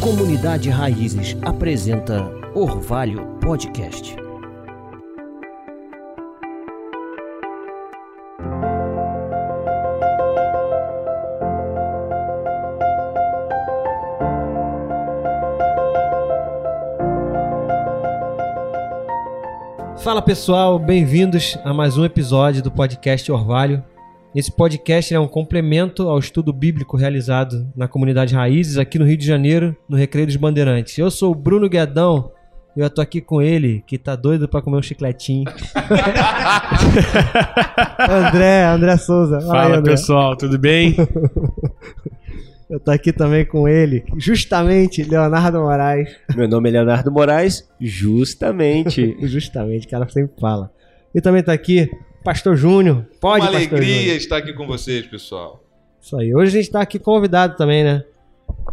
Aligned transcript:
Comunidade 0.00 0.70
Raízes 0.70 1.36
apresenta 1.42 2.22
Orvalho 2.54 3.38
Podcast. 3.38 4.16
Fala 19.98 20.22
pessoal, 20.22 20.78
bem-vindos 20.78 21.58
a 21.62 21.74
mais 21.74 21.98
um 21.98 22.06
episódio 22.06 22.62
do 22.62 22.70
podcast 22.70 23.30
Orvalho. 23.30 23.84
Esse 24.34 24.52
podcast 24.52 25.12
é 25.12 25.18
um 25.18 25.26
complemento 25.26 26.08
ao 26.08 26.18
estudo 26.18 26.52
bíblico 26.52 26.96
realizado 26.96 27.66
na 27.74 27.88
comunidade 27.88 28.32
Raízes 28.32 28.78
aqui 28.78 28.96
no 28.96 29.04
Rio 29.04 29.16
de 29.16 29.26
Janeiro, 29.26 29.76
no 29.88 29.96
Recreio 29.96 30.28
dos 30.28 30.36
Bandeirantes. 30.36 30.96
Eu 30.96 31.10
sou 31.10 31.32
o 31.32 31.34
Bruno 31.34 31.68
Guedão 31.68 32.30
e 32.76 32.80
eu 32.80 32.88
tô 32.88 33.00
aqui 33.00 33.20
com 33.20 33.42
ele, 33.42 33.82
que 33.88 33.98
tá 33.98 34.14
doido 34.14 34.48
pra 34.48 34.62
comer 34.62 34.76
um 34.76 34.82
chicletinho. 34.82 35.50
André, 38.08 38.66
André 38.66 38.96
Souza. 38.98 39.40
Fala 39.40 39.66
aí, 39.66 39.72
André. 39.72 39.92
pessoal, 39.92 40.36
tudo 40.36 40.56
bem? 40.56 40.94
Eu 42.70 42.78
tô 42.78 42.92
aqui 42.92 43.12
também 43.12 43.44
com 43.44 43.66
ele, 43.66 44.04
justamente 44.16 45.02
Leonardo 45.02 45.58
Moraes. 45.58 46.08
Meu 46.36 46.46
nome 46.46 46.68
é 46.68 46.72
Leonardo 46.74 47.10
Moraes, 47.10 47.68
justamente. 47.80 49.16
Justamente, 49.26 49.88
o 49.88 49.90
cara 49.90 50.08
sempre 50.08 50.40
fala. 50.40 50.70
E 51.12 51.20
também 51.20 51.42
tá 51.42 51.52
aqui 51.52 51.90
Pastor 52.24 52.56
Júnior. 52.56 53.06
Pode, 53.20 53.44
Uma 53.44 53.52
Pastor 53.52 53.56
alegria 53.78 53.98
Júnior. 54.00 54.16
estar 54.16 54.36
aqui 54.36 54.52
com 54.52 54.66
vocês, 54.66 55.06
pessoal. 55.06 55.62
Isso 56.00 56.16
aí. 56.16 56.34
Hoje 56.34 56.56
a 56.58 56.60
gente 56.62 56.70
tá 56.70 56.80
aqui 56.80 56.98
convidado 56.98 57.56
também, 57.56 57.82
né? 57.84 58.04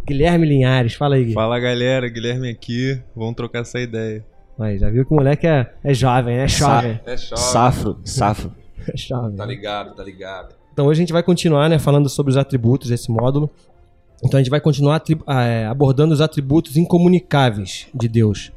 Guilherme 0.06 0.46
Linhares. 0.46 0.94
Fala 0.94 1.16
aí, 1.16 1.24
Gui. 1.26 1.32
Fala 1.34 1.58
galera, 1.58 2.08
Guilherme 2.08 2.50
aqui, 2.50 3.00
vamos 3.14 3.34
trocar 3.34 3.60
essa 3.60 3.78
ideia. 3.80 4.24
Aí, 4.58 4.76
já 4.78 4.90
viu 4.90 5.04
que 5.06 5.12
o 5.12 5.16
moleque 5.16 5.46
é, 5.46 5.70
é 5.84 5.94
jovem, 5.94 6.36
né? 6.36 6.48
Jovem. 6.48 7.00
É 7.06 7.16
chove, 7.16 7.40
Safro, 7.42 8.00
safro. 8.04 8.52
É 8.90 8.96
jovem. 8.96 9.36
tá 9.36 9.44
ligado, 9.44 9.94
tá 9.94 10.02
ligado. 10.02 10.54
Então 10.72 10.86
hoje 10.86 11.00
a 11.00 11.02
gente 11.02 11.12
vai 11.12 11.22
continuar, 11.22 11.68
né, 11.68 11.78
falando 11.78 12.08
sobre 12.08 12.30
os 12.30 12.36
atributos 12.38 12.88
desse 12.88 13.10
módulo. 13.10 13.50
Então 14.24 14.38
a 14.38 14.42
gente 14.42 14.50
vai 14.50 14.60
continuar 14.60 15.02
é, 15.28 15.66
abordando 15.66 16.14
os 16.14 16.20
atributos 16.20 16.76
incomunicáveis 16.76 17.86
de 17.92 18.08
Deus. 18.08 18.50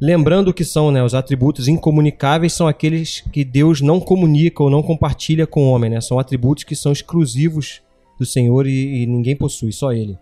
Lembrando 0.00 0.54
que 0.54 0.64
são, 0.64 0.92
né, 0.92 1.02
os 1.02 1.14
atributos 1.14 1.66
incomunicáveis 1.66 2.52
são 2.52 2.68
aqueles 2.68 3.20
que 3.32 3.44
Deus 3.44 3.80
não 3.80 3.98
comunica 3.98 4.62
ou 4.62 4.70
não 4.70 4.82
compartilha 4.82 5.46
com 5.46 5.64
o 5.64 5.70
homem, 5.70 5.90
né? 5.90 6.00
São 6.00 6.20
atributos 6.20 6.62
que 6.62 6.76
são 6.76 6.92
exclusivos 6.92 7.82
do 8.18 8.24
Senhor 8.24 8.66
e, 8.66 9.02
e 9.02 9.06
ninguém 9.06 9.34
possui, 9.34 9.72
só 9.72 9.92
Ele. 9.92 10.16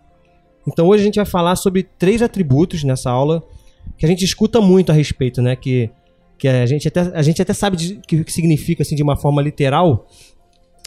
Então 0.67 0.87
hoje 0.87 1.03
a 1.03 1.05
gente 1.05 1.15
vai 1.17 1.25
falar 1.25 1.55
sobre 1.55 1.83
três 1.83 2.21
atributos 2.23 2.83
nessa 2.83 3.11
aula 3.11 3.43
que 3.97 4.05
a 4.05 4.09
gente 4.09 4.25
escuta 4.25 4.59
muito 4.59 4.91
a 4.91 4.95
respeito, 4.95 5.41
né? 5.43 5.55
Que, 5.55 5.91
que 6.39 6.47
a, 6.47 6.65
gente 6.65 6.87
até, 6.87 6.99
a 6.99 7.21
gente 7.21 7.41
até 7.41 7.53
sabe 7.53 7.77
que, 8.07 8.23
que 8.23 8.33
significa 8.33 8.81
assim 8.81 8.95
de 8.95 9.03
uma 9.03 9.15
forma 9.15 9.41
literal, 9.43 10.07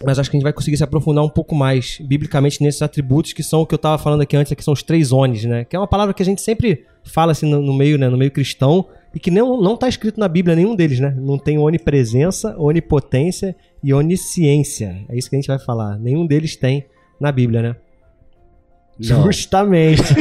mas 0.05 0.19
acho 0.19 0.31
que 0.31 0.37
a 0.37 0.39
gente 0.39 0.45
vai 0.45 0.53
conseguir 0.53 0.77
se 0.77 0.85
aprofundar 0.85 1.25
um 1.25 1.29
pouco 1.29 1.55
mais 1.55 1.99
biblicamente 2.01 2.63
nesses 2.63 2.81
atributos 2.81 3.33
que 3.33 3.43
são 3.43 3.61
o 3.61 3.67
que 3.67 3.75
eu 3.75 3.77
estava 3.77 3.99
falando 3.99 4.23
aqui 4.23 4.37
antes, 4.37 4.53
que 4.53 4.65
são 4.65 4.73
os 4.73 4.83
três 4.83 5.13
ones, 5.13 5.45
né? 5.45 5.65
Que 5.65 5.77
é 5.77 5.79
uma 5.79 5.87
palavra 5.87 6.15
que 6.15 6.23
a 6.23 6.27
gente 6.27 6.41
sempre 6.41 6.85
fala 7.05 7.33
assim 7.33 7.47
no, 7.47 7.61
no 7.61 7.75
meio, 7.75 7.99
né, 7.99 8.09
no 8.09 8.17
meio 8.17 8.31
cristão 8.31 8.87
e 9.15 9.19
que 9.19 9.31
não 9.31 9.61
não 9.61 9.75
está 9.75 9.89
escrito 9.89 10.19
na 10.19 10.29
Bíblia 10.29 10.57
nenhum 10.57 10.75
deles, 10.75 11.01
né? 11.01 11.15
Não 11.19 11.39
tem 11.39 11.59
onipresença, 11.59 12.55
onipotência 12.59 13.55
e 13.83 13.93
onisciência. 13.93 15.05
É 15.09 15.17
isso 15.17 15.29
que 15.29 15.37
a 15.37 15.39
gente 15.39 15.49
vai 15.49 15.59
falar. 15.59 15.99
Nenhum 15.99 16.27
deles 16.27 16.57
tem 16.57 16.87
na 17.21 17.31
Bíblia, 17.31 17.63
né? 17.63 17.77
Não. 19.09 19.25
Justamente. 19.25 20.03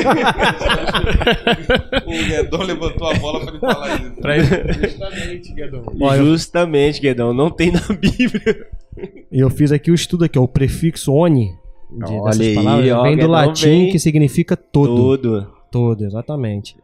O 2.05 2.11
Guedon 2.11 2.63
levantou 2.63 3.07
a 3.07 3.13
bola 3.15 3.39
pra 3.41 3.49
ele 3.51 3.59
falar 3.59 4.01
isso. 4.01 4.11
Pra 4.13 4.39
Justamente, 4.39 5.53
Guedão. 5.53 5.83
Olha, 6.01 6.23
Justamente, 6.23 7.01
Guedão, 7.01 7.33
não 7.33 7.51
tem 7.51 7.71
na 7.71 7.81
Bíblia. 7.81 8.67
E 9.31 9.39
eu 9.39 9.49
fiz 9.49 9.71
aqui 9.71 9.91
o 9.91 9.95
estudo 9.95 10.25
aqui, 10.25 10.39
ó, 10.39 10.43
o 10.43 10.47
prefixo 10.47 11.13
oni 11.13 11.53
de, 11.91 12.13
Olha 12.13 12.23
dessas 12.25 12.41
aí, 12.41 12.55
palavras 12.55 12.91
ó, 12.91 13.03
vem 13.03 13.17
do 13.17 13.27
latim 13.27 13.63
vem 13.65 13.91
que 13.91 13.99
significa 13.99 14.55
todo. 14.57 14.95
Todo. 14.95 15.47
Todo, 15.71 16.05
exatamente. 16.05 16.75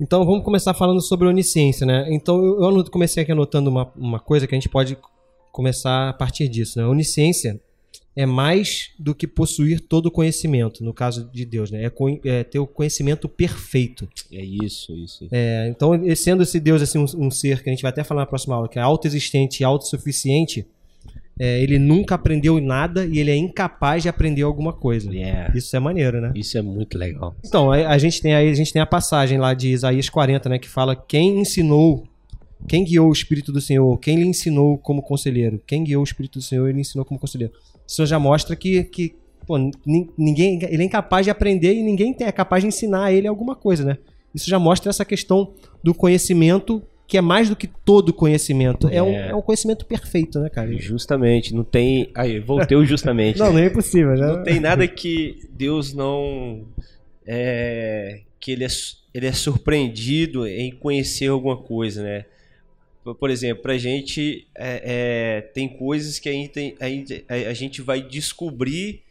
Então 0.00 0.24
vamos 0.24 0.44
começar 0.44 0.74
falando 0.74 1.00
sobre 1.00 1.28
onisciência, 1.28 1.86
né? 1.86 2.06
Então 2.10 2.42
eu, 2.42 2.84
comecei 2.90 3.22
aqui 3.22 3.32
anotando 3.32 3.70
uma, 3.70 3.90
uma 3.96 4.20
coisa 4.20 4.46
que 4.46 4.54
a 4.54 4.56
gente 4.56 4.68
pode 4.68 4.96
começar 5.52 6.10
a 6.10 6.12
partir 6.12 6.48
disso, 6.48 6.78
né? 6.78 6.86
Onisciência 6.86 7.60
é 8.16 8.24
mais 8.24 8.92
do 8.98 9.14
que 9.14 9.26
possuir 9.26 9.78
todo 9.78 10.06
o 10.06 10.10
conhecimento, 10.10 10.82
no 10.82 10.94
caso 10.94 11.28
de 11.30 11.44
Deus, 11.44 11.70
né? 11.70 11.84
É, 11.84 11.92
é 12.24 12.42
ter 12.42 12.58
o 12.58 12.66
conhecimento 12.66 13.28
perfeito. 13.28 14.08
É 14.32 14.42
isso, 14.42 14.96
isso. 14.96 15.28
É, 15.30 15.68
então, 15.68 15.94
e- 15.94 16.16
sendo 16.16 16.42
esse 16.42 16.58
Deus 16.58 16.80
assim, 16.80 16.98
um, 16.98 17.26
um 17.26 17.30
ser 17.30 17.62
que 17.62 17.68
a 17.68 17.72
gente 17.72 17.82
vai 17.82 17.90
até 17.90 18.02
falar 18.02 18.22
na 18.22 18.26
próxima 18.26 18.56
aula, 18.56 18.68
que 18.68 18.78
é 18.78 18.82
autoexistente 18.82 19.62
e 19.62 19.64
autossuficiente, 19.64 20.66
é, 21.38 21.62
ele 21.62 21.78
nunca 21.78 22.14
aprendeu 22.14 22.58
nada 22.58 23.04
e 23.04 23.18
ele 23.18 23.30
é 23.30 23.36
incapaz 23.36 24.02
de 24.02 24.08
aprender 24.08 24.40
alguma 24.40 24.72
coisa. 24.72 25.12
Yeah. 25.12 25.52
Isso 25.54 25.76
é 25.76 25.78
maneiro, 25.78 26.18
né? 26.18 26.32
Isso 26.34 26.56
é 26.56 26.62
muito 26.62 26.96
legal. 26.96 27.36
Então, 27.44 27.70
a, 27.70 27.88
a 27.88 27.98
gente 27.98 28.22
tem 28.22 28.34
aí, 28.34 28.48
a 28.48 28.54
gente 28.54 28.72
tem 28.72 28.80
a 28.80 28.86
passagem 28.86 29.36
lá 29.36 29.52
de 29.52 29.68
Isaías 29.68 30.08
40, 30.08 30.48
né, 30.48 30.58
que 30.58 30.68
fala 30.70 30.96
quem 30.96 31.38
ensinou, 31.38 32.08
quem 32.66 32.82
guiou 32.82 33.10
o 33.10 33.12
Espírito 33.12 33.52
do 33.52 33.60
Senhor, 33.60 33.98
quem 33.98 34.16
lhe 34.16 34.26
ensinou 34.26 34.78
como 34.78 35.02
conselheiro, 35.02 35.60
quem 35.66 35.84
guiou 35.84 36.00
o 36.00 36.04
Espírito 36.04 36.38
do 36.38 36.42
Senhor, 36.42 36.66
ele 36.70 36.80
ensinou 36.80 37.04
como 37.04 37.20
conselheiro. 37.20 37.52
Isso 37.86 38.04
já 38.06 38.18
mostra 38.18 38.54
que, 38.56 38.84
que 38.84 39.14
pô, 39.46 39.56
nin- 39.58 40.08
ninguém, 40.18 40.58
ele 40.64 40.82
é 40.82 40.86
incapaz 40.86 41.24
de 41.26 41.30
aprender 41.30 41.74
e 41.74 41.82
ninguém 41.82 42.14
é 42.20 42.32
capaz 42.32 42.62
de 42.62 42.68
ensinar 42.68 43.04
a 43.06 43.12
ele 43.12 43.26
alguma 43.28 43.54
coisa, 43.54 43.84
né? 43.84 43.98
Isso 44.34 44.48
já 44.50 44.58
mostra 44.58 44.90
essa 44.90 45.04
questão 45.04 45.52
do 45.82 45.94
conhecimento 45.94 46.82
que 47.08 47.16
é 47.16 47.20
mais 47.20 47.48
do 47.48 47.54
que 47.54 47.68
todo 47.68 48.12
conhecimento. 48.12 48.88
É, 48.88 49.00
um, 49.00 49.12
É. 49.12 49.28
é 49.30 49.34
um 49.34 49.40
conhecimento 49.40 49.86
perfeito, 49.86 50.40
né, 50.40 50.50
cara? 50.50 50.76
Justamente, 50.76 51.54
não 51.54 51.62
tem. 51.62 52.10
Aí, 52.16 52.40
voltei 52.40 52.84
justamente. 52.84 53.38
Não, 53.40 53.52
nem 53.52 53.64
é 53.64 53.66
impossível, 53.68 54.14
né? 54.16 54.26
Não 54.26 54.42
tem 54.42 54.58
nada 54.58 54.86
que 54.88 55.38
Deus 55.56 55.94
não. 55.94 56.64
É, 57.24 58.20
que 58.40 58.52
ele 58.52 58.64
é, 58.64 58.68
ele 59.14 59.26
é 59.26 59.32
surpreendido 59.32 60.46
em 60.46 60.70
conhecer 60.72 61.28
alguma 61.28 61.56
coisa, 61.56 62.02
né? 62.02 62.24
Por- 63.14 63.30
exemplo, 63.30 63.62
pra 63.62 63.78
gente 63.78 64.46
é, 64.56 64.82
é, 64.84 65.40
tem 65.40 65.68
coisas 65.68 66.18
que 66.18 66.28
a 66.28 66.32
gente, 66.32 66.76
a, 67.28 67.34
a 67.50 67.54
gente 67.54 67.82
vai 67.82 68.02
descobrir 68.02 69.02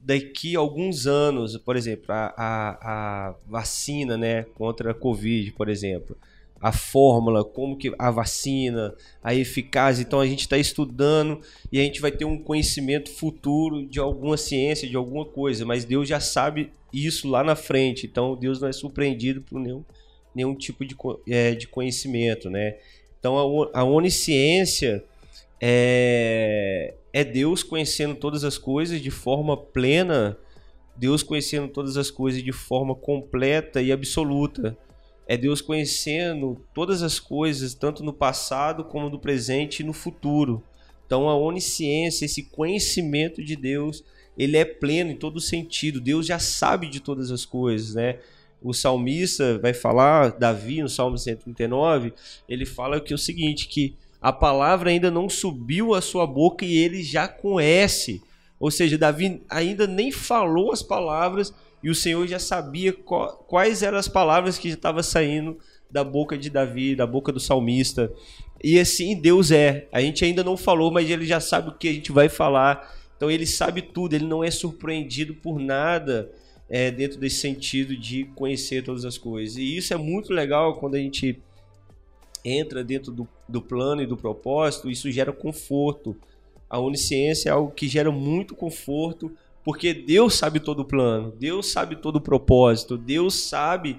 daqui 0.00 0.56
a 0.56 0.58
alguns 0.58 1.06
anos. 1.06 1.56
Por 1.56 1.76
exemplo, 1.76 2.06
a, 2.08 2.34
a, 2.36 3.28
a 3.28 3.34
vacina 3.46 4.16
né, 4.16 4.44
contra 4.54 4.90
a 4.90 4.94
Covid, 4.94 5.52
por 5.52 5.68
exemplo. 5.68 6.16
A 6.60 6.72
fórmula, 6.72 7.44
como 7.44 7.76
que 7.76 7.92
a 7.98 8.10
vacina, 8.10 8.94
a 9.22 9.34
eficácia. 9.34 10.02
Então 10.02 10.20
a 10.20 10.26
gente 10.26 10.40
está 10.40 10.56
estudando 10.56 11.40
e 11.70 11.78
a 11.78 11.82
gente 11.82 12.00
vai 12.00 12.10
ter 12.10 12.24
um 12.24 12.38
conhecimento 12.38 13.10
futuro 13.10 13.84
de 13.86 13.98
alguma 14.00 14.36
ciência, 14.36 14.88
de 14.88 14.96
alguma 14.96 15.26
coisa, 15.26 15.66
mas 15.66 15.84
Deus 15.84 16.08
já 16.08 16.20
sabe 16.20 16.70
isso 16.92 17.28
lá 17.28 17.42
na 17.44 17.56
frente, 17.56 18.06
então 18.06 18.36
Deus 18.36 18.60
não 18.60 18.68
é 18.68 18.72
surpreendido 18.72 19.42
por 19.42 19.58
nenhum, 19.60 19.84
nenhum 20.34 20.54
tipo 20.54 20.84
de, 20.84 20.96
é, 21.28 21.54
de 21.54 21.66
conhecimento, 21.66 22.48
né? 22.48 22.76
Então 23.24 23.38
a, 23.38 23.80
a 23.80 23.84
onisciência 23.84 25.02
é, 25.58 26.92
é 27.10 27.24
Deus 27.24 27.62
conhecendo 27.62 28.14
todas 28.14 28.44
as 28.44 28.58
coisas 28.58 29.00
de 29.00 29.10
forma 29.10 29.56
plena, 29.56 30.36
Deus 30.94 31.22
conhecendo 31.22 31.68
todas 31.68 31.96
as 31.96 32.10
coisas 32.10 32.42
de 32.42 32.52
forma 32.52 32.94
completa 32.94 33.80
e 33.80 33.90
absoluta. 33.90 34.76
É 35.26 35.38
Deus 35.38 35.62
conhecendo 35.62 36.60
todas 36.74 37.02
as 37.02 37.18
coisas, 37.18 37.72
tanto 37.72 38.04
no 38.04 38.12
passado 38.12 38.84
como 38.84 39.08
no 39.08 39.18
presente 39.18 39.80
e 39.80 39.86
no 39.86 39.94
futuro. 39.94 40.62
Então 41.06 41.26
a 41.26 41.34
onisciência, 41.34 42.26
esse 42.26 42.50
conhecimento 42.50 43.42
de 43.42 43.56
Deus, 43.56 44.04
ele 44.36 44.58
é 44.58 44.66
pleno 44.66 45.12
em 45.12 45.16
todo 45.16 45.40
sentido. 45.40 45.98
Deus 45.98 46.26
já 46.26 46.38
sabe 46.38 46.88
de 46.88 47.00
todas 47.00 47.30
as 47.30 47.46
coisas, 47.46 47.94
né? 47.94 48.18
O 48.64 48.72
salmista 48.72 49.58
vai 49.58 49.74
falar, 49.74 50.30
Davi, 50.38 50.80
no 50.80 50.88
Salmo 50.88 51.18
139, 51.18 52.14
ele 52.48 52.64
fala 52.64 52.98
que 52.98 53.12
é 53.12 53.14
o 53.14 53.18
seguinte, 53.18 53.68
que 53.68 53.94
a 54.22 54.32
palavra 54.32 54.88
ainda 54.88 55.10
não 55.10 55.28
subiu 55.28 55.94
à 55.94 56.00
sua 56.00 56.26
boca 56.26 56.64
e 56.64 56.78
ele 56.78 57.02
já 57.02 57.28
conhece. 57.28 58.22
Ou 58.58 58.70
seja, 58.70 58.96
Davi 58.96 59.42
ainda 59.50 59.86
nem 59.86 60.10
falou 60.10 60.72
as 60.72 60.82
palavras 60.82 61.52
e 61.82 61.90
o 61.90 61.94
Senhor 61.94 62.26
já 62.26 62.38
sabia 62.38 62.90
qua- 62.94 63.34
quais 63.46 63.82
eram 63.82 63.98
as 63.98 64.08
palavras 64.08 64.56
que 64.56 64.70
já 64.70 64.74
estavam 64.76 65.02
saindo 65.02 65.58
da 65.90 66.02
boca 66.02 66.38
de 66.38 66.48
Davi, 66.48 66.96
da 66.96 67.06
boca 67.06 67.30
do 67.30 67.38
salmista. 67.38 68.10
E 68.62 68.80
assim 68.80 69.14
Deus 69.20 69.50
é. 69.50 69.86
A 69.92 70.00
gente 70.00 70.24
ainda 70.24 70.42
não 70.42 70.56
falou, 70.56 70.90
mas 70.90 71.10
ele 71.10 71.26
já 71.26 71.38
sabe 71.38 71.68
o 71.68 71.74
que 71.74 71.88
a 71.88 71.92
gente 71.92 72.10
vai 72.10 72.30
falar. 72.30 72.90
Então 73.14 73.30
ele 73.30 73.46
sabe 73.46 73.82
tudo, 73.82 74.14
ele 74.16 74.24
não 74.24 74.42
é 74.42 74.50
surpreendido 74.50 75.34
por 75.34 75.60
nada 75.60 76.30
é, 76.68 76.90
dentro 76.90 77.18
desse 77.18 77.36
sentido 77.36 77.96
de 77.96 78.24
conhecer 78.34 78.82
todas 78.82 79.04
as 79.04 79.18
coisas. 79.18 79.56
E 79.56 79.76
isso 79.76 79.92
é 79.92 79.96
muito 79.96 80.32
legal 80.32 80.76
quando 80.76 80.94
a 80.94 80.98
gente 80.98 81.40
entra 82.44 82.84
dentro 82.84 83.10
do, 83.10 83.28
do 83.48 83.62
plano 83.62 84.02
e 84.02 84.06
do 84.06 84.16
propósito, 84.16 84.90
isso 84.90 85.10
gera 85.10 85.32
conforto. 85.32 86.16
A 86.68 86.78
onisciência 86.78 87.48
é 87.48 87.52
algo 87.52 87.70
que 87.72 87.86
gera 87.86 88.10
muito 88.10 88.54
conforto 88.54 89.30
Porque 89.64 89.94
Deus 89.94 90.34
sabe 90.34 90.60
todo 90.60 90.80
o 90.80 90.84
plano, 90.84 91.32
Deus 91.40 91.72
sabe 91.72 91.96
todo 91.96 92.16
o 92.16 92.20
propósito, 92.20 92.98
Deus 92.98 93.34
sabe 93.34 93.98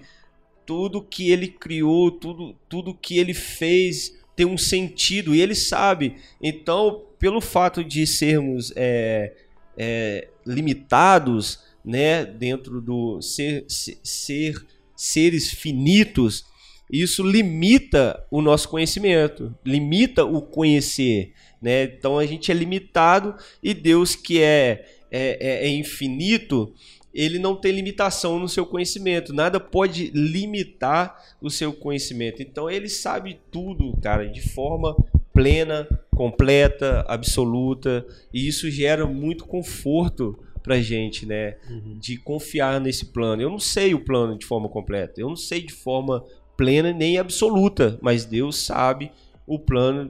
tudo 0.64 1.02
que 1.02 1.32
ele 1.32 1.48
criou, 1.48 2.12
tudo, 2.12 2.56
tudo 2.70 2.94
que 2.94 3.18
ele 3.18 3.34
fez 3.34 4.16
tem 4.36 4.46
um 4.46 4.58
sentido 4.58 5.34
e 5.34 5.42
ele 5.42 5.56
sabe. 5.56 6.18
Então, 6.40 7.04
pelo 7.18 7.42
fato 7.42 7.84
de 7.84 8.06
sermos 8.06 8.72
é, 8.76 9.34
é, 9.76 10.28
limitados, 10.46 11.60
né, 11.86 12.26
dentro 12.26 12.82
do 12.82 13.22
ser, 13.22 13.66
ser 13.68 14.66
seres 14.96 15.52
finitos, 15.52 16.46
isso 16.92 17.24
limita 17.24 18.24
o 18.32 18.42
nosso 18.42 18.70
conhecimento, 18.70 19.54
limita 19.66 20.24
o 20.24 20.42
conhecer, 20.42 21.34
né? 21.62 21.84
Então 21.84 22.20
a 22.20 22.26
gente 22.26 22.52
é 22.52 22.54
limitado 22.54 23.36
e 23.62 23.74
Deus 23.74 24.16
que 24.16 24.42
é, 24.42 24.86
é, 25.12 25.38
é, 25.40 25.68
é 25.68 25.70
infinito, 25.70 26.74
ele 27.14 27.40
não 27.40 27.56
tem 27.56 27.72
limitação 27.72 28.38
no 28.38 28.50
seu 28.50 28.66
conhecimento. 28.66 29.34
Nada 29.34 29.60
pode 29.60 30.12
limitar 30.14 31.18
o 31.42 31.50
seu 31.50 31.72
conhecimento. 31.72 32.42
Então 32.42 32.70
ele 32.70 32.90
sabe 32.90 33.40
tudo, 33.50 33.96
cara, 34.02 34.28
de 34.28 34.42
forma 34.42 34.96
plena, 35.34 35.88
completa, 36.12 37.06
absoluta, 37.08 38.06
e 38.34 38.48
isso 38.48 38.70
gera 38.70 39.06
muito 39.06 39.46
conforto 39.46 40.38
pra 40.66 40.82
gente, 40.82 41.28
né? 41.28 41.58
Uhum. 41.70 42.00
De 42.00 42.18
confiar 42.18 42.82
nesse 42.82 43.06
plano. 43.06 43.42
Eu 43.42 43.52
não 43.52 43.60
sei 43.60 43.94
o 43.94 44.04
plano 44.04 44.36
de 44.38 44.46
forma 44.46 44.68
completa, 44.68 45.22
eu 45.22 45.30
não 45.30 45.36
sei 45.36 45.62
de 45.62 45.72
forma 45.72 46.26
plena 46.58 46.92
nem 46.92 47.20
absoluta, 47.20 48.00
mas 48.02 48.26
Deus 48.26 48.58
sabe 48.58 49.12
o 49.46 49.60
plano 49.60 50.10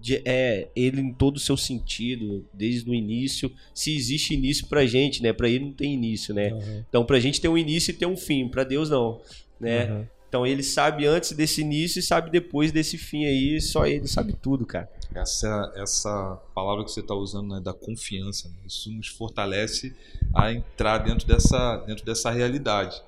de, 0.00 0.20
é 0.24 0.68
ele 0.74 1.00
em 1.00 1.12
todo 1.12 1.36
o 1.36 1.40
seu 1.40 1.56
sentido, 1.56 2.44
desde 2.52 2.90
o 2.90 2.94
início. 2.94 3.52
Se 3.72 3.94
existe 3.94 4.34
início 4.34 4.66
pra 4.66 4.84
gente, 4.84 5.22
né? 5.22 5.32
Pra 5.32 5.48
ele 5.48 5.66
não 5.66 5.72
tem 5.72 5.94
início, 5.94 6.34
né? 6.34 6.52
Uhum. 6.52 6.84
Então 6.88 7.04
pra 7.04 7.20
gente 7.20 7.40
tem 7.40 7.50
um 7.50 7.56
início 7.56 7.92
e 7.92 7.94
tem 7.94 8.08
um 8.08 8.16
fim, 8.16 8.48
pra 8.48 8.64
Deus 8.64 8.90
não, 8.90 9.20
né? 9.60 9.92
Uhum. 9.92 10.06
Então 10.34 10.44
ele 10.44 10.64
sabe 10.64 11.06
antes 11.06 11.30
desse 11.30 11.60
início 11.60 12.00
e 12.00 12.02
sabe 12.02 12.28
depois 12.28 12.72
desse 12.72 12.98
fim 12.98 13.24
aí, 13.24 13.60
só 13.60 13.86
ele 13.86 14.08
sabe 14.08 14.32
tudo, 14.32 14.66
cara. 14.66 14.90
Essa, 15.14 15.72
essa 15.76 16.42
palavra 16.52 16.82
que 16.82 16.90
você 16.90 16.98
está 16.98 17.14
usando, 17.14 17.54
né, 17.54 17.60
da 17.60 17.72
confiança, 17.72 18.48
né, 18.48 18.56
isso 18.66 18.90
nos 18.90 19.06
fortalece 19.06 19.94
a 20.34 20.52
entrar 20.52 20.98
dentro 20.98 21.24
dessa, 21.24 21.76
dentro 21.86 22.04
dessa 22.04 22.32
realidade. 22.32 23.00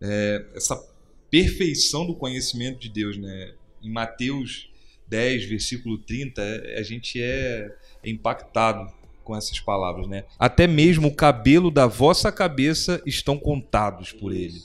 É, 0.00 0.44
essa 0.52 0.76
perfeição 1.30 2.04
do 2.04 2.16
conhecimento 2.16 2.80
de 2.80 2.88
Deus, 2.88 3.16
né? 3.16 3.54
Em 3.80 3.92
Mateus 3.92 4.68
10, 5.06 5.44
versículo 5.44 5.96
30, 5.96 6.42
é, 6.42 6.80
a 6.80 6.82
gente 6.82 7.22
é 7.22 7.72
impactado 8.04 8.92
com 9.22 9.36
essas 9.36 9.60
palavras, 9.60 10.08
né? 10.08 10.24
Até 10.36 10.66
mesmo 10.66 11.06
o 11.06 11.14
cabelo 11.14 11.70
da 11.70 11.86
vossa 11.86 12.32
cabeça 12.32 13.00
estão 13.06 13.38
contados 13.38 14.10
por 14.10 14.32
ele. 14.32 14.60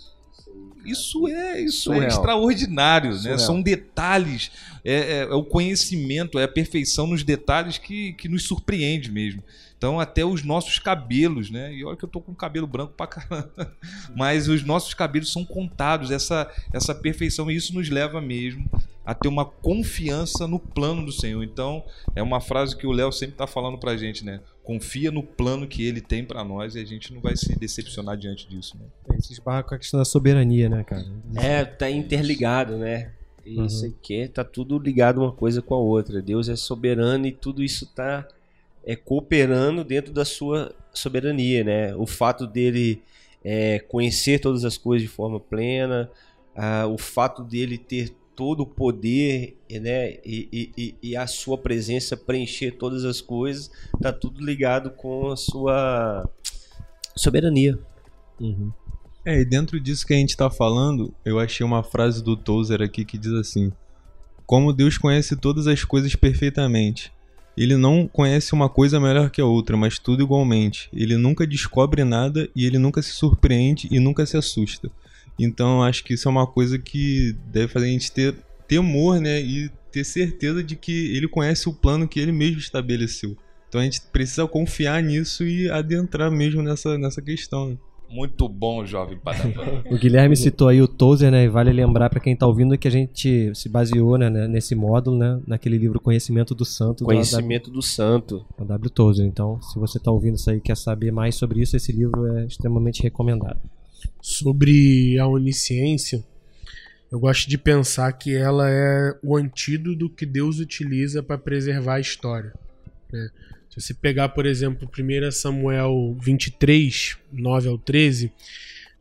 Isso 0.86 1.28
é 1.28 1.62
isso 1.62 1.92
é 1.94 2.08
extraordinário, 2.08 3.12
né? 3.22 3.38
São 3.38 3.62
detalhes, 3.62 4.52
é, 4.84 4.94
é, 4.94 5.18
é, 5.22 5.34
o 5.34 5.44
conhecimento, 5.44 6.40
é 6.40 6.44
a 6.44 6.48
perfeição 6.48 7.08
nos 7.08 7.24
detalhes 7.24 7.78
que, 7.78 8.14
que 8.14 8.30
nos 8.30 8.44
surpreende 8.44 9.12
mesmo. 9.12 9.44
Então, 9.78 9.98
até 9.98 10.26
os 10.26 10.44
nossos 10.44 10.78
cabelos, 10.78 11.50
né? 11.50 11.74
E 11.74 11.86
olha 11.86 11.96
que 11.96 12.04
eu 12.04 12.10
tô 12.10 12.20
com 12.20 12.36
cabelo 12.36 12.68
branco 12.68 12.94
pra 12.98 13.08
caramba. 13.08 13.74
Mas 14.14 14.50
os 14.50 14.62
nossos 14.62 14.94
cabelos 14.94 15.32
são 15.32 15.46
contados, 15.46 16.12
essa, 16.12 16.52
essa 16.74 16.94
perfeição. 16.94 17.50
E 17.50 17.56
isso 17.56 17.74
nos 17.74 17.90
leva 17.90 18.20
mesmo 18.20 18.70
a 19.06 19.16
ter 19.16 19.30
uma 19.30 19.46
confiança 19.46 20.48
no 20.48 20.60
plano 20.60 21.06
do 21.06 21.14
Senhor. 21.14 21.42
Então, 21.44 21.84
é 22.14 22.22
uma 22.22 22.42
frase 22.42 22.76
que 22.76 22.86
o 22.86 22.92
Léo 22.92 23.12
sempre 23.12 23.38
tá 23.38 23.48
falando 23.48 23.78
pra 23.78 23.96
gente, 23.96 24.24
né? 24.26 24.42
Confia 24.70 25.10
no 25.10 25.24
plano 25.24 25.68
que 25.68 25.84
ele 25.84 26.00
tem 26.00 26.24
para 26.24 26.44
nós 26.44 26.76
e 26.76 26.80
a 26.80 26.86
gente 26.86 27.12
não 27.12 27.20
vai 27.20 27.36
se 27.36 27.58
decepcionar 27.58 28.16
diante 28.16 28.48
disso, 28.48 28.78
né? 28.78 28.86
Isso 29.18 29.34
esbarra 29.34 29.64
com 29.64 29.74
a 29.74 29.80
questão 29.80 30.00
da 30.00 30.06
soberania, 30.06 30.70
né, 30.70 30.84
cara? 30.84 31.08
É, 31.36 31.66
tá 31.66 31.90
interligado, 31.90 32.78
né? 32.78 33.12
Isso 33.44 33.84
uhum. 33.84 33.92
aqui 33.98 34.28
tá 34.28 34.44
tudo 34.44 34.78
ligado 34.78 35.22
uma 35.22 35.32
coisa 35.32 35.60
com 35.60 35.74
a 35.74 35.80
outra. 35.80 36.22
Deus 36.22 36.50
é 36.50 36.56
soberano 36.56 37.26
e 37.26 37.32
tudo 37.32 37.64
isso 37.64 37.88
tá 37.88 38.28
é, 38.86 38.96
cooperando 38.96 39.84
dentro 39.84 40.14
da 40.14 40.24
sua 40.24 40.72
soberania, 40.94 41.64
né? 41.64 41.96
O 41.96 42.06
fato 42.06 42.46
dele 42.46 43.02
é, 43.44 43.80
conhecer 43.80 44.40
todas 44.40 44.64
as 44.66 44.78
coisas 44.78 45.02
de 45.02 45.12
forma 45.12 45.40
plena, 45.40 46.12
ah, 46.56 46.86
o 46.86 47.00
fato 47.00 47.44
dele 47.44 47.76
ter 47.76 48.14
todo 48.40 48.62
o 48.62 48.66
poder, 48.66 49.58
né? 49.70 50.14
E, 50.26 50.72
e, 50.78 50.96
e, 51.04 51.18
a 51.18 51.28
sua 51.28 51.58
presença 51.58 52.16
preencher 52.16 52.72
todas 52.72 53.04
as 53.04 53.20
coisas, 53.20 53.70
tá 54.02 54.14
tudo 54.14 54.42
ligado 54.42 54.92
com 54.92 55.30
a 55.30 55.36
sua 55.36 56.26
soberania. 57.18 57.78
Uhum. 58.40 58.72
É, 59.26 59.42
e 59.42 59.44
dentro 59.44 59.78
disso 59.78 60.08
que 60.08 60.14
a 60.14 60.16
gente 60.16 60.30
está 60.30 60.50
falando, 60.50 61.14
eu 61.26 61.38
achei 61.38 61.66
uma 61.66 61.84
frase 61.84 62.24
do 62.24 62.38
Tozer 62.38 62.82
aqui 62.82 63.04
que 63.04 63.18
diz 63.18 63.34
assim: 63.34 63.74
Como 64.46 64.72
Deus 64.72 64.98
conhece 64.98 65.36
todas 65.36 65.68
as 65.68 65.84
coisas 65.84 66.16
perfeitamente, 66.16 67.12
ele 67.58 67.76
não 67.76 68.08
conhece 68.08 68.54
uma 68.54 68.70
coisa 68.70 69.02
melhor 69.02 69.30
que 69.30 69.42
a 69.42 69.46
outra, 69.46 69.76
mas 69.76 70.00
tudo 70.00 70.24
igualmente. 70.24 70.90
Ele 70.94 71.18
nunca 71.18 71.46
descobre 71.46 72.06
nada 72.06 72.50
e 72.56 72.66
ele 72.66 72.78
nunca 72.78 73.02
se 73.02 73.12
surpreende 73.12 73.90
e 73.92 74.00
nunca 74.00 74.26
se 74.26 74.38
assusta. 74.38 74.90
Então 75.40 75.82
acho 75.82 76.04
que 76.04 76.14
isso 76.14 76.28
é 76.28 76.32
uma 76.32 76.46
coisa 76.46 76.78
que 76.78 77.36
deve 77.48 77.68
fazer 77.68 77.88
a 77.88 77.90
gente 77.90 78.12
ter 78.12 78.36
temor, 78.68 79.20
né? 79.20 79.42
E 79.42 79.70
ter 79.92 80.04
certeza 80.04 80.64
de 80.64 80.76
que 80.76 81.16
ele 81.16 81.28
conhece 81.28 81.68
o 81.68 81.74
plano 81.74 82.08
que 82.08 82.20
ele 82.20 82.32
mesmo 82.32 82.60
estabeleceu. 82.60 83.36
Então 83.68 83.82
a 83.82 83.84
gente 83.84 84.02
precisa 84.02 84.48
confiar 84.48 85.02
nisso 85.02 85.46
e 85.46 85.70
adentrar 85.70 86.32
mesmo 86.32 86.62
nessa, 86.62 86.98
nessa 86.98 87.22
questão. 87.22 87.70
Né? 87.70 87.78
Muito 88.10 88.50
bom, 88.50 88.84
jovem 88.84 89.20
Padawan. 89.20 89.84
o 89.90 89.96
Guilherme 89.96 90.36
citou 90.36 90.68
aí 90.68 90.82
o 90.82 90.88
Tozer, 90.88 91.32
né? 91.32 91.44
E 91.44 91.48
vale 91.48 91.72
lembrar 91.72 92.10
para 92.10 92.20
quem 92.20 92.34
está 92.34 92.48
ouvindo 92.48 92.76
que 92.76 92.88
a 92.88 92.92
gente 92.92 93.54
se 93.54 93.70
baseou 93.70 94.18
né, 94.18 94.30
nesse 94.48 94.74
módulo, 94.74 95.16
né? 95.16 95.40
Naquele 95.46 95.78
livro 95.78 96.00
Conhecimento 96.00 96.56
do 96.56 96.66
Santo. 96.66 97.06
Conhecimento 97.06 97.70
do, 97.70 97.76
do 97.76 97.82
Santo. 97.84 98.44
O 98.58 98.66
W. 98.66 98.90
Tozer. 98.90 99.28
Então, 99.28 99.62
se 99.62 99.78
você 99.78 100.00
está 100.00 100.12
ouvindo 100.12 100.36
isso 100.36 100.50
aí 100.50 100.58
e 100.58 100.62
quer 100.62 100.76
saber 100.76 101.12
mais 101.12 101.36
sobre 101.36 101.62
isso, 101.62 101.78
esse 101.78 101.92
livro 101.92 102.26
é 102.36 102.48
extremamente 102.48 103.04
recomendado. 103.04 103.60
Sobre 104.22 105.18
a 105.20 105.28
onisciência, 105.28 106.24
eu 107.12 107.20
gosto 107.20 107.50
de 107.50 107.58
pensar 107.58 108.12
que 108.14 108.36
ela 108.36 108.70
é 108.70 109.18
o 109.24 109.36
antídoto 109.36 110.10
que 110.10 110.26
Deus 110.26 110.60
utiliza 110.60 111.24
para 111.24 111.38
preservar 111.38 111.96
a 111.96 112.00
história. 112.00 112.54
Né? 113.12 113.30
Se 113.70 113.82
você 113.82 113.94
pegar, 113.94 114.30
por 114.30 114.46
exemplo, 114.46 114.88
1 114.88 115.32
Samuel 115.32 116.18
23, 116.22 117.18
9 117.32 117.70
ao 117.70 117.78
13, 117.78 118.32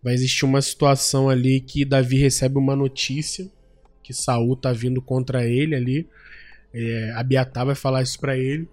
vai 0.03 0.15
existir 0.15 0.45
uma 0.45 0.63
situação 0.63 1.29
ali 1.29 1.61
que 1.61 1.85
Davi 1.85 2.17
recebe 2.17 2.59
uma 2.59 2.77
notícia 2.77 3.51
que 4.09 4.15
Saul 4.15 4.57
tá 4.57 4.73
vindo 4.73 5.03
contra 5.03 5.47
ele 5.47 5.75
ali. 5.75 6.09
É, 6.73 7.13
Abiatar 7.15 7.67
vai 7.67 7.75
falar 7.75 8.03
isso 8.03 8.19
para 8.19 8.39
ele. 8.39 8.67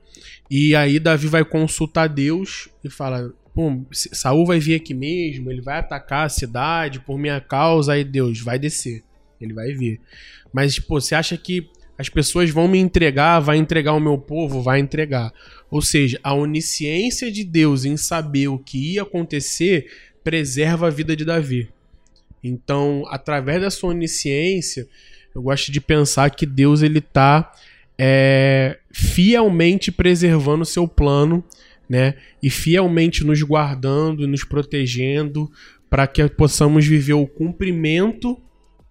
E 0.50 0.74
aí 0.76 0.98
Davi 0.98 1.28
vai 1.28 1.44
consultar 1.44 2.08
Deus 2.08 2.70
e 2.82 2.90
fala: 2.90 3.34
Pô, 3.56 3.72
Saul 3.92 4.46
vai 4.46 4.60
vir 4.60 4.76
aqui 4.76 4.94
mesmo, 4.94 5.50
ele 5.50 5.62
vai 5.62 5.80
atacar 5.80 6.26
a 6.26 6.30
cidade 6.30 7.00
por 7.00 7.18
minha 7.18 7.40
causa, 7.40 7.94
aí 7.94 8.04
Deus 8.04 8.42
vai 8.42 8.60
descer. 8.60 9.02
Ele 9.40 9.54
vai 9.54 9.72
vir. 9.72 10.02
Mas, 10.52 10.78
pô, 10.78 11.00
você 11.00 11.16
acha 11.16 11.38
que 11.38 11.70
as 11.98 12.10
pessoas 12.10 12.50
vão 12.50 12.68
me 12.68 12.78
entregar, 12.78 13.40
vai 13.40 13.56
entregar 13.56 13.94
o 13.94 14.00
meu 14.00 14.18
povo, 14.18 14.62
vai 14.62 14.80
entregar. 14.80 15.32
Ou 15.72 15.82
seja, 15.82 16.20
a 16.22 16.34
onisciência 16.34 17.32
de 17.32 17.46
Deus 17.46 17.86
em 17.86 17.96
saber 17.96 18.50
o 18.50 18.60
que 18.60 18.96
ia 18.96 19.04
acontecer 19.04 19.90
preserva 20.22 20.88
a 20.88 20.90
vida 20.90 21.16
de 21.16 21.24
Davi. 21.24 21.70
Então, 22.44 23.06
através 23.08 23.62
da 23.62 23.72
sua 23.72 23.92
onisciência, 23.92 24.86
eu 25.34 25.42
gosto 25.42 25.72
de 25.72 25.80
pensar 25.80 26.30
que 26.30 26.46
Deus 26.46 26.82
ele 26.82 27.00
está 27.00 27.54
é, 27.98 28.78
fielmente 28.92 29.92
preservando 29.92 30.64
o 30.64 30.66
seu 30.66 30.88
plano, 30.88 31.44
né? 31.90 32.16
E 32.42 32.50
fielmente 32.50 33.24
nos 33.24 33.42
guardando 33.42 34.24
e 34.24 34.28
nos 34.28 34.44
protegendo 34.44 35.50
para 35.90 36.08
que 36.08 36.28
possamos 36.30 36.86
viver 36.86 37.14
o 37.14 37.28
cumprimento 37.28 38.42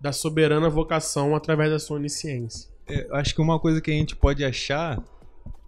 da 0.01 0.13
soberana 0.13 0.69
vocação 0.69 1.35
através 1.35 1.71
da 1.71 1.79
sua 1.79 1.97
onisciência. 1.97 2.71
É, 2.87 3.07
acho 3.13 3.35
que 3.35 3.41
uma 3.41 3.59
coisa 3.59 3.81
que 3.81 3.91
a 3.91 3.95
gente 3.95 4.15
pode 4.15 4.45
achar 4.45 5.03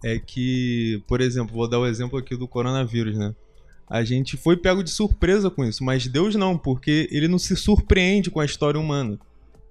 é 0.03 0.19
que, 0.19 1.01
por 1.07 1.21
exemplo, 1.21 1.55
vou 1.55 1.67
dar 1.67 1.79
o 1.79 1.87
exemplo 1.87 2.17
aqui 2.19 2.35
do 2.35 2.47
coronavírus, 2.47 3.17
né? 3.17 3.35
A 3.89 4.03
gente 4.03 4.35
foi 4.35 4.57
pego 4.57 4.83
de 4.83 4.89
surpresa 4.91 5.49
com 5.49 5.63
isso, 5.63 5.83
mas 5.83 6.07
Deus 6.07 6.35
não, 6.35 6.57
porque 6.57 7.07
ele 7.11 7.27
não 7.27 7.39
se 7.39 7.55
surpreende 7.55 8.29
com 8.29 8.39
a 8.39 8.45
história 8.45 8.79
humana. 8.79 9.17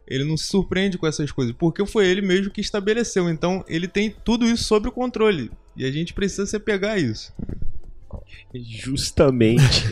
Ele 0.08 0.25
não 0.25 0.36
se 0.36 0.46
surpreende 0.46 0.96
com 0.96 1.06
essas 1.06 1.30
coisas, 1.30 1.54
porque 1.56 1.84
foi 1.84 2.06
ele 2.06 2.22
mesmo 2.22 2.50
que 2.50 2.60
estabeleceu. 2.60 3.28
Então, 3.28 3.64
ele 3.68 3.86
tem 3.86 4.14
tudo 4.25 4.46
isso 4.46 4.64
sob 4.64 4.88
o 4.88 4.92
controle. 4.92 5.50
E 5.76 5.85
a 5.85 5.90
gente 5.90 6.14
precisa 6.14 6.47
se 6.47 6.59
pegar 6.59 6.99
isso. 6.99 7.33
Justamente. 8.54 9.85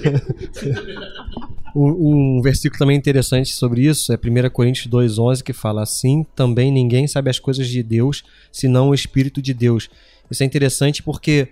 um, 1.74 2.38
um, 2.38 2.42
versículo 2.42 2.78
também 2.78 2.96
interessante 2.96 3.50
sobre 3.50 3.86
isso 3.86 4.12
é 4.12 4.16
1 4.16 4.50
Coríntios 4.50 4.86
2,11 4.86 5.42
que 5.42 5.52
fala 5.52 5.82
assim: 5.82 6.24
também 6.34 6.72
ninguém 6.72 7.06
sabe 7.06 7.30
as 7.30 7.38
coisas 7.38 7.68
de 7.68 7.82
Deus 7.82 8.24
senão 8.50 8.90
o 8.90 8.94
Espírito 8.94 9.42
de 9.42 9.52
Deus. 9.52 9.90
Isso 10.30 10.42
é 10.42 10.46
interessante 10.46 11.02
porque 11.02 11.48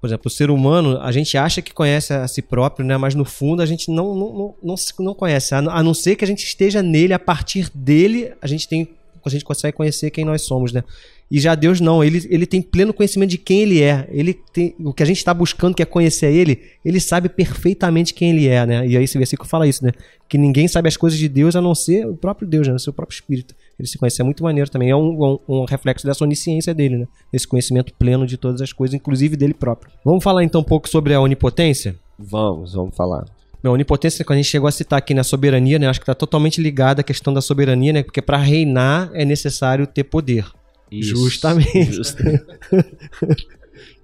por 0.00 0.06
exemplo, 0.06 0.28
o 0.28 0.30
ser 0.30 0.50
humano, 0.50 0.98
a 1.02 1.12
gente 1.12 1.36
acha 1.36 1.60
que 1.60 1.74
conhece 1.74 2.14
a 2.14 2.26
si 2.26 2.40
próprio, 2.40 2.86
né? 2.86 2.96
Mas 2.96 3.14
no 3.14 3.24
fundo 3.26 3.60
a 3.60 3.66
gente 3.66 3.90
não, 3.90 4.14
não, 4.14 4.32
não, 4.32 4.54
não, 4.62 4.74
não 4.98 5.14
conhece. 5.14 5.54
A 5.54 5.82
não 5.82 5.92
ser 5.92 6.16
que 6.16 6.24
a 6.24 6.26
gente 6.26 6.42
esteja 6.42 6.82
nele, 6.82 7.12
a 7.12 7.18
partir 7.18 7.70
dele, 7.74 8.32
a 8.40 8.46
gente 8.46 8.66
tem. 8.66 8.88
A 9.28 9.30
gente 9.30 9.44
consegue 9.44 9.76
conhecer 9.76 10.10
quem 10.10 10.24
nós 10.24 10.42
somos, 10.42 10.72
né? 10.72 10.82
E 11.30 11.38
já 11.38 11.54
Deus 11.54 11.80
não, 11.80 12.02
ele, 12.02 12.26
ele 12.28 12.44
tem 12.44 12.60
pleno 12.60 12.92
conhecimento 12.92 13.30
de 13.30 13.38
quem 13.38 13.60
ele 13.60 13.80
é. 13.80 14.08
Ele 14.10 14.34
tem, 14.34 14.74
o 14.80 14.92
que 14.92 15.02
a 15.02 15.06
gente 15.06 15.18
está 15.18 15.32
buscando, 15.32 15.76
que 15.76 15.82
é 15.82 15.86
conhecer 15.86 16.32
ele, 16.32 16.60
ele 16.84 16.98
sabe 16.98 17.28
perfeitamente 17.28 18.12
quem 18.12 18.30
ele 18.30 18.48
é, 18.48 18.66
né? 18.66 18.86
E 18.86 18.96
aí 18.96 19.04
esse 19.04 19.16
versículo 19.16 19.48
fala 19.48 19.68
isso, 19.68 19.84
né? 19.84 19.92
Que 20.28 20.36
ninguém 20.36 20.66
sabe 20.66 20.88
as 20.88 20.96
coisas 20.96 21.18
de 21.18 21.28
Deus 21.28 21.54
a 21.54 21.60
não 21.60 21.72
ser 21.72 22.04
o 22.04 22.16
próprio 22.16 22.48
Deus, 22.48 22.66
né? 22.66 22.74
O 22.74 22.78
seu 22.80 22.92
próprio 22.92 23.14
espírito. 23.14 23.54
Ele 23.78 23.86
se 23.86 23.96
conhece, 23.96 24.20
é 24.20 24.24
muito 24.24 24.42
maneiro 24.42 24.68
também. 24.68 24.90
É 24.90 24.96
um, 24.96 25.24
um, 25.24 25.38
um 25.48 25.64
reflexo 25.64 26.04
dessa 26.04 26.24
onisciência 26.24 26.74
dele, 26.74 26.98
né? 26.98 27.06
Esse 27.32 27.46
conhecimento 27.46 27.94
pleno 27.94 28.26
de 28.26 28.36
todas 28.36 28.60
as 28.60 28.72
coisas, 28.72 28.94
inclusive 28.94 29.36
dele 29.36 29.54
próprio. 29.54 29.92
Vamos 30.04 30.24
falar 30.24 30.42
então 30.42 30.60
um 30.62 30.64
pouco 30.64 30.88
sobre 30.88 31.14
a 31.14 31.20
onipotência? 31.20 31.94
Vamos, 32.18 32.74
vamos 32.74 32.96
falar. 32.96 33.24
Meu, 33.62 33.72
a 33.72 33.74
onipotência, 33.74 34.24
quando 34.24 34.38
a 34.38 34.42
gente 34.42 34.50
chegou 34.50 34.68
a 34.68 34.72
citar 34.72 34.98
aqui 34.98 35.12
na 35.12 35.22
soberania, 35.22 35.78
né? 35.78 35.86
Acho 35.86 36.00
que 36.00 36.04
está 36.04 36.14
totalmente 36.14 36.60
ligada 36.62 37.00
à 37.02 37.04
questão 37.04 37.32
da 37.32 37.40
soberania, 37.42 37.92
né? 37.92 38.02
Porque 38.02 38.22
para 38.22 38.38
reinar 38.38 39.10
é 39.12 39.24
necessário 39.24 39.86
ter 39.86 40.04
poder. 40.04 40.46
Isso. 40.90 41.10
Justamente. 41.16 41.92
Justa- 41.92 42.22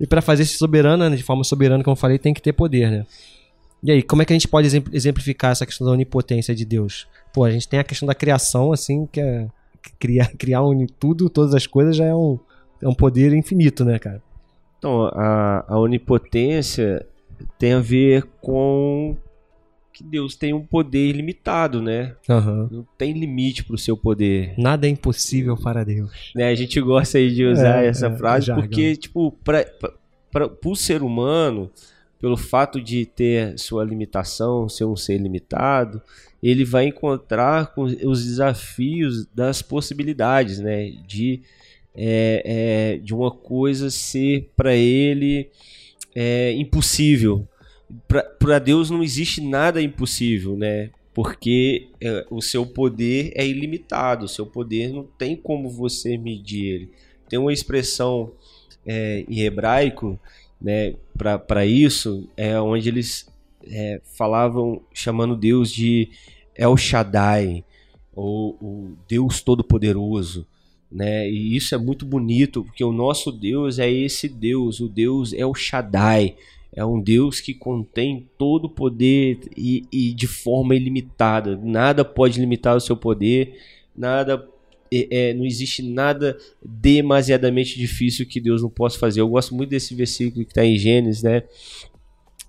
E 0.00 0.06
para 0.06 0.20
fazer 0.22 0.42
esse 0.42 0.56
soberano, 0.56 1.08
né, 1.08 1.16
de 1.16 1.22
forma 1.22 1.42
soberana, 1.44 1.82
como 1.82 1.92
eu 1.92 1.98
falei, 2.00 2.18
tem 2.18 2.32
que 2.34 2.40
ter 2.42 2.52
poder, 2.52 2.90
né? 2.90 3.06
E 3.82 3.90
aí, 3.90 4.02
como 4.02 4.22
é 4.22 4.24
que 4.24 4.32
a 4.32 4.36
gente 4.36 4.48
pode 4.48 4.66
exempl- 4.66 4.90
exemplificar 4.94 5.52
essa 5.52 5.64
questão 5.66 5.86
da 5.86 5.92
onipotência 5.92 6.54
de 6.54 6.64
Deus? 6.64 7.06
Pô, 7.32 7.44
a 7.44 7.50
gente 7.50 7.68
tem 7.68 7.78
a 7.78 7.84
questão 7.84 8.06
da 8.06 8.14
criação, 8.14 8.72
assim, 8.72 9.06
que 9.10 9.20
é 9.20 9.46
criar, 9.98 10.28
criar 10.36 10.62
uni- 10.62 10.86
tudo, 10.98 11.28
todas 11.30 11.54
as 11.54 11.66
coisas 11.66 11.96
já 11.96 12.04
é 12.04 12.14
um, 12.14 12.38
é 12.82 12.88
um 12.88 12.94
poder 12.94 13.32
infinito, 13.34 13.84
né, 13.84 13.98
cara? 13.98 14.22
Então, 14.78 15.06
a, 15.12 15.64
a 15.68 15.78
onipotência 15.78 17.04
tem 17.58 17.72
a 17.74 17.80
ver 17.80 18.24
com 18.40 19.16
que 19.96 20.04
Deus 20.04 20.36
tem 20.36 20.52
um 20.52 20.60
poder 20.60 21.08
ilimitado, 21.08 21.80
né? 21.80 22.14
Aham. 22.28 22.68
Não 22.70 22.86
tem 22.98 23.14
limite 23.14 23.64
para 23.64 23.74
o 23.74 23.78
seu 23.78 23.96
poder. 23.96 24.52
Nada 24.58 24.86
é 24.86 24.90
impossível 24.90 25.56
para 25.56 25.82
Deus. 25.84 26.10
né? 26.34 26.48
A 26.48 26.54
gente 26.54 26.78
gosta 26.82 27.16
aí 27.16 27.34
de 27.34 27.46
usar 27.46 27.82
É, 27.82 27.86
essa 27.88 28.08
é, 28.08 28.16
frase 28.16 28.46
jargão. 28.48 28.62
porque, 28.66 28.94
tipo, 28.96 29.32
para 29.42 29.64
o 30.64 30.76
ser 30.76 31.02
humano, 31.02 31.70
pelo 32.20 32.36
fato 32.36 32.78
de 32.78 33.06
ter 33.06 33.58
sua 33.58 33.84
limitação, 33.84 34.68
ser 34.68 34.84
um 34.84 34.96
ser 34.96 35.16
limitado, 35.18 36.02
ele 36.42 36.62
vai 36.64 36.86
encontrar 36.86 37.74
com 37.74 37.84
os 37.84 38.22
desafios 38.24 39.26
das 39.34 39.62
possibilidades, 39.62 40.58
né? 40.60 40.90
De, 41.06 41.40
é, 41.94 42.42
é, 42.44 42.98
de 42.98 43.14
uma 43.14 43.30
coisa 43.30 43.88
ser 43.88 44.50
para 44.54 44.74
ele 44.74 45.48
é, 46.14 46.52
impossível. 46.52 47.48
Para 48.38 48.58
Deus 48.58 48.90
não 48.90 49.02
existe 49.02 49.40
nada 49.40 49.80
impossível, 49.80 50.56
né? 50.56 50.90
Porque 51.14 51.88
é, 52.00 52.26
o 52.30 52.42
seu 52.42 52.66
poder 52.66 53.32
é 53.34 53.46
ilimitado, 53.46 54.26
o 54.26 54.28
seu 54.28 54.44
poder 54.44 54.92
não 54.92 55.04
tem 55.04 55.34
como 55.34 55.70
você 55.70 56.18
medir 56.18 56.66
ele. 56.66 56.90
Tem 57.28 57.38
uma 57.38 57.52
expressão 57.52 58.32
é, 58.84 59.24
em 59.28 59.40
hebraico 59.40 60.18
né, 60.60 60.94
para 61.16 61.66
isso, 61.66 62.28
é 62.36 62.60
onde 62.60 62.88
eles 62.88 63.26
é, 63.66 64.00
falavam, 64.16 64.82
chamando 64.92 65.36
Deus 65.36 65.70
de 65.70 66.08
El 66.54 66.76
Shaddai, 66.76 67.64
ou 68.14 68.56
o 68.60 68.96
Deus 69.08 69.40
Todo-Poderoso. 69.40 70.46
Né? 70.90 71.28
E 71.28 71.56
isso 71.56 71.74
é 71.74 71.78
muito 71.78 72.06
bonito, 72.06 72.64
porque 72.64 72.84
o 72.84 72.92
nosso 72.92 73.30
Deus 73.30 73.78
é 73.78 73.90
esse 73.90 74.28
Deus, 74.28 74.80
o 74.80 74.88
Deus 74.88 75.32
é 75.32 75.44
o 75.44 75.54
Shaddai. 75.54 76.36
É 76.72 76.84
um 76.84 77.00
Deus 77.00 77.40
que 77.40 77.54
contém 77.54 78.28
todo 78.36 78.66
o 78.66 78.70
poder 78.70 79.40
e, 79.56 79.84
e 79.90 80.12
de 80.12 80.26
forma 80.26 80.74
ilimitada. 80.74 81.56
Nada 81.56 82.04
pode 82.04 82.38
limitar 82.38 82.76
o 82.76 82.80
seu 82.80 82.96
poder, 82.96 83.58
nada 83.96 84.46
é, 84.92 85.30
é, 85.30 85.34
não 85.34 85.44
existe 85.44 85.82
nada 85.82 86.36
demasiadamente 86.64 87.78
difícil 87.78 88.26
que 88.26 88.40
Deus 88.40 88.62
não 88.62 88.70
possa 88.70 88.98
fazer. 88.98 89.20
Eu 89.20 89.28
gosto 89.28 89.54
muito 89.54 89.70
desse 89.70 89.94
versículo 89.94 90.44
que 90.44 90.50
está 90.50 90.64
em 90.64 90.76
Gênesis, 90.76 91.22
né? 91.22 91.42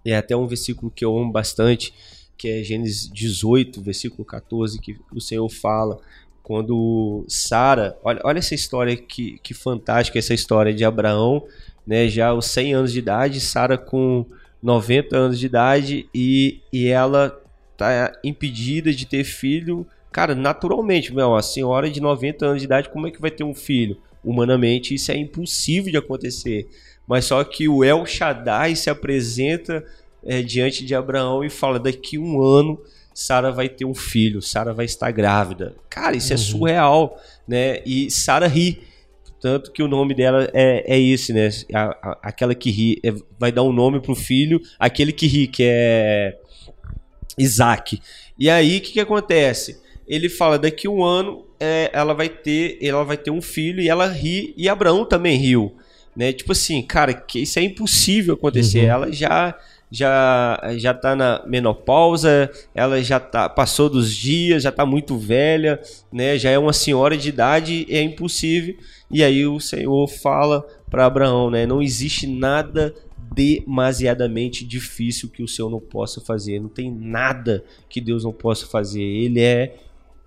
É 0.05 0.15
até 0.15 0.35
um 0.35 0.47
versículo 0.47 0.91
que 0.91 1.03
eu 1.03 1.17
amo 1.17 1.31
bastante, 1.31 1.93
que 2.37 2.47
é 2.47 2.63
Gênesis 2.63 3.09
18, 3.11 3.81
versículo 3.81 4.23
14, 4.23 4.79
que 4.79 4.95
o 5.11 5.19
Senhor 5.19 5.49
fala 5.49 5.99
quando 6.47 7.25
Sara, 7.27 7.97
olha, 8.01 8.21
olha 8.23 8.39
essa 8.39 8.55
história 8.55 8.95
que, 8.95 9.37
que 9.43 9.53
fantástica, 9.53 10.17
essa 10.17 10.33
história 10.33 10.73
de 10.73 10.85
Abraão, 10.85 11.43
né, 11.85 12.07
já 12.07 12.27
aos 12.27 12.45
100 12.45 12.73
anos 12.73 12.93
de 12.93 12.99
idade, 12.99 13.41
Sara 13.41 13.77
com 13.77 14.25
90 14.63 15.17
anos 15.17 15.39
de 15.39 15.45
idade 15.45 16.09
e, 16.15 16.61
e 16.71 16.87
ela 16.87 17.37
tá 17.75 18.13
impedida 18.23 18.93
de 18.93 19.05
ter 19.05 19.25
filho, 19.25 19.85
cara, 20.09 20.33
naturalmente, 20.33 21.13
meu, 21.13 21.35
a 21.35 21.41
senhora 21.41 21.91
de 21.91 21.99
90 21.99 22.45
anos 22.45 22.61
de 22.61 22.65
idade, 22.65 22.87
como 22.87 23.07
é 23.07 23.11
que 23.11 23.19
vai 23.19 23.29
ter 23.29 23.43
um 23.43 23.53
filho? 23.53 23.97
Humanamente 24.23 24.95
isso 24.95 25.11
é 25.11 25.17
impossível 25.17 25.91
de 25.91 25.97
acontecer. 25.97 26.65
Mas 27.05 27.25
só 27.25 27.43
que 27.43 27.67
o 27.67 27.83
El 27.83 28.05
Shaddai 28.05 28.73
se 28.73 28.89
apresenta 28.89 29.83
é, 30.23 30.41
diante 30.41 30.85
de 30.85 30.95
Abraão 30.95 31.43
e 31.43 31.49
fala: 31.49 31.77
daqui 31.77 32.17
um 32.17 32.41
ano 32.41 32.79
Sara 33.19 33.51
vai 33.51 33.67
ter 33.67 33.83
um 33.83 33.95
filho, 33.95 34.43
Sara 34.43 34.75
vai 34.75 34.85
estar 34.85 35.09
grávida. 35.09 35.75
Cara, 35.89 36.15
isso 36.15 36.31
é 36.31 36.37
surreal, 36.37 37.19
né? 37.47 37.81
E 37.83 38.11
Sara 38.11 38.45
ri. 38.47 38.83
Tanto 39.41 39.71
que 39.71 39.81
o 39.81 39.87
nome 39.87 40.13
dela 40.13 40.47
é, 40.53 40.83
é 40.95 40.99
esse, 40.99 41.33
né? 41.33 41.49
A- 41.73 41.97
a- 42.11 42.19
aquela 42.21 42.53
que 42.53 42.69
ri. 42.69 42.99
é- 43.03 43.11
vai 43.39 43.51
dar 43.51 43.63
um 43.63 43.73
nome 43.73 43.99
pro 43.99 44.13
filho, 44.13 44.61
aquele 44.77 45.11
que 45.11 45.25
ri, 45.25 45.47
que 45.47 45.63
é 45.65 46.37
Isaac. 47.37 47.99
E 48.37 48.51
aí, 48.51 48.77
o 48.77 48.81
que, 48.81 48.91
que 48.93 48.99
acontece? 48.99 49.81
Ele 50.07 50.29
fala, 50.29 50.59
daqui 50.59 50.87
um 50.87 51.03
ano 51.03 51.43
é, 51.59 51.89
ela 51.93 52.13
vai 52.13 52.29
ter 52.29 52.77
ela 52.81 53.03
vai 53.03 53.17
ter 53.17 53.31
um 53.31 53.41
filho 53.41 53.81
e 53.81 53.89
ela 53.89 54.05
ri, 54.07 54.53
e 54.55 54.69
Abraão 54.69 55.03
também 55.05 55.37
riu. 55.37 55.75
Né? 56.15 56.31
Tipo 56.33 56.51
assim, 56.51 56.83
cara, 56.83 57.15
que 57.15 57.39
isso 57.39 57.57
é 57.57 57.63
impossível 57.63 58.35
acontecer. 58.35 58.81
Uhum. 58.83 58.89
Ela 58.91 59.11
já 59.11 59.57
já 59.89 60.59
já 60.77 60.93
tá 60.93 61.15
na 61.15 61.43
menopausa, 61.47 62.49
ela 62.75 63.01
já 63.01 63.19
tá 63.19 63.47
passou 63.47 63.89
dos 63.89 64.13
dias, 64.13 64.63
já 64.63 64.71
tá 64.71 64.85
muito 64.85 65.17
velha, 65.17 65.79
né? 66.11 66.37
Já 66.37 66.49
é 66.49 66.59
uma 66.59 66.73
senhora 66.73 67.17
de 67.17 67.29
idade, 67.29 67.85
é 67.89 68.01
impossível. 68.01 68.75
E 69.09 69.23
aí 69.23 69.45
o 69.47 69.59
Senhor 69.59 70.07
fala 70.07 70.65
para 70.89 71.05
Abraão, 71.05 71.49
né? 71.49 71.65
Não 71.65 71.81
existe 71.81 72.27
nada 72.27 72.93
demasiadamente 73.33 74.65
difícil 74.65 75.29
que 75.29 75.43
o 75.43 75.47
Senhor 75.47 75.69
não 75.69 75.79
possa 75.79 76.19
fazer. 76.19 76.59
Não 76.59 76.69
tem 76.69 76.91
nada 76.91 77.63
que 77.89 78.01
Deus 78.01 78.23
não 78.23 78.33
possa 78.33 78.65
fazer. 78.65 79.01
Ele 79.01 79.39
é 79.39 79.75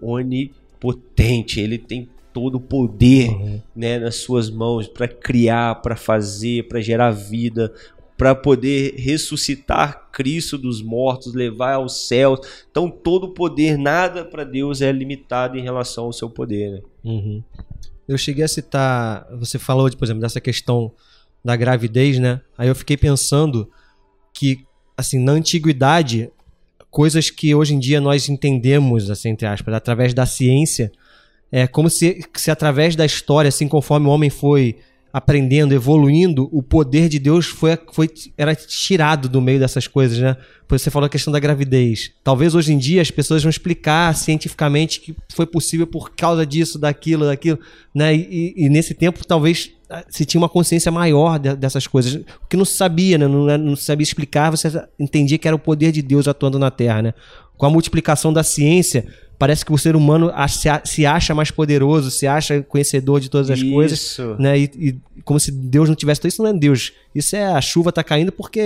onipotente, 0.01 1.61
ele 1.61 1.77
tem 1.77 2.09
todo 2.33 2.57
o 2.57 2.61
poder 2.61 3.63
né, 3.75 3.99
nas 3.99 4.17
suas 4.17 4.49
mãos 4.49 4.87
para 4.87 5.09
criar, 5.09 5.77
para 5.77 5.97
fazer, 5.97 6.69
para 6.69 6.81
gerar 6.81 7.11
vida, 7.11 7.73
para 8.21 8.35
poder 8.35 8.97
ressuscitar 8.99 10.11
Cristo 10.13 10.59
dos 10.59 10.83
mortos, 10.83 11.33
levar 11.33 11.77
aos 11.77 12.07
céus. 12.07 12.39
Então 12.71 12.91
todo 12.91 13.33
poder, 13.33 13.79
nada 13.79 14.27
para 14.27 14.45
Deus 14.45 14.83
é 14.83 14.93
limitado 14.93 15.57
em 15.57 15.63
relação 15.63 16.05
ao 16.05 16.13
seu 16.13 16.29
poder. 16.29 16.71
Né? 16.71 16.81
Uhum. 17.03 17.43
Eu 18.07 18.19
cheguei 18.19 18.45
a 18.45 18.49
citar, 18.49 19.27
você 19.39 19.59
falou, 19.59 19.91
por 19.97 20.05
exemplo, 20.05 20.21
dessa 20.21 20.39
questão 20.39 20.93
da 21.43 21.57
gravidez, 21.57 22.19
né? 22.19 22.43
Aí 22.59 22.69
eu 22.69 22.75
fiquei 22.75 22.95
pensando 22.95 23.71
que, 24.35 24.67
assim, 24.95 25.19
na 25.19 25.33
antiguidade, 25.33 26.31
coisas 26.91 27.31
que 27.31 27.55
hoje 27.55 27.75
em 27.75 27.79
dia 27.79 28.03
nós 28.03 28.29
entendemos, 28.29 29.11
assim, 29.11 29.31
entre 29.31 29.47
aspas, 29.47 29.73
através 29.73 30.13
da 30.13 30.27
ciência, 30.27 30.93
é 31.51 31.67
como 31.67 31.89
se, 31.89 32.23
se 32.35 32.51
através 32.51 32.95
da 32.95 33.07
história, 33.07 33.49
assim, 33.49 33.67
conforme 33.67 34.09
o 34.09 34.11
homem 34.11 34.29
foi 34.29 34.77
aprendendo, 35.13 35.75
evoluindo, 35.75 36.49
o 36.53 36.63
poder 36.63 37.09
de 37.09 37.19
Deus 37.19 37.47
foi, 37.47 37.77
foi 37.93 38.09
era 38.39 38.55
tirado 38.55 39.29
do 39.29 39.41
meio 39.41 39.59
dessas 39.59 39.87
coisas, 39.87 40.19
né? 40.19 40.37
Você 40.69 40.89
falou 40.89 41.07
a 41.07 41.11
questão 41.11 41.33
da 41.33 41.41
gravidez. 41.41 42.13
Talvez 42.23 42.55
hoje 42.55 42.73
em 42.73 42.79
dia 42.79 43.03
as 43.03 43.11
pessoas 43.11 43.43
vão 43.43 43.51
explicar 43.51 44.15
cientificamente 44.15 45.01
que 45.01 45.15
foi 45.35 45.45
possível 45.47 45.87
por 45.87 46.11
causa 46.11 46.47
disso, 46.47 46.79
daquilo, 46.79 47.25
daquilo, 47.27 47.59
né? 47.95 48.15
E, 48.15 48.55
e- 48.57 48.69
nesse 48.69 48.95
tempo 48.95 49.27
talvez 49.27 49.73
ah, 49.89 50.05
se 50.09 50.25
tinha 50.25 50.41
uma 50.41 50.49
consciência 50.49 50.93
maior 50.93 51.39
de- 51.41 51.57
dessas 51.57 51.89
coisas, 51.89 52.15
o 52.15 52.47
que 52.49 52.57
não 52.57 52.65
se 52.65 52.77
sabia, 52.77 53.19
né? 53.19 53.27
Não, 53.27 53.59
não 53.59 53.75
se 53.75 53.85
sabia 53.85 54.05
explicar, 54.05 54.51
você 54.51 54.69
entendia 54.99 55.39
que 55.39 55.49
era 55.49 55.57
o 55.57 55.59
poder 55.59 55.91
de 55.91 56.03
Deus 56.03 56.29
atuando 56.29 56.59
na 56.59 56.71
Terra, 56.71 57.03
né? 57.03 57.15
Com 57.59 57.67
a 57.67 57.71
multiplicação 57.71 58.33
da 58.33 58.45
ciência, 58.45 59.07
parece 59.41 59.65
que 59.65 59.73
o 59.73 59.79
ser 59.79 59.97
humano 59.97 60.31
se 60.85 61.07
acha 61.07 61.35
mais 61.35 61.51
poderoso, 61.51 62.11
se 62.11 62.27
acha 62.27 62.61
conhecedor 62.63 63.21
de 63.21 63.31
todas 63.31 63.49
as 63.49 63.63
coisas 63.63 63.99
Isso. 63.99 64.37
né? 64.39 64.59
E, 64.59 64.71
e 64.77 64.99
como 65.25 65.41
se 65.41 65.51
Deus 65.51 65.89
não 65.89 65.97
tivesse. 65.97 66.29
Isso 66.29 66.43
não 66.43 66.51
é 66.51 66.53
Deus. 66.53 66.93
Isso 67.15 67.35
é 67.35 67.47
a 67.47 67.61
chuva 67.63 67.91
tá 67.91 68.05
caindo 68.05 68.31
porque 68.31 68.61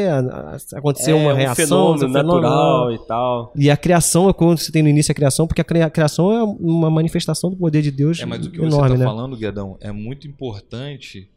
aconteceu 0.74 1.16
é 1.16 1.20
uma 1.20 1.32
um 1.32 1.36
reação. 1.36 1.64
fenômeno 1.64 2.06
um 2.08 2.12
fenômeno. 2.12 2.40
natural 2.40 2.92
e 2.92 2.98
tal. 3.06 3.52
E 3.54 3.70
a 3.70 3.76
criação 3.76 4.28
é 4.28 4.32
quando 4.32 4.58
você 4.58 4.72
tem 4.72 4.82
no 4.82 4.88
início 4.88 5.12
a 5.12 5.14
criação, 5.14 5.46
porque 5.46 5.60
a 5.60 5.90
criação 5.90 6.32
é 6.32 6.42
uma 6.42 6.90
manifestação 6.90 7.50
do 7.50 7.56
poder 7.56 7.80
de 7.80 7.92
Deus 7.92 8.18
É, 8.18 8.26
mas 8.26 8.44
o 8.44 8.50
que 8.50 8.56
enorme, 8.56 8.72
você 8.72 8.84
está 8.94 8.98
né? 8.98 9.04
falando, 9.04 9.36
Guedão, 9.36 9.76
é 9.80 9.92
muito 9.92 10.26
importante, 10.26 11.28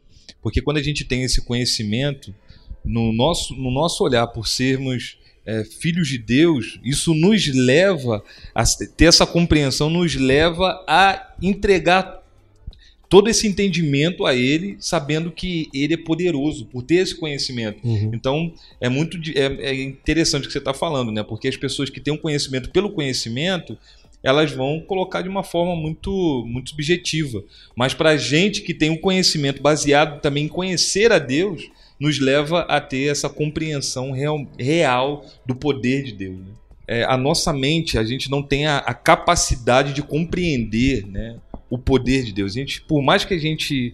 porque 0.42 0.60
quando 0.60 0.78
a 0.78 0.82
gente 0.82 1.04
tem 1.04 1.22
esse 1.22 1.40
conhecimento, 1.44 2.34
no 2.84 3.12
nosso, 3.12 3.54
no 3.54 3.70
nosso 3.70 4.02
olhar 4.02 4.26
por 4.26 4.48
sermos 4.48 5.16
é, 5.48 5.64
filhos 5.64 6.08
de 6.08 6.18
Deus, 6.18 6.78
isso 6.84 7.14
nos 7.14 7.46
leva 7.46 8.22
a 8.54 8.64
ter 8.94 9.06
essa 9.06 9.26
compreensão, 9.26 9.88
nos 9.88 10.14
leva 10.14 10.84
a 10.86 11.32
entregar 11.40 12.22
todo 13.08 13.30
esse 13.30 13.48
entendimento 13.48 14.26
a 14.26 14.34
Ele, 14.34 14.76
sabendo 14.78 15.30
que 15.30 15.70
Ele 15.72 15.94
é 15.94 15.96
poderoso, 15.96 16.66
por 16.66 16.82
ter 16.82 16.96
esse 16.96 17.14
conhecimento. 17.14 17.80
Uhum. 17.82 18.10
Então, 18.12 18.52
é 18.78 18.90
muito 18.90 19.18
é, 19.34 19.70
é 19.70 19.82
interessante 19.82 20.44
o 20.44 20.46
que 20.48 20.52
você 20.52 20.58
está 20.58 20.74
falando, 20.74 21.10
né? 21.10 21.22
Porque 21.22 21.48
as 21.48 21.56
pessoas 21.56 21.88
que 21.88 21.98
têm 21.98 22.12
um 22.12 22.18
conhecimento 22.18 22.68
pelo 22.68 22.90
conhecimento, 22.90 23.78
elas 24.22 24.52
vão 24.52 24.80
colocar 24.80 25.22
de 25.22 25.30
uma 25.30 25.42
forma 25.42 25.74
muito, 25.74 26.44
muito 26.46 26.68
subjetiva. 26.68 27.42
Mas 27.74 27.94
para 27.94 28.10
a 28.10 28.16
gente 28.18 28.60
que 28.60 28.74
tem 28.74 28.90
um 28.90 28.98
conhecimento 28.98 29.62
baseado 29.62 30.20
também 30.20 30.44
em 30.44 30.48
conhecer 30.48 31.10
a 31.10 31.18
Deus, 31.18 31.70
nos 31.98 32.20
leva 32.20 32.60
a 32.62 32.80
ter 32.80 33.10
essa 33.10 33.28
compreensão 33.28 34.12
real, 34.12 34.46
real 34.58 35.26
do 35.44 35.54
poder 35.54 36.04
de 36.04 36.12
Deus. 36.12 36.38
né? 36.38 36.52
É, 36.86 37.04
a 37.04 37.16
nossa 37.16 37.52
mente, 37.52 37.98
a 37.98 38.04
gente 38.04 38.30
não 38.30 38.42
tem 38.42 38.66
a, 38.66 38.78
a 38.78 38.94
capacidade 38.94 39.92
de 39.92 40.02
compreender 40.02 41.06
né, 41.06 41.38
o 41.68 41.76
poder 41.76 42.24
de 42.24 42.32
Deus. 42.32 42.52
A 42.52 42.54
gente, 42.60 42.80
por 42.80 43.02
mais 43.02 43.24
que 43.24 43.34
a 43.34 43.38
gente 43.38 43.92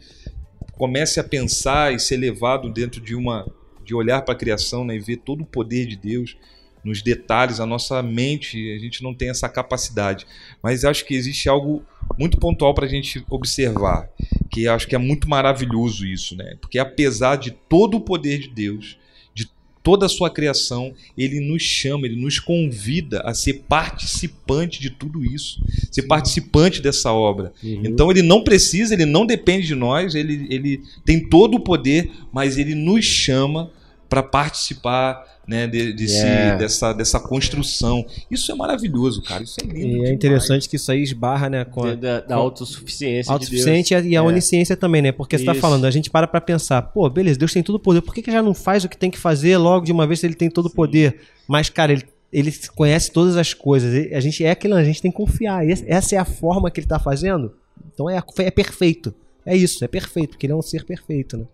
comece 0.72 1.18
a 1.18 1.24
pensar 1.24 1.92
e 1.92 1.98
ser 1.98 2.16
levado 2.16 2.72
dentro 2.72 3.00
de 3.00 3.14
uma 3.14 3.46
de 3.84 3.94
olhar 3.94 4.22
para 4.22 4.32
a 4.32 4.38
criação 4.38 4.84
né, 4.84 4.96
e 4.96 4.98
ver 4.98 5.18
todo 5.18 5.42
o 5.42 5.46
poder 5.46 5.86
de 5.86 5.96
Deus 5.96 6.36
nos 6.84 7.02
detalhes, 7.02 7.60
a 7.60 7.66
nossa 7.66 8.02
mente, 8.02 8.72
a 8.72 8.78
gente 8.78 9.02
não 9.02 9.14
tem 9.14 9.30
essa 9.30 9.48
capacidade. 9.48 10.26
Mas 10.62 10.84
acho 10.84 11.04
que 11.06 11.14
existe 11.14 11.48
algo 11.48 11.82
muito 12.18 12.38
pontual 12.38 12.74
para 12.74 12.84
a 12.86 12.88
gente 12.88 13.24
observar, 13.30 14.08
que 14.50 14.68
acho 14.68 14.86
que 14.86 14.94
é 14.94 14.98
muito 14.98 15.28
maravilhoso 15.28 16.06
isso, 16.06 16.36
né? 16.36 16.56
Porque 16.60 16.78
apesar 16.78 17.36
de 17.36 17.50
todo 17.50 17.96
o 17.96 18.00
poder 18.00 18.38
de 18.38 18.48
Deus, 18.48 18.98
de 19.34 19.48
toda 19.82 20.06
a 20.06 20.08
sua 20.08 20.30
criação, 20.30 20.92
ele 21.16 21.40
nos 21.40 21.62
chama, 21.62 22.06
ele 22.06 22.16
nos 22.16 22.38
convida 22.38 23.20
a 23.22 23.32
ser 23.32 23.64
participante 23.66 24.80
de 24.80 24.90
tudo 24.90 25.24
isso, 25.24 25.64
ser 25.90 26.02
participante 26.02 26.82
dessa 26.82 27.12
obra. 27.12 27.52
Então 27.82 28.10
ele 28.10 28.22
não 28.22 28.44
precisa, 28.44 28.92
ele 28.92 29.06
não 29.06 29.24
depende 29.26 29.66
de 29.66 29.74
nós, 29.74 30.14
ele, 30.14 30.46
ele 30.50 30.82
tem 31.04 31.28
todo 31.28 31.56
o 31.56 31.60
poder, 31.60 32.10
mas 32.32 32.58
ele 32.58 32.74
nos 32.74 33.04
chama 33.04 33.70
para 34.14 34.22
participar 34.22 35.24
né, 35.46 35.66
de, 35.66 35.92
de 35.92 36.08
se- 36.08 36.14
Yeah. 36.24 36.56
dessa, 36.56 36.92
dessa 36.92 37.20
construção. 37.20 38.06
Isso 38.30 38.50
é 38.50 38.54
maravilhoso, 38.54 39.20
cara. 39.22 39.42
Isso 39.42 39.56
é 39.60 39.66
lindo. 39.66 39.78
E 39.78 39.90
é 39.90 39.92
demais. 39.94 40.10
interessante 40.12 40.68
que 40.68 40.76
isso 40.76 40.90
aí 40.90 41.02
esbarra, 41.02 41.50
né, 41.50 41.64
com 41.64 41.84
a, 41.84 41.94
Da, 41.94 42.20
da 42.20 42.26
com- 42.36 42.42
autossuficiência 42.42 43.30
autossuficiente 43.32 43.88
de 43.94 44.00
Deus. 44.00 44.12
e 44.12 44.16
a 44.16 44.20
É. 44.20 44.22
onisciência 44.22 44.76
também, 44.76 45.02
né? 45.02 45.12
Porque 45.12 45.36
você 45.36 45.44
tá 45.44 45.52
Isso. 45.52 45.60
falando, 45.60 45.84
a 45.84 45.90
gente 45.90 46.08
para 46.10 46.26
pra 46.26 46.40
pensar, 46.40 46.80
pô, 46.80 47.10
beleza, 47.10 47.38
Deus 47.38 47.52
tem 47.52 47.62
todo 47.62 47.74
o 47.74 47.80
poder, 47.80 48.00
por 48.00 48.14
que, 48.14 48.22
que 48.22 48.30
já 48.32 48.42
não 48.42 48.54
faz 48.54 48.84
o 48.84 48.88
que 48.88 48.96
tem 48.96 49.10
que 49.10 49.18
fazer 49.18 49.56
logo 49.58 49.84
de 49.84 49.92
uma 49.92 50.06
vez 50.06 50.20
se 50.20 50.26
ele 50.26 50.34
tem 50.34 50.48
todo 50.48 50.66
o 50.66 50.70
poder? 50.70 51.20
Mas, 51.46 51.68
cara, 51.68 51.92
ele, 51.92 52.04
ele 52.32 52.50
conhece 52.74 53.10
todas 53.10 53.36
as 53.36 53.52
coisas, 53.52 53.92
a 54.12 54.20
gente 54.20 54.42
é 54.44 54.50
aquilo, 54.50 54.74
a 54.76 54.84
gente 54.84 55.02
tem 55.02 55.10
que 55.10 55.16
confiar. 55.16 55.62
Essa 55.68 56.14
é 56.14 56.18
a 56.18 56.24
forma 56.24 56.70
que 56.70 56.80
ele 56.80 56.86
tá 56.86 56.98
fazendo, 56.98 57.52
então 57.92 58.08
é, 58.08 58.22
é 58.38 58.50
perfeito. 58.50 59.12
É 59.44 59.54
isso, 59.54 59.84
é 59.84 59.88
perfeito, 59.88 60.30
porque 60.30 60.46
ele 60.46 60.54
é 60.54 60.56
um 60.56 60.62
ser 60.62 60.84
perfeito, 60.86 61.36
né? 61.36 61.44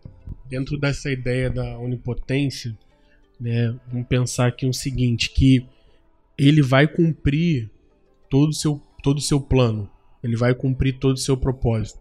Dentro 0.51 0.77
dessa 0.77 1.11
ideia 1.11 1.49
da 1.49 1.79
onipotência, 1.79 2.77
né, 3.41 3.75
vamos 3.91 4.09
pensar 4.09 4.49
aqui 4.49 4.67
o 4.67 4.73
seguinte, 4.73 5.31
que 5.31 5.65
ele 6.37 6.61
vai 6.61 6.89
cumprir 6.89 7.71
todo 8.29 8.51
o 8.51 8.53
seu, 8.53 8.83
todo 9.03 9.19
o 9.19 9.23
seu 9.23 9.41
plano, 9.41 9.89
ele 10.23 10.37
vai 10.37 10.53
cumprir 10.55 10.99
todo 10.99 11.15
o 11.15 11.21
seu 11.21 11.37
propósito. 11.37 12.01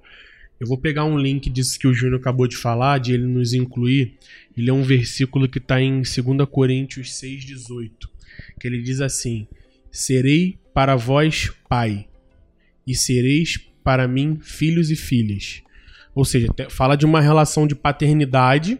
Eu 0.59 0.67
vou 0.67 0.77
pegar 0.77 1.05
um 1.05 1.17
link 1.17 1.49
disso 1.49 1.79
que 1.79 1.87
o 1.87 1.93
Júnior 1.93 2.19
acabou 2.19 2.45
de 2.45 2.57
falar, 2.57 2.97
de 2.97 3.13
ele 3.13 3.25
nos 3.25 3.53
incluir. 3.53 4.17
Ele 4.57 4.69
é 4.69 4.73
um 4.73 4.83
versículo 4.83 5.47
que 5.47 5.57
está 5.57 5.81
em 5.81 6.01
2 6.01 6.15
Coríntios 6.51 7.11
6,18, 7.11 7.91
que 8.59 8.67
ele 8.67 8.81
diz 8.81 8.99
assim: 8.99 9.47
Serei 9.89 10.59
para 10.73 10.97
vós 10.97 11.49
pai, 11.69 12.09
e 12.85 12.93
sereis 12.93 13.57
para 13.83 14.05
mim 14.05 14.37
filhos 14.41 14.91
e 14.91 14.97
filhas. 14.97 15.61
Ou 16.13 16.25
seja, 16.25 16.47
fala 16.69 16.95
de 16.95 17.05
uma 17.05 17.21
relação 17.21 17.67
de 17.67 17.75
paternidade, 17.75 18.79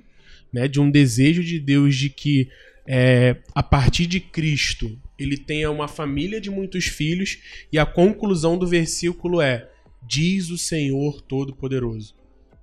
né, 0.52 0.68
de 0.68 0.80
um 0.80 0.90
desejo 0.90 1.44
de 1.44 1.60
Deus 1.60 1.96
de 1.96 2.10
que 2.10 2.50
é, 2.88 3.38
a 3.54 3.62
partir 3.62 4.08
de 4.08 4.20
Cristo 4.20 5.00
ele 5.18 5.38
tenha 5.38 5.70
uma 5.70 5.88
família 5.88 6.42
de 6.42 6.50
muitos 6.50 6.88
filhos, 6.88 7.38
e 7.72 7.78
a 7.78 7.86
conclusão 7.86 8.58
do 8.58 8.66
versículo 8.66 9.42
é: 9.42 9.70
diz 10.02 10.50
o 10.50 10.58
Senhor 10.58 11.22
Todo-Poderoso. 11.22 12.16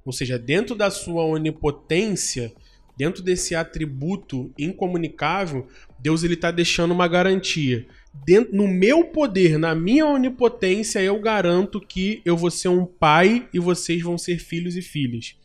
Ou 0.05 0.13
seja, 0.13 0.39
dentro 0.39 0.75
da 0.75 0.91
sua 0.91 1.25
onipotência, 1.25 2.53
dentro 2.97 3.23
desse 3.23 3.55
atributo 3.55 4.53
incomunicável, 4.59 5.67
Deus 5.99 6.25
ele 6.25 6.35
está 6.35 6.51
deixando 6.51 6.93
uma 6.93 7.07
garantia. 7.07 7.87
Dentro, 8.25 8.57
no 8.57 8.67
meu 8.67 9.05
poder, 9.05 9.59
na 9.59 9.75
minha 9.75 10.07
onipotência, 10.07 11.01
eu 11.01 11.21
garanto 11.21 11.81
que 11.81 12.21
eu 12.25 12.37
vou 12.37 12.51
ser 12.51 12.69
um 12.69 12.85
pai 12.85 13.49
e 13.53 13.59
vocês 13.59 14.03
vão 14.03 14.17
ser 14.19 14.39
filhos 14.39 14.77
e 14.77 14.83
filhas. 14.83 15.37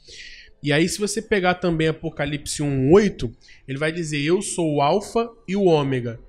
E 0.63 0.71
aí, 0.71 0.87
se 0.87 0.99
você 0.99 1.21
pegar 1.21 1.55
também 1.55 1.87
Apocalipse 1.87 2.61
1,8, 2.61 3.31
ele 3.67 3.77
vai 3.77 3.91
dizer: 3.91 4.21
Eu 4.21 4.41
sou 4.41 4.75
o 4.75 4.81
Alfa 4.81 5.29
e 5.47 5.55
o 5.55 5.65
Ômega, 5.65 6.19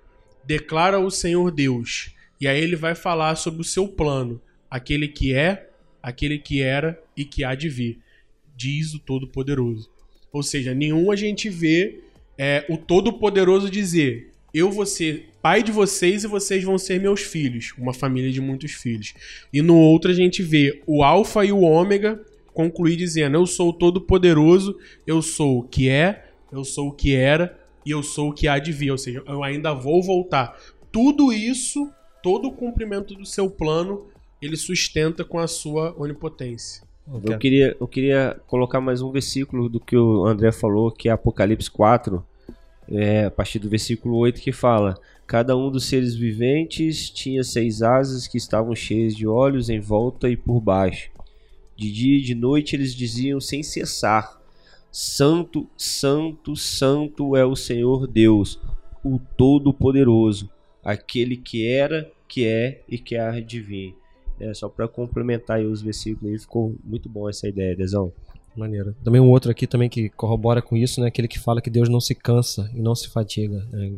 declara 0.44 0.98
o 0.98 1.10
Senhor 1.10 1.50
Deus. 1.50 2.14
E 2.40 2.48
aí 2.48 2.60
ele 2.60 2.76
vai 2.76 2.94
falar 2.94 3.36
sobre 3.36 3.60
o 3.60 3.64
seu 3.64 3.86
plano, 3.86 4.40
aquele 4.70 5.06
que 5.06 5.34
é, 5.34 5.68
aquele 6.02 6.38
que 6.38 6.60
era 6.60 7.00
e 7.16 7.24
que 7.24 7.44
há 7.44 7.54
de 7.54 7.68
vir, 7.68 8.00
diz 8.56 8.94
o 8.94 8.98
Todo-Poderoso. 8.98 9.90
Ou 10.32 10.42
seja, 10.42 10.74
nenhum 10.74 11.12
a 11.12 11.16
gente 11.16 11.48
vê 11.48 12.00
é, 12.36 12.64
o 12.68 12.76
Todo-Poderoso 12.76 13.70
dizer: 13.70 14.31
Eu 14.54 14.70
vou 14.70 14.84
ser 14.84 15.30
pai 15.40 15.62
de 15.62 15.72
vocês 15.72 16.24
e 16.24 16.26
vocês 16.26 16.62
vão 16.62 16.76
ser 16.76 17.00
meus 17.00 17.22
filhos, 17.22 17.72
uma 17.78 17.94
família 17.94 18.30
de 18.30 18.40
muitos 18.40 18.72
filhos. 18.72 19.14
E 19.52 19.62
no 19.62 19.76
outro 19.76 20.10
a 20.10 20.14
gente 20.14 20.42
vê 20.42 20.82
o 20.86 21.02
Alfa 21.02 21.44
e 21.44 21.52
o 21.52 21.62
Ômega 21.62 22.20
concluir 22.52 22.96
dizendo: 22.96 23.36
Eu 23.36 23.46
sou 23.46 23.70
o 23.70 23.72
Todo-Poderoso, 23.72 24.76
eu 25.06 25.22
sou 25.22 25.60
o 25.60 25.62
que 25.62 25.88
é, 25.88 26.26
eu 26.52 26.64
sou 26.64 26.88
o 26.88 26.92
que 26.92 27.14
era 27.14 27.58
e 27.84 27.90
eu 27.90 28.02
sou 28.02 28.30
o 28.30 28.32
que 28.32 28.46
há 28.46 28.58
de 28.58 28.72
vir. 28.72 28.90
Ou 28.90 28.98
seja, 28.98 29.22
eu 29.26 29.42
ainda 29.42 29.72
vou 29.72 30.02
voltar. 30.02 30.56
Tudo 30.90 31.32
isso, 31.32 31.90
todo 32.22 32.48
o 32.48 32.52
cumprimento 32.52 33.14
do 33.14 33.24
seu 33.24 33.48
plano, 33.48 34.06
ele 34.40 34.56
sustenta 34.56 35.24
com 35.24 35.38
a 35.38 35.46
sua 35.46 35.94
onipotência. 35.98 36.82
Eu 37.24 37.38
queria, 37.38 37.76
eu 37.80 37.88
queria 37.88 38.40
colocar 38.46 38.80
mais 38.80 39.02
um 39.02 39.10
versículo 39.10 39.68
do 39.68 39.80
que 39.80 39.96
o 39.96 40.24
André 40.24 40.52
falou, 40.52 40.90
que 40.90 41.08
é 41.08 41.12
Apocalipse 41.12 41.70
4, 41.70 42.24
é, 42.90 43.26
a 43.26 43.30
partir 43.30 43.58
do 43.58 43.68
versículo 43.68 44.16
8, 44.18 44.40
que 44.40 44.52
fala: 44.52 44.98
Cada 45.26 45.56
um 45.56 45.70
dos 45.70 45.86
seres 45.86 46.14
viventes 46.14 47.10
tinha 47.10 47.42
seis 47.42 47.82
asas 47.82 48.26
que 48.26 48.36
estavam 48.36 48.74
cheias 48.74 49.14
de 49.14 49.26
olhos 49.26 49.68
em 49.68 49.80
volta 49.80 50.28
e 50.28 50.36
por 50.36 50.60
baixo. 50.60 51.10
De 51.76 51.90
dia 51.90 52.18
e 52.18 52.22
de 52.22 52.34
noite 52.34 52.76
eles 52.76 52.94
diziam 52.94 53.40
sem 53.40 53.62
cessar: 53.62 54.40
Santo, 54.90 55.68
Santo, 55.76 56.54
Santo 56.54 57.34
é 57.36 57.44
o 57.44 57.56
Senhor 57.56 58.06
Deus, 58.06 58.60
o 59.02 59.18
Todo-Poderoso, 59.36 60.50
aquele 60.84 61.36
que 61.36 61.66
era, 61.66 62.10
que 62.28 62.46
é 62.46 62.82
e 62.88 62.98
que 62.98 63.16
há 63.16 63.40
de 63.40 63.60
vir. 63.60 63.96
É, 64.38 64.52
só 64.54 64.68
para 64.68 64.88
complementar 64.88 65.60
os 65.60 65.82
versículos 65.82 66.32
aí, 66.32 66.38
ficou 66.38 66.74
muito 66.84 67.08
bom 67.08 67.28
essa 67.28 67.48
ideia, 67.48 67.76
Dezão. 67.76 68.12
Maneiro. 68.56 68.94
Também 69.02 69.20
um 69.20 69.30
outro 69.30 69.50
aqui 69.50 69.66
também 69.66 69.88
que 69.88 70.08
corrobora 70.10 70.60
com 70.60 70.76
isso, 70.76 71.00
né? 71.00 71.06
Aquele 71.08 71.26
que 71.26 71.38
fala 71.38 71.60
que 71.62 71.70
Deus 71.70 71.88
não 71.88 72.00
se 72.00 72.14
cansa 72.14 72.70
e 72.74 72.80
não 72.82 72.94
se 72.94 73.08
fatiga. 73.08 73.66
né? 73.72 73.90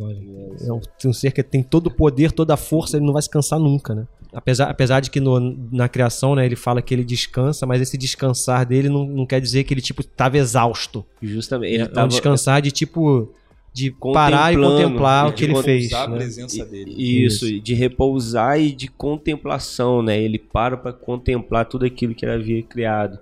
É 0.66 0.72
um, 0.72 0.80
um 1.06 1.12
ser 1.12 1.32
que 1.32 1.42
tem 1.42 1.62
todo 1.62 1.88
o 1.88 1.90
poder, 1.90 2.30
toda 2.30 2.54
a 2.54 2.56
força, 2.56 2.96
ele 2.96 3.04
não 3.06 3.12
vai 3.12 3.22
se 3.22 3.30
cansar 3.30 3.58
nunca, 3.58 3.94
né? 3.94 4.06
Apesar, 4.32 4.68
apesar 4.70 5.00
de 5.00 5.10
que 5.10 5.20
no- 5.20 5.56
na 5.72 5.88
criação, 5.88 6.34
né, 6.34 6.44
ele 6.44 6.56
fala 6.56 6.82
que 6.82 6.92
ele 6.94 7.04
descansa, 7.04 7.66
mas 7.66 7.80
esse 7.80 7.96
descansar 7.96 8.66
dele 8.66 8.88
não, 8.88 9.04
não 9.06 9.26
quer 9.26 9.40
dizer 9.40 9.62
que 9.64 9.72
ele, 9.74 9.80
tipo, 9.80 10.00
estava 10.00 10.36
exausto. 10.38 11.04
Justamente, 11.22 11.74
ele 11.74 11.84
um 11.84 11.88
tava 11.88 12.08
descansar 12.08 12.60
de, 12.60 12.70
tipo, 12.72 13.32
de 13.72 13.92
parar 14.12 14.52
e 14.52 14.56
contemplar 14.56 15.28
o 15.28 15.32
que 15.32 15.44
ele 15.44 15.54
fez. 15.62 15.86
Usar 15.86 16.04
a 16.04 16.08
né? 16.08 16.16
presença 16.16 16.64
dele. 16.64 16.94
Isso, 16.96 17.46
Isso. 17.46 17.60
de 17.60 17.74
repousar 17.74 18.60
e 18.60 18.72
de 18.72 18.88
contemplação, 18.88 20.02
né? 20.02 20.20
Ele 20.20 20.38
para 20.38 20.76
para 20.76 20.92
contemplar 20.92 21.66
tudo 21.66 21.84
aquilo 21.84 22.14
que 22.14 22.24
ele 22.24 22.32
havia 22.32 22.62
criado. 22.62 23.18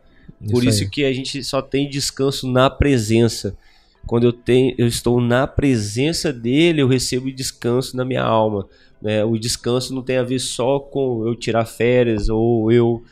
Por 0.51 0.65
isso 0.65 0.85
aí. 0.85 0.91
que 0.91 1.05
a 1.05 1.13
gente 1.13 1.43
só 1.45 1.63
tem 1.63 1.89
descanso 1.89 2.51
na 2.51 2.69
presença. 2.69 3.57
Quando 4.07 4.25
eu 4.25 4.33
tenho, 4.33 4.75
eu 4.77 4.87
estou 4.87 5.21
na 5.21 5.47
presença 5.47 6.33
dele, 6.33 6.83
eu 6.83 6.89
recebo 6.89 7.31
descanso 7.31 7.97
na 7.97 8.05
minha 8.05 8.23
alma. 8.23 8.69
né? 9.01 9.25
O 9.25 9.39
descanso 9.39 9.95
não 9.95 10.03
tem 10.03 10.17
a 10.17 10.23
ver 10.23 10.41
só 10.41 10.81
com 10.81 11.27
eu 11.27 11.37
tirar 11.37 11.65
férias 11.65 12.29
ou 12.29 12.73
eu 12.73 13.03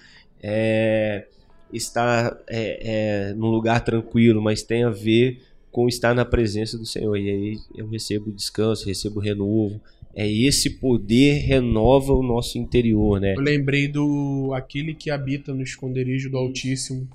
é, 0.42 1.26
estar 1.72 2.36
é, 2.48 3.30
é, 3.30 3.34
num 3.34 3.48
lugar 3.48 3.84
tranquilo, 3.84 4.42
mas 4.42 4.62
tem 4.62 4.82
a 4.82 4.90
ver 4.90 5.40
com 5.70 5.88
estar 5.88 6.14
na 6.14 6.24
presença 6.24 6.76
do 6.76 6.84
Senhor. 6.84 7.16
E 7.16 7.30
aí 7.30 7.58
eu 7.76 7.88
recebo 7.88 8.32
descanso, 8.32 8.86
recebo 8.86 9.20
renovo. 9.20 9.80
É 10.14 10.30
esse 10.30 10.70
poder 10.70 11.38
renova 11.38 12.12
o 12.12 12.22
nosso 12.22 12.58
interior, 12.58 13.20
né? 13.20 13.34
Eu 13.36 13.40
lembrei 13.40 13.86
do 13.88 14.52
aquele 14.54 14.94
que 14.94 15.10
habita 15.10 15.54
no 15.54 15.62
esconderijo 15.62 16.28
do 16.30 16.36
Altíssimo 16.36 17.08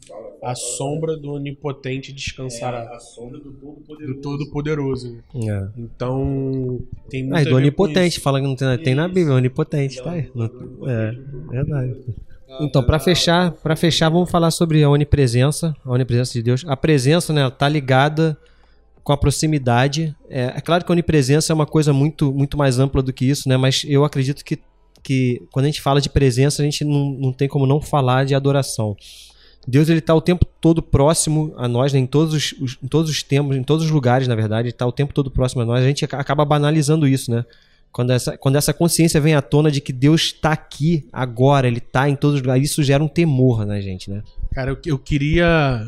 a 0.45 0.53
sombra 0.53 1.17
do 1.17 1.34
onipotente 1.34 2.13
descansará. 2.13 2.84
É, 2.84 2.95
a 2.95 2.99
sombra 2.99 3.39
do 3.39 3.51
Todo-Poderoso. 3.51 4.13
Do 4.13 4.21
Todo-Poderoso. 4.21 5.17
É. 5.36 5.67
Então, 5.75 6.79
tem 7.10 7.23
muito 7.23 7.36
Ah, 7.36 7.39
a 7.39 7.41
e 7.41 7.45
do 7.45 7.55
onipotente, 7.55 8.19
fala 8.19 8.39
que 8.39 8.45
não 8.45 8.55
tem, 8.55 8.77
tem 8.77 8.93
na 8.95 9.08
Bíblia, 9.08 9.34
onipotente, 9.34 10.01
tá 10.03 10.12
aí. 10.12 10.29
Não- 10.36 10.45
É, 10.88 11.17
verdade. 11.49 11.95
Então, 12.62 12.84
para 12.84 12.99
fechar, 12.99 13.51
para 13.51 13.75
fechar, 13.75 14.08
vamos 14.10 14.29
falar 14.29 14.51
sobre 14.51 14.84
a 14.84 14.89
onipresença, 14.89 15.75
a 15.84 15.91
onipresença 15.91 16.34
de 16.34 16.43
Deus. 16.43 16.63
A 16.67 16.77
presença, 16.77 17.34
né, 17.34 17.49
tá 17.49 17.67
ligada 17.67 18.38
com 19.06 19.13
a 19.13 19.18
proximidade. 19.18 20.13
É, 20.30 20.54
é 20.58 20.60
claro 20.62 20.84
que 20.84 20.91
a 20.91 20.94
onipresença 20.94 21.54
é 21.54 21.56
uma 21.56 21.65
coisa 21.68 21.94
muito, 21.94 22.34
muito 22.34 22.58
mais 22.58 22.80
ampla 22.80 23.02
do 23.02 23.13
que 23.13 23.24
isso, 23.24 23.48
né? 23.48 23.56
Mas 23.56 23.84
eu 23.88 24.04
acredito 24.04 24.44
que, 24.44 24.60
que 25.04 25.44
quando 25.52 25.65
a 25.65 25.68
gente 25.70 25.82
fala 25.82 26.02
de 26.02 26.10
presença, 26.10 26.62
a 26.62 26.65
gente 26.65 26.84
não, 26.84 27.12
não 27.12 27.32
tem 27.32 27.48
como 27.48 27.68
não 27.68 27.80
falar 27.80 28.26
de 28.26 28.34
adoração. 28.36 28.98
Deus 29.68 29.89
ele 29.89 30.00
está 30.00 30.13
o 30.13 30.22
tempo 30.22 30.44
todo 30.60 30.82
próximo 30.82 31.54
a 31.58 31.68
nós, 31.68 31.94
né? 31.94 32.00
em, 32.00 32.06
todos 32.06 32.34
os, 32.34 32.52
os- 32.60 32.78
em 32.84 32.88
todos 32.88 33.10
os 33.10 33.22
tempos, 33.24 33.56
em 33.56 33.63
todos 33.63 33.86
os 33.86 33.91
lugares, 33.91 34.28
na 34.28 34.36
verdade, 34.36 34.63
ele 34.68 34.70
está 34.76 34.86
o 34.88 34.91
tempo 34.91 35.13
todo 35.13 35.30
próximo 35.32 35.62
a 35.62 35.65
nós. 35.65 35.84
A 35.84 35.88
gente 35.88 36.04
aca- 36.04 36.20
acaba 36.20 36.44
banalizando 36.44 37.08
isso, 37.08 37.32
né? 37.32 37.46
Quando 37.91 38.12
essa, 38.12 38.38
quando 38.38 38.58
essa 38.58 38.74
consciência 38.74 39.22
vem 39.22 39.36
à 39.36 39.41
tona 39.41 39.72
de 39.72 39.80
que 39.82 39.94
Deus 39.94 40.22
está 40.24 40.52
aqui 40.52 41.08
agora, 41.13 41.68
ele 41.68 41.78
está 41.78 42.10
em 42.10 42.15
todos 42.15 42.36
os 42.36 42.41
lugares, 42.41 42.70
isso 42.70 42.84
gera 42.84 43.02
um 43.04 43.08
temor 43.08 43.65
na 43.65 43.80
gente, 43.80 44.10
né? 44.10 44.22
Cara, 44.52 44.72
eu, 44.72 44.78
eu 44.86 45.00
queria. 45.00 45.88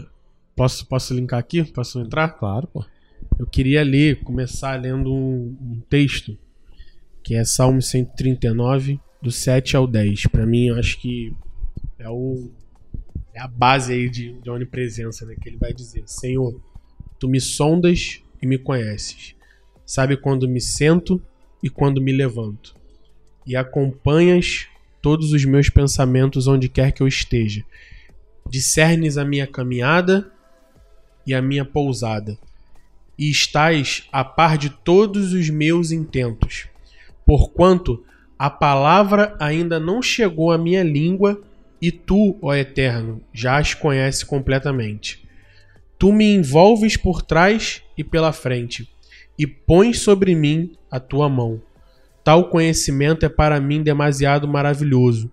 Posso, 0.55 0.85
posso 0.85 1.13
linkar 1.13 1.37
aqui? 1.39 1.63
Posso 1.63 1.99
entrar? 1.99 2.29
Claro, 2.29 2.67
pô. 2.67 2.85
Eu 3.39 3.45
queria 3.45 3.83
ler, 3.83 4.23
começar 4.23 4.81
lendo 4.81 5.13
um, 5.13 5.55
um 5.61 5.79
texto 5.87 6.35
que 7.21 7.35
é 7.35 7.43
Salmo 7.43 7.81
139, 7.81 8.99
do 9.21 9.29
7 9.29 9.77
ao 9.77 9.85
10. 9.85 10.27
Pra 10.27 10.45
mim, 10.45 10.69
eu 10.69 10.75
acho 10.75 10.99
que 10.99 11.31
é, 11.99 12.09
o, 12.09 12.49
é 13.35 13.39
a 13.39 13.47
base 13.47 13.93
aí 13.93 14.09
de, 14.09 14.33
de 14.41 14.49
onipresença, 14.49 15.23
né? 15.23 15.35
Que 15.39 15.49
ele 15.49 15.57
vai 15.57 15.71
dizer: 15.71 16.03
Senhor, 16.07 16.59
tu 17.19 17.27
me 17.27 17.39
sondas 17.39 18.23
e 18.41 18.47
me 18.47 18.57
conheces. 18.57 19.35
Sabe 19.85 20.17
quando 20.17 20.47
me 20.47 20.59
sento 20.59 21.21
e 21.61 21.69
quando 21.69 22.01
me 22.01 22.11
levanto. 22.11 22.75
E 23.45 23.55
acompanhas 23.55 24.67
todos 24.99 25.31
os 25.31 25.45
meus 25.45 25.69
pensamentos 25.69 26.47
onde 26.47 26.67
quer 26.67 26.91
que 26.91 27.03
eu 27.03 27.07
esteja. 27.07 27.63
Discernes 28.49 29.15
a 29.15 29.23
minha 29.23 29.45
caminhada 29.45 30.31
e 31.25 31.35
a 31.35 31.41
minha 31.41 31.63
pousada 31.63 32.37
e 33.17 33.29
estás 33.29 34.03
a 34.11 34.23
par 34.23 34.57
de 34.57 34.69
todos 34.69 35.33
os 35.33 35.49
meus 35.49 35.91
intentos. 35.91 36.67
Porquanto 37.25 38.03
a 38.37 38.49
palavra 38.49 39.35
ainda 39.39 39.79
não 39.79 40.01
chegou 40.01 40.51
à 40.51 40.57
minha 40.57 40.83
língua, 40.83 41.41
e 41.81 41.91
tu, 41.91 42.37
ó 42.41 42.53
Eterno, 42.55 43.21
já 43.33 43.57
as 43.57 43.73
conheces 43.73 44.23
completamente. 44.23 45.27
Tu 45.97 46.11
me 46.11 46.25
envolves 46.25 46.97
por 46.97 47.21
trás 47.21 47.83
e 47.97 48.03
pela 48.03 48.31
frente, 48.31 48.89
e 49.37 49.45
pões 49.45 49.99
sobre 49.99 50.35
mim 50.35 50.75
a 50.89 50.99
tua 50.99 51.29
mão. 51.29 51.61
Tal 52.23 52.49
conhecimento 52.49 53.25
é 53.25 53.29
para 53.29 53.59
mim 53.59 53.81
demasiado 53.81 54.47
maravilhoso, 54.47 55.31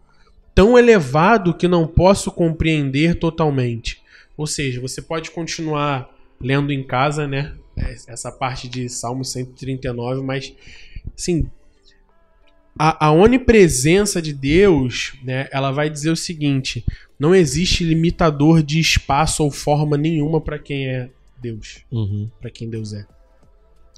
tão 0.54 0.78
elevado 0.78 1.54
que 1.54 1.68
não 1.68 1.86
posso 1.86 2.30
compreender 2.30 3.18
totalmente. 3.18 4.02
Ou 4.36 4.46
seja, 4.46 4.80
você 4.80 5.02
pode 5.02 5.30
continuar 5.30 6.08
lendo 6.40 6.72
em 6.72 6.82
casa, 6.82 7.26
né? 7.26 7.52
Essa 7.76 8.30
parte 8.30 8.68
de 8.68 8.88
Salmo 8.88 9.24
139, 9.24 10.22
mas 10.22 10.52
assim, 11.16 11.48
a, 12.78 13.06
a 13.06 13.12
onipresença 13.12 14.20
de 14.20 14.32
Deus, 14.32 15.14
né? 15.22 15.48
Ela 15.52 15.70
vai 15.70 15.88
dizer 15.88 16.10
o 16.10 16.16
seguinte: 16.16 16.84
não 17.18 17.34
existe 17.34 17.84
limitador 17.84 18.62
de 18.62 18.80
espaço 18.80 19.42
ou 19.42 19.50
forma 19.50 19.96
nenhuma 19.96 20.40
para 20.40 20.58
quem 20.58 20.88
é 20.88 21.10
Deus, 21.40 21.84
Uhum. 21.90 22.30
para 22.40 22.50
quem 22.50 22.68
Deus 22.68 22.92
é. 22.92 23.06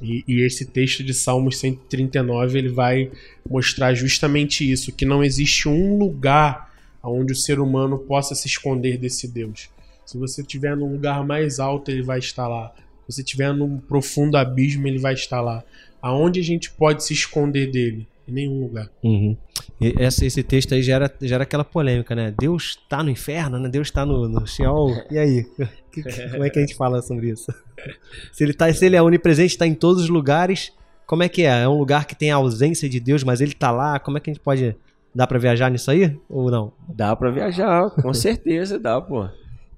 E, 0.02 0.22
e 0.28 0.42
esse 0.42 0.66
texto 0.66 1.02
de 1.02 1.14
Salmos 1.14 1.58
139 1.58 2.58
ele 2.58 2.68
vai 2.68 3.10
mostrar 3.48 3.94
justamente 3.94 4.70
isso, 4.70 4.92
que 4.92 5.06
não 5.06 5.24
existe 5.24 5.68
um 5.68 5.96
lugar 5.96 6.74
onde 7.02 7.32
o 7.32 7.36
ser 7.36 7.60
humano 7.60 7.98
possa 7.98 8.34
se 8.34 8.46
esconder 8.46 8.98
desse 8.98 9.26
Deus. 9.28 9.70
Se 10.04 10.18
você 10.18 10.42
estiver 10.42 10.76
num 10.76 10.92
lugar 10.92 11.24
mais 11.24 11.58
alto, 11.58 11.90
ele 11.90 12.02
vai 12.02 12.18
estar 12.18 12.46
lá. 12.46 12.74
Se 13.08 13.12
você 13.14 13.22
estiver 13.22 13.52
num 13.54 13.78
profundo 13.78 14.36
abismo, 14.36 14.86
ele 14.86 14.98
vai 14.98 15.14
estar 15.14 15.40
lá. 15.40 15.62
Aonde 16.02 16.40
a 16.40 16.42
gente 16.42 16.70
pode 16.70 17.04
se 17.04 17.12
esconder 17.14 17.70
dele? 17.70 18.06
Em 18.28 18.32
nenhum 18.32 18.60
lugar. 18.60 18.88
Uhum. 19.04 19.36
E 19.80 19.94
essa- 19.98 20.26
esse 20.26 20.42
texto 20.42 20.74
aí 20.74 20.82
gera, 20.82 21.12
gera 21.22 21.44
aquela 21.44 21.64
polêmica, 21.64 22.12
né? 22.14 22.34
Deus 22.36 22.76
tá 22.88 23.00
no 23.02 23.08
inferno, 23.10 23.58
né? 23.58 23.68
Deus 23.68 23.88
tá 23.90 24.04
no, 24.04 24.28
no 24.28 24.44
Sheol. 24.46 24.92
E 25.10 25.18
aí? 25.18 25.46
Que- 25.92 26.02
que- 26.02 26.28
como 26.30 26.44
é 26.44 26.50
que 26.50 26.58
a 26.58 26.62
gente 26.62 26.74
fala 26.74 27.00
sobre 27.00 27.30
isso? 27.30 27.46
Se 28.32 28.44
ele, 28.44 28.52
tá, 28.52 28.70
se 28.72 28.84
ele 28.84 28.96
é 28.96 29.00
onipresente, 29.02 29.54
está 29.54 29.66
em 29.66 29.74
todos 29.74 30.02
os 30.02 30.08
lugares, 30.10 30.70
como 31.06 31.22
é 31.22 31.28
que 31.28 31.42
é? 31.42 31.62
É 31.62 31.68
um 31.68 31.78
lugar 31.78 32.04
que 32.06 32.14
tem 32.14 32.30
a 32.30 32.36
ausência 32.36 32.86
de 32.88 33.00
Deus, 33.00 33.22
mas 33.24 33.40
ele 33.40 33.54
tá 33.54 33.70
lá? 33.70 33.98
Como 33.98 34.18
é 34.18 34.20
que 34.20 34.28
a 34.28 34.32
gente 34.34 34.42
pode. 34.42 34.76
Dá 35.14 35.26
pra 35.26 35.38
viajar 35.38 35.70
nisso 35.70 35.90
aí? 35.90 36.14
Ou 36.28 36.50
não? 36.50 36.72
Dá 36.88 37.16
pra 37.16 37.30
viajar, 37.30 37.88
com 37.90 38.12
certeza 38.12 38.78
dá, 38.78 39.00
pô. 39.00 39.26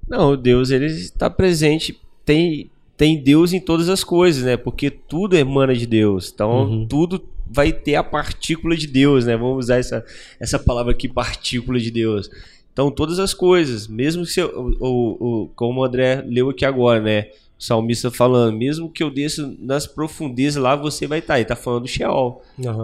Não, 0.09 0.37
Deus 0.37 0.71
ele 0.71 0.87
está 0.87 1.31
presente, 1.31 2.01
tem 2.25 2.69
tem 2.99 3.17
Deus 3.23 3.53
em 3.53 3.61
todas 3.61 3.89
as 3.89 4.03
coisas, 4.05 4.43
né? 4.43 4.57
Porque 4.57 4.91
tudo 4.91 5.37
emana 5.37 5.75
de 5.75 5.87
Deus. 5.87 6.31
Então, 6.35 6.65
Uhum. 6.65 6.87
tudo 6.87 7.23
vai 7.51 7.73
ter 7.73 7.95
a 7.95 8.03
partícula 8.05 8.77
de 8.77 8.87
Deus, 8.89 9.25
né? 9.25 9.37
Vamos 9.37 9.65
usar 9.67 9.77
essa, 9.79 10.05
essa 10.39 10.59
palavra 10.59 10.93
aqui, 10.93 11.09
partícula 11.09 11.79
de 11.79 11.91
Deus. 11.93 12.29
Então, 12.73 12.91
todas 12.91 13.19
as 13.19 13.33
coisas, 13.33 13.87
mesmo 13.89 14.25
que 14.25 14.33
se 14.33 14.41
eu, 14.41 14.77
o, 14.81 15.43
o, 15.45 15.49
como 15.57 15.81
o 15.81 15.85
André 15.85 16.23
leu 16.27 16.51
aqui 16.51 16.65
agora, 16.65 17.01
né? 17.01 17.29
O 17.59 17.63
salmista 17.63 18.11
falando, 18.11 18.57
mesmo 18.57 18.91
que 18.91 19.03
eu 19.03 19.11
desça 19.11 19.53
nas 19.61 19.87
profundezas 19.87 20.63
lá, 20.63 20.77
você 20.77 21.07
vai 21.07 21.21
estar. 21.21 21.39
Ele 21.39 21.45
tá 21.49 21.57
falando 21.57 21.83
do 21.83 21.89
Sheol. 21.89 22.43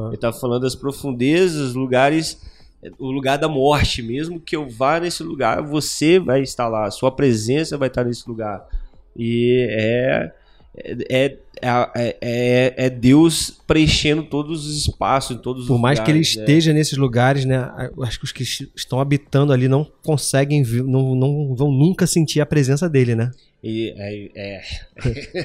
Ele 0.09 0.17
tá 0.17 0.33
falando 0.33 0.63
das 0.63 0.75
profundezas, 0.75 1.75
lugares, 1.75 2.41
o 2.99 3.11
lugar 3.11 3.37
da 3.39 3.49
morte. 3.49 4.03
Mesmo 4.03 4.41
que 4.41 4.57
eu 4.57 4.69
vá 4.69 4.99
nesse 4.99 5.23
lugar, 5.23 5.63
você 5.63 6.19
vai 6.19 6.43
estar 6.43 6.67
lá, 6.69 6.91
sua 6.91 7.11
presença 7.11 7.77
vai 7.79 7.89
estar 7.89 8.03
nesse 8.05 8.29
lugar. 8.29 8.65
E 9.17 9.67
é 9.71 10.33
é, 10.77 11.37
é, 11.63 12.17
é, 12.21 12.75
é 12.77 12.91
Deus 12.91 13.63
preenchendo 13.67 14.25
todos 14.25 14.67
os 14.67 14.77
espaços, 14.77 15.37
em 15.37 15.41
todos 15.41 15.69
Por 15.69 15.79
mais 15.79 16.01
que 16.01 16.11
ele 16.11 16.19
lugares, 16.19 16.37
né? 16.37 16.43
esteja 16.43 16.73
nesses 16.73 16.99
lugares, 16.99 17.45
né? 17.45 17.71
Acho 18.03 18.19
que 18.19 18.25
os 18.25 18.33
que 18.33 18.43
estão 18.75 18.99
habitando 18.99 19.53
ali 19.53 19.69
não 19.69 19.87
conseguem, 20.03 20.65
não, 20.65 21.15
não 21.15 21.55
vão 21.55 21.71
nunca 21.71 22.07
sentir 22.07 22.41
a 22.41 22.47
presença 22.47 22.89
dele, 22.89 23.15
né? 23.15 23.31
E, 23.65 23.95
é, 23.97 24.29
é, 24.37 24.61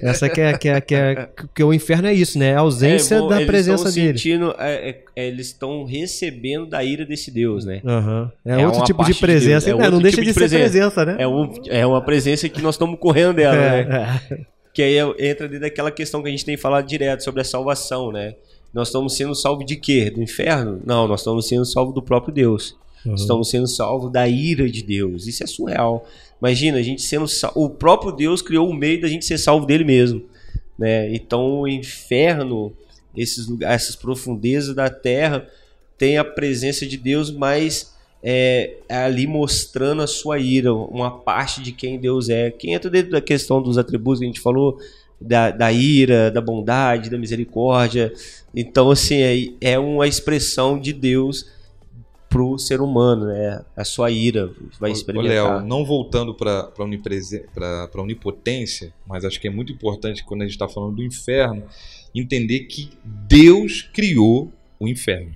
Essa 0.09 0.27
que 0.27 0.41
é, 0.41 0.57
que 0.57 0.67
é, 0.67 0.81
que 0.81 0.93
é, 0.93 1.29
que 1.55 1.63
o 1.63 1.73
inferno 1.73 2.07
é 2.09 2.13
isso, 2.13 2.37
né? 2.37 2.49
É 2.49 2.55
a 2.55 2.59
ausência 2.59 3.15
É, 3.15 3.19
bom, 3.19 3.29
da 3.29 3.37
eles 3.37 3.47
presença 3.47 3.89
dele. 3.91 4.17
sentindo, 4.17 4.53
é, 4.59 4.89
é, 4.89 5.03
é, 5.15 5.27
eles 5.27 5.47
estão 5.47 5.85
recebendo 5.85 6.65
da 6.65 6.83
ira 6.83 7.05
desse 7.05 7.31
Deus, 7.31 7.63
né? 7.63 7.81
Aham. 7.85 8.29
É, 8.45 8.59
É 8.61 8.65
outro 8.67 8.83
tipo 8.83 9.03
de 9.05 9.13
de 9.13 9.13
Deus, 9.13 9.19
presença. 9.21 9.69
é 9.69 9.73
né? 9.73 9.75
outro 9.75 9.91
não 9.91 10.01
deixa 10.01 10.17
tipo 10.21 10.27
de, 10.27 10.33
de 10.43 10.49
ser 10.49 10.59
presença. 10.59 11.05
né? 11.05 11.15
É, 11.17 11.27
um, 11.27 11.53
é 11.67 11.85
uma 11.85 12.01
presença 12.03 12.49
que 12.49 12.61
nós 12.61 12.75
estamos 12.75 12.99
correndo 12.99 13.33
dela, 13.35 13.55
né? 13.55 13.79
É, 14.29 14.33
é. 14.35 14.45
Que 14.73 14.83
aí 14.83 14.97
entra 15.17 15.47
dentro 15.47 15.61
daquela 15.61 15.89
questão 15.89 16.21
que 16.21 16.27
a 16.27 16.31
gente 16.31 16.43
tem 16.45 16.57
falado 16.57 16.85
direto 16.85 17.23
sobre 17.23 17.39
a 17.41 17.45
salvação, 17.45 18.11
né? 18.11 18.35
Nós 18.73 18.89
estamos 18.89 19.15
sendo 19.15 19.33
salvos 19.33 19.65
de 19.65 19.75
quê? 19.77 20.09
Do 20.11 20.21
inferno? 20.21 20.79
Não, 20.85 21.07
nós 21.07 21.21
estamos 21.21 21.47
sendo 21.47 21.65
salvos 21.65 21.95
do 21.95 22.01
próprio 22.01 22.33
Deus. 22.33 22.75
Uhum. 23.05 23.15
Estamos 23.15 23.49
sendo 23.49 23.65
salvos 23.67 24.11
da 24.11 24.27
ira 24.27 24.69
de 24.69 24.83
Deus. 24.83 25.25
Isso 25.25 25.43
é 25.43 25.47
surreal. 25.47 26.05
Imagina, 26.41 26.77
a 26.77 26.81
gente 26.81 27.01
sendo. 27.01 27.25
O 27.55 27.69
próprio 27.69 28.11
Deus 28.11 28.41
criou 28.41 28.69
o 28.69 28.73
meio 28.73 29.01
da 29.01 29.07
gente 29.07 29.25
ser 29.25 29.37
salvo 29.37 29.65
dele 29.65 29.83
mesmo. 29.83 30.23
Né? 30.77 31.13
Então 31.13 31.61
o 31.61 31.67
inferno, 31.67 32.73
esses 33.15 33.47
lugares, 33.47 33.83
essas 33.83 33.95
profundezas 33.95 34.73
da 34.73 34.89
terra, 34.89 35.45
tem 35.97 36.17
a 36.17 36.23
presença 36.23 36.85
de 36.85 36.95
Deus, 36.95 37.29
mas 37.29 37.93
é, 38.23 38.77
ali 38.89 39.27
mostrando 39.27 40.01
a 40.01 40.07
sua 40.07 40.39
ira, 40.39 40.73
uma 40.73 41.11
parte 41.11 41.61
de 41.61 41.71
quem 41.71 41.99
Deus 41.99 42.29
é. 42.29 42.49
Quem 42.51 42.73
entra 42.73 42.89
dentro 42.89 43.11
da 43.11 43.21
questão 43.21 43.61
dos 43.61 43.77
atributos 43.77 44.19
que 44.19 44.25
a 44.25 44.27
gente 44.27 44.39
falou, 44.39 44.79
da, 45.19 45.51
da 45.51 45.71
ira, 45.71 46.31
da 46.31 46.39
bondade, 46.39 47.09
da 47.09 47.17
misericórdia. 47.17 48.13
Então, 48.55 48.89
assim, 48.89 49.17
é, 49.17 49.71
é 49.73 49.79
uma 49.79 50.07
expressão 50.07 50.79
de 50.79 50.93
Deus 50.93 51.45
pro 52.29 52.57
ser 52.59 52.79
humano, 52.79 53.25
né? 53.25 53.63
A 53.75 53.83
sua 53.83 54.11
ira 54.11 54.51
vai 54.79 54.91
experimentar. 54.91 55.57
Léo, 55.57 55.67
não 55.67 55.83
voltando 55.83 56.33
para 56.35 56.71
a 56.77 58.01
onipotência, 58.01 58.93
mas 59.07 59.25
acho 59.25 59.39
que 59.41 59.47
é 59.47 59.51
muito 59.51 59.71
importante 59.73 60.23
quando 60.23 60.41
a 60.41 60.45
gente 60.45 60.53
está 60.53 60.67
falando 60.67 60.95
do 60.97 61.03
inferno, 61.03 61.63
entender 62.13 62.61
que 62.61 62.89
Deus 63.03 63.81
criou 63.81 64.51
o 64.79 64.87
inferno. 64.87 65.31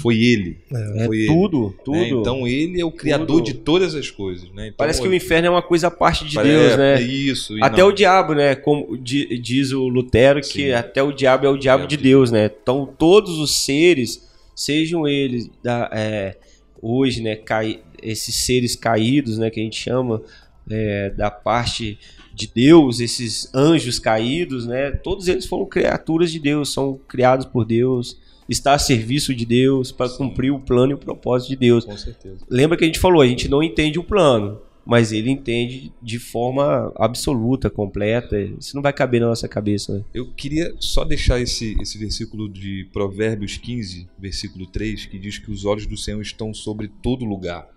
Foi 0.00 0.16
ele. 0.18 0.56
é 0.72 1.04
foi 1.04 1.18
ele, 1.18 1.26
tudo, 1.26 1.74
tudo. 1.84 1.92
né? 1.98 2.08
Então 2.08 2.46
ele 2.48 2.80
é 2.80 2.84
o 2.84 2.90
criador 2.90 3.26
Tudo. 3.26 3.44
de 3.44 3.54
todas 3.54 3.94
as 3.94 4.10
coisas. 4.10 4.50
Né? 4.52 4.68
Então, 4.68 4.76
Parece 4.78 5.02
que 5.02 5.06
o 5.06 5.12
inferno 5.12 5.48
é 5.48 5.50
uma 5.50 5.60
coisa 5.60 5.88
à 5.88 5.90
parte 5.90 6.24
de 6.24 6.36
Deus, 6.42 6.72
é, 6.72 6.76
né? 6.78 7.02
Isso. 7.02 7.58
e 7.58 7.62
Até 7.62 7.82
não. 7.82 7.88
o 7.88 7.92
diabo, 7.92 8.32
né? 8.32 8.54
Como 8.54 8.96
di- 8.96 9.36
diz 9.38 9.72
o 9.72 9.88
Lutero, 9.88 10.40
que 10.40 10.46
Sim. 10.68 10.72
até 10.72 11.02
o 11.02 11.12
diabo 11.12 11.44
é 11.44 11.50
o 11.50 11.58
diabo 11.58 11.80
Diabo 11.80 11.86
de 11.86 11.96
de 11.98 12.02
Deus, 12.02 12.30
né? 12.30 12.50
Então 12.62 12.88
todos 12.96 13.38
os 13.38 13.62
seres, 13.62 14.26
sejam 14.60 15.08
eles 15.08 15.50
da, 15.62 15.88
é, 15.90 16.36
hoje, 16.82 17.22
né? 17.22 17.34
Cai, 17.34 17.80
esses 18.02 18.34
seres 18.34 18.76
caídos, 18.76 19.38
né? 19.38 19.48
Que 19.48 19.58
a 19.58 19.62
gente 19.62 19.80
chama, 19.80 20.22
é, 20.70 21.08
da 21.10 21.30
parte 21.30 21.98
de 22.34 22.46
Deus, 22.46 23.00
esses 23.00 23.52
anjos 23.54 23.98
caídos, 23.98 24.66
né? 24.66 24.90
Todos 24.90 25.28
eles 25.28 25.46
foram 25.46 25.64
criaturas 25.64 26.30
de 26.30 26.38
Deus, 26.38 26.74
são 26.74 27.00
criados 27.08 27.46
por 27.46 27.64
Deus, 27.64 28.18
está 28.48 28.74
a 28.74 28.78
serviço 28.78 29.34
de 29.34 29.46
Deus 29.46 29.90
para 29.90 30.10
cumprir 30.10 30.50
o 30.50 30.60
plano 30.60 30.92
e 30.92 30.94
o 30.94 30.98
propósito 30.98 31.48
de 31.50 31.56
Deus. 31.56 31.86
Com 31.86 31.96
certeza. 31.96 32.44
Lembra 32.48 32.76
que 32.76 32.84
a 32.84 32.86
gente 32.86 32.98
falou, 32.98 33.22
a 33.22 33.26
gente 33.26 33.48
não 33.48 33.62
entende 33.62 33.98
o 33.98 34.04
plano, 34.04 34.60
mas 34.84 35.12
ele 35.12 35.30
entende 35.30 35.92
de 36.02 36.18
forma 36.18 36.92
absoluta, 36.96 37.68
completa. 37.70 38.40
Isso 38.40 38.74
não 38.74 38.82
vai 38.82 38.92
caber 38.92 39.20
na 39.20 39.28
nossa 39.28 39.46
cabeça. 39.48 39.98
Né? 39.98 40.04
Eu 40.12 40.32
queria 40.32 40.74
só 40.78 41.04
deixar 41.04 41.40
esse, 41.40 41.76
esse 41.80 41.98
versículo 41.98 42.48
de 42.48 42.88
Provérbios 42.92 43.56
15, 43.56 44.08
versículo 44.18 44.66
3, 44.66 45.06
que 45.06 45.18
diz 45.18 45.38
que 45.38 45.50
os 45.50 45.64
olhos 45.64 45.86
do 45.86 45.96
Senhor 45.96 46.20
estão 46.20 46.52
sobre 46.54 46.88
todo 46.88 47.24
lugar. 47.24 47.68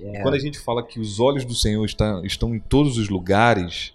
É. 0.00 0.22
Quando 0.22 0.34
a 0.34 0.38
gente 0.38 0.58
fala 0.58 0.86
que 0.86 0.98
os 0.98 1.20
olhos 1.20 1.44
do 1.44 1.54
Senhor 1.54 1.84
está- 1.84 2.20
estão 2.24 2.54
em 2.54 2.58
todos 2.58 2.98
os 2.98 3.08
lugares, 3.08 3.92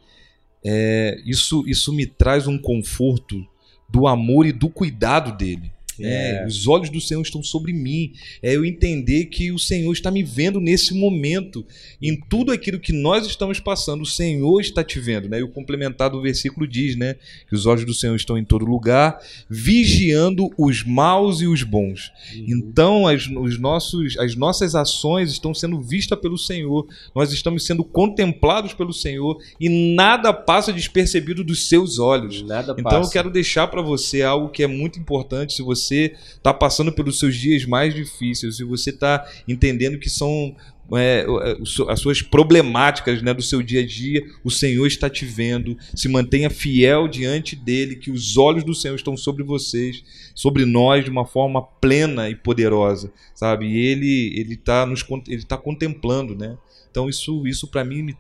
é, 0.64 1.22
isso, 1.26 1.64
isso 1.68 1.94
me 1.94 2.06
traz 2.06 2.48
um 2.48 2.58
conforto 2.58 3.46
do 3.90 4.08
amor 4.08 4.46
e 4.46 4.52
do 4.52 4.70
cuidado 4.70 5.36
dele. 5.36 5.72
É, 6.02 6.46
os 6.46 6.68
olhos 6.68 6.90
do 6.90 7.02
Senhor 7.02 7.22
estão 7.22 7.42
sobre 7.44 7.74
mim. 7.74 8.14
É 8.42 8.56
eu 8.56 8.66
entender 8.66 9.26
que 9.26 9.52
o 9.52 9.60
Senhor 9.60 9.92
está 9.92 10.10
me 10.12 10.24
vendo 10.24 10.60
nesse 10.60 10.94
momento. 10.94 11.66
Em 12.02 12.20
tudo 12.30 12.52
aquilo 12.52 12.80
que 12.80 12.94
nós 12.94 13.26
estamos 13.26 13.60
passando, 13.60 14.02
o 14.02 14.06
Senhor 14.06 14.60
está 14.62 14.84
te 14.84 15.00
vendo. 15.00 15.28
Né? 15.28 15.40
E 15.40 15.44
o 15.44 15.50
complementar 15.50 16.10
do 16.10 16.22
versículo 16.22 16.68
diz 16.68 16.96
né, 16.96 17.16
que 17.48 17.56
os 17.56 17.66
olhos 17.66 17.86
do 17.86 17.94
Senhor 17.94 18.16
estão 18.16 18.38
em 18.38 18.46
todo 18.46 18.66
lugar, 18.66 19.20
vigiando 19.50 20.50
os 20.58 20.84
maus 20.84 21.42
e 21.42 21.48
os 21.48 21.64
bons. 21.64 22.12
Então, 22.36 23.08
as, 23.08 23.28
os 23.28 23.60
nossos, 23.60 24.18
as 24.18 24.36
nossas 24.36 24.76
ações 24.76 25.32
estão 25.32 25.54
sendo 25.54 25.82
vistas 25.82 26.20
pelo 26.20 26.38
Senhor, 26.38 26.88
nós 27.16 27.32
estamos 27.32 27.66
sendo 27.66 27.84
contemplados 27.84 28.74
pelo 28.74 28.94
Senhor 28.94 29.38
e 29.60 29.70
nada 29.96 30.34
passa 30.34 30.72
despercebido 30.72 31.44
dos 31.44 31.68
seus 31.68 32.00
olhos. 32.00 32.42
Nada 32.44 32.74
Então, 32.78 32.84
passa. 32.84 33.10
eu 33.10 33.12
quero 33.12 33.30
deixar 33.30 33.68
para 33.68 33.82
você 33.82 34.22
algo 34.22 34.50
que 34.50 34.64
é 34.64 34.68
muito 34.68 35.00
importante. 35.00 35.54
Se 35.54 35.62
você 35.62 35.89
está 35.96 36.54
passando 36.54 36.92
pelos 36.92 37.20
seus 37.20 37.36
dias 37.36 37.66
mais 37.66 37.94
difíceis, 37.94 38.58
se 38.58 38.64
você 38.64 38.90
está 38.92 39.26
entendendo 39.48 39.98
que 40.00 40.10
são. 40.10 40.56
é, 40.92 41.24
o- 41.30 41.88
as 41.88 42.00
suas 42.00 42.20
problemáticas 42.24 43.22
né, 43.22 43.32
do 43.32 43.44
seu 43.44 43.62
dia 43.62 43.82
a 43.82 43.86
dia, 43.86 44.26
o 44.44 44.50
Senhor 44.50 44.88
está 44.88 45.08
te 45.08 45.24
vendo. 45.24 45.78
Se 45.94 46.10
mantenha 46.10 46.50
fiel 46.50 47.08
diante 47.08 47.56
dele, 47.56 47.96
que 47.96 48.10
os 48.10 48.38
olhos 48.38 48.64
do 48.64 48.74
Senhor 48.74 48.96
estão 48.96 49.16
sobre 49.16 49.44
vocês, 49.44 50.04
sobre 50.34 50.66
nós 50.66 51.04
de 51.06 51.12
uma 51.12 51.28
forma 51.28 51.62
plena 51.62 52.28
e 52.28 52.34
poderosa, 52.36 53.14
sabe? 53.36 53.68
E 53.68 53.78
ele 53.78 54.34
ele 54.40 54.56
está 54.56 54.84
nos 54.88 55.06
ele 55.28 55.44
tá 55.44 55.56
contemplando, 55.58 56.34
né? 56.36 56.58
Então 56.90 57.08
isso 57.08 57.46
isso 57.46 57.68
para 57.68 57.86
mim 57.86 58.02
me, 58.02 58.18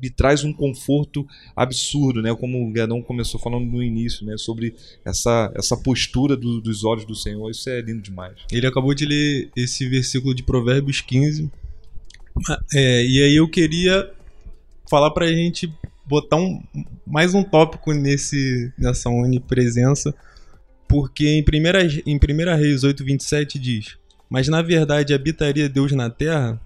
me 0.00 0.10
traz 0.10 0.44
um 0.44 0.52
conforto 0.52 1.26
absurdo, 1.54 2.22
né? 2.22 2.34
Como 2.34 2.66
o 2.66 2.72
Gadão 2.72 3.02
começou 3.02 3.40
falando 3.40 3.64
no 3.66 3.82
início, 3.82 4.24
né? 4.26 4.36
Sobre 4.36 4.74
essa 5.04 5.52
essa 5.54 5.76
postura 5.76 6.36
do- 6.36 6.60
dos 6.60 6.84
olhos 6.84 7.04
do 7.04 7.14
Senhor, 7.14 7.50
isso 7.50 7.68
é 7.68 7.80
lindo 7.80 8.00
demais. 8.02 8.34
Ele 8.50 8.66
acabou 8.66 8.94
de 8.94 9.04
ler 9.06 9.50
esse 9.56 9.88
versículo 9.88 10.34
de 10.34 10.42
Provérbios 10.42 11.00
15. 11.00 11.50
É, 12.72 13.04
e 13.04 13.22
aí 13.22 13.36
eu 13.36 13.48
queria 13.48 14.10
falar 14.88 15.10
pra 15.10 15.26
gente 15.26 15.72
botar 16.06 16.36
um, 16.36 16.62
mais 17.06 17.34
um 17.34 17.42
tópico 17.42 17.92
nesse, 17.92 18.72
nessa 18.78 19.08
onipresença, 19.10 20.14
porque 20.88 21.28
em 21.28 21.42
1 21.42 22.02
em 22.06 22.18
primeira 22.18 22.54
Reis 22.56 22.82
8,27 22.82 23.58
diz: 23.58 23.96
Mas 24.28 24.48
na 24.48 24.62
verdade 24.62 25.12
habitaria 25.14 25.68
Deus 25.68 25.92
na 25.92 26.08
terra, 26.10 26.60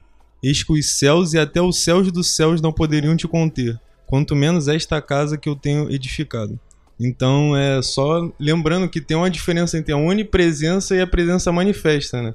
eis 0.47 0.63
que 0.63 0.73
os 0.73 0.91
céus 0.91 1.33
e 1.33 1.39
até 1.39 1.61
os 1.61 1.79
céus 1.79 2.11
dos 2.13 2.35
céus 2.35 2.61
não 2.61 2.73
poderiam 2.73 3.17
te 3.17 3.27
conter, 3.27 3.79
quanto 4.07 4.37
menos 4.37 4.69
esta 4.69 5.01
casa 5.01 5.39
que 5.39 5.49
eu 5.49 5.57
tenho 5.57 5.91
edificado. 5.91 6.59
Então 7.01 7.57
é 7.57 7.83
só 7.83 8.31
lembrando 8.39 8.89
que 8.89 9.01
tem 9.01 9.17
uma 9.17 9.31
diferença 9.31 9.77
entre 9.79 9.93
a 9.93 9.97
onipresença 9.97 10.95
e 10.95 11.01
a 11.01 11.07
presença 11.07 11.51
manifesta, 11.51 12.23
né? 12.23 12.35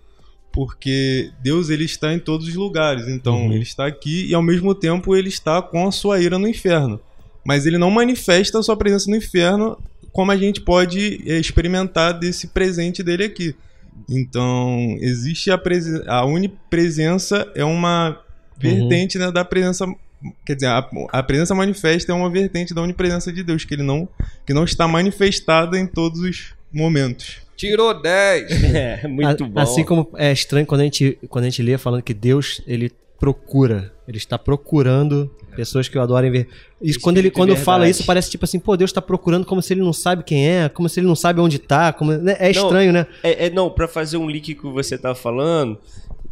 Porque 0.52 1.32
Deus 1.42 1.70
ele 1.70 1.86
está 1.86 2.14
em 2.14 2.20
todos 2.20 2.48
os 2.48 2.56
lugares, 2.56 3.08
então 3.08 3.46
Uhum. 3.46 3.54
ele 3.54 3.64
está 3.64 3.86
aqui 3.86 4.26
e 4.26 4.34
ao 4.34 4.42
mesmo 4.42 4.74
tempo 4.76 5.16
ele 5.16 5.30
está 5.30 5.62
com 5.62 5.88
a 5.88 5.92
sua 5.92 6.20
ira 6.20 6.38
no 6.40 6.48
inferno. 6.48 7.00
Mas 7.46 7.66
ele 7.66 7.78
não 7.78 7.90
manifesta 7.92 8.60
a 8.60 8.64
sua 8.64 8.76
presença 8.76 9.10
no 9.10 9.16
inferno 9.16 9.78
como 10.12 10.32
a 10.32 10.36
gente 10.38 10.60
pode 10.62 11.22
eh, 11.26 11.40
experimentar 11.40 12.14
desse 12.20 12.48
presente 12.48 13.04
dele 13.04 13.24
aqui. 13.24 13.56
Então, 14.08 14.96
existe 15.00 15.52
a, 15.52 15.58
presen 15.58 16.02
a 16.08 16.26
unipresença 16.26 17.52
é 17.56 17.64
uma 17.64 18.22
vertente 18.58 19.18
né, 19.18 19.32
da 19.32 19.44
presença 19.44 19.86
quer 20.46 20.56
dizer, 20.56 20.68
a, 20.68 20.90
a 21.12 21.24
presença 21.24 21.56
manifesta 21.56 22.12
é 22.12 22.16
uma 22.16 22.30
vertente 22.30 22.74
da 22.74 22.82
onipresença 22.82 23.32
de 23.32 23.44
Deus, 23.44 23.64
que 23.64 23.74
ele 23.74 23.84
não 23.84 24.08
que 24.46 24.54
não 24.54 24.64
está 24.64 24.88
manifestada 24.88 25.78
em 25.78 25.88
todos 25.88 26.20
os 26.20 26.54
momentos. 26.72 27.38
Tirou 27.56 28.00
10! 28.00 28.50
É, 28.74 29.08
muito 29.08 29.44
A- 29.44 29.48
bom. 29.48 29.60
Assim 29.60 29.84
como 29.84 30.10
é 30.16 30.32
estranho 30.32 30.66
quando 30.66 30.82
a 30.82 30.84
gente, 30.86 31.18
quando 31.30 31.46
a 31.46 31.50
gente 31.50 31.62
lê 31.62 31.78
falando 31.78 32.04
que 32.04 32.14
Deus, 32.14 32.62
ele 32.68 32.92
procura, 33.20 33.94
ele 34.08 34.18
está 34.18 34.38
procurando 34.40 35.30
pessoas 35.56 35.90
que 35.90 35.98
o 35.98 36.02
adorem 36.02 36.32
ver. 36.32 36.48
Isso, 36.82 37.00
quando 37.02 37.18
ele 37.18 37.30
quando 37.30 37.56
fala 37.56 37.90
isso, 37.90 38.06
parece 38.06 38.32
tipo 38.32 38.46
assim, 38.46 38.60
pô, 38.60 38.78
Deus 38.78 38.90
está 38.90 39.02
procurando 39.02 39.46
como 39.46 39.62
se 39.62 39.74
ele 39.74 39.82
não 39.82 39.92
sabe 39.92 40.24
quem 40.24 40.48
é, 40.48 40.70
como 40.70 40.88
se 40.88 41.00
ele 41.00 41.08
não 41.08 41.16
sabe 41.16 41.42
onde 41.42 41.60
tá, 41.60 41.92
como, 41.92 42.14
né? 42.14 42.38
é 42.40 42.54
Não, 42.54 42.64
estranho, 42.64 42.94
né? 42.94 43.06
É, 43.22 43.48
é, 43.48 43.50
não, 43.50 43.70
pra 43.70 43.88
fazer 43.88 44.18
um 44.18 44.30
link 44.30 44.56
que 44.56 44.68
você 44.68 44.98
tá 44.98 45.14
falando, 45.14 45.78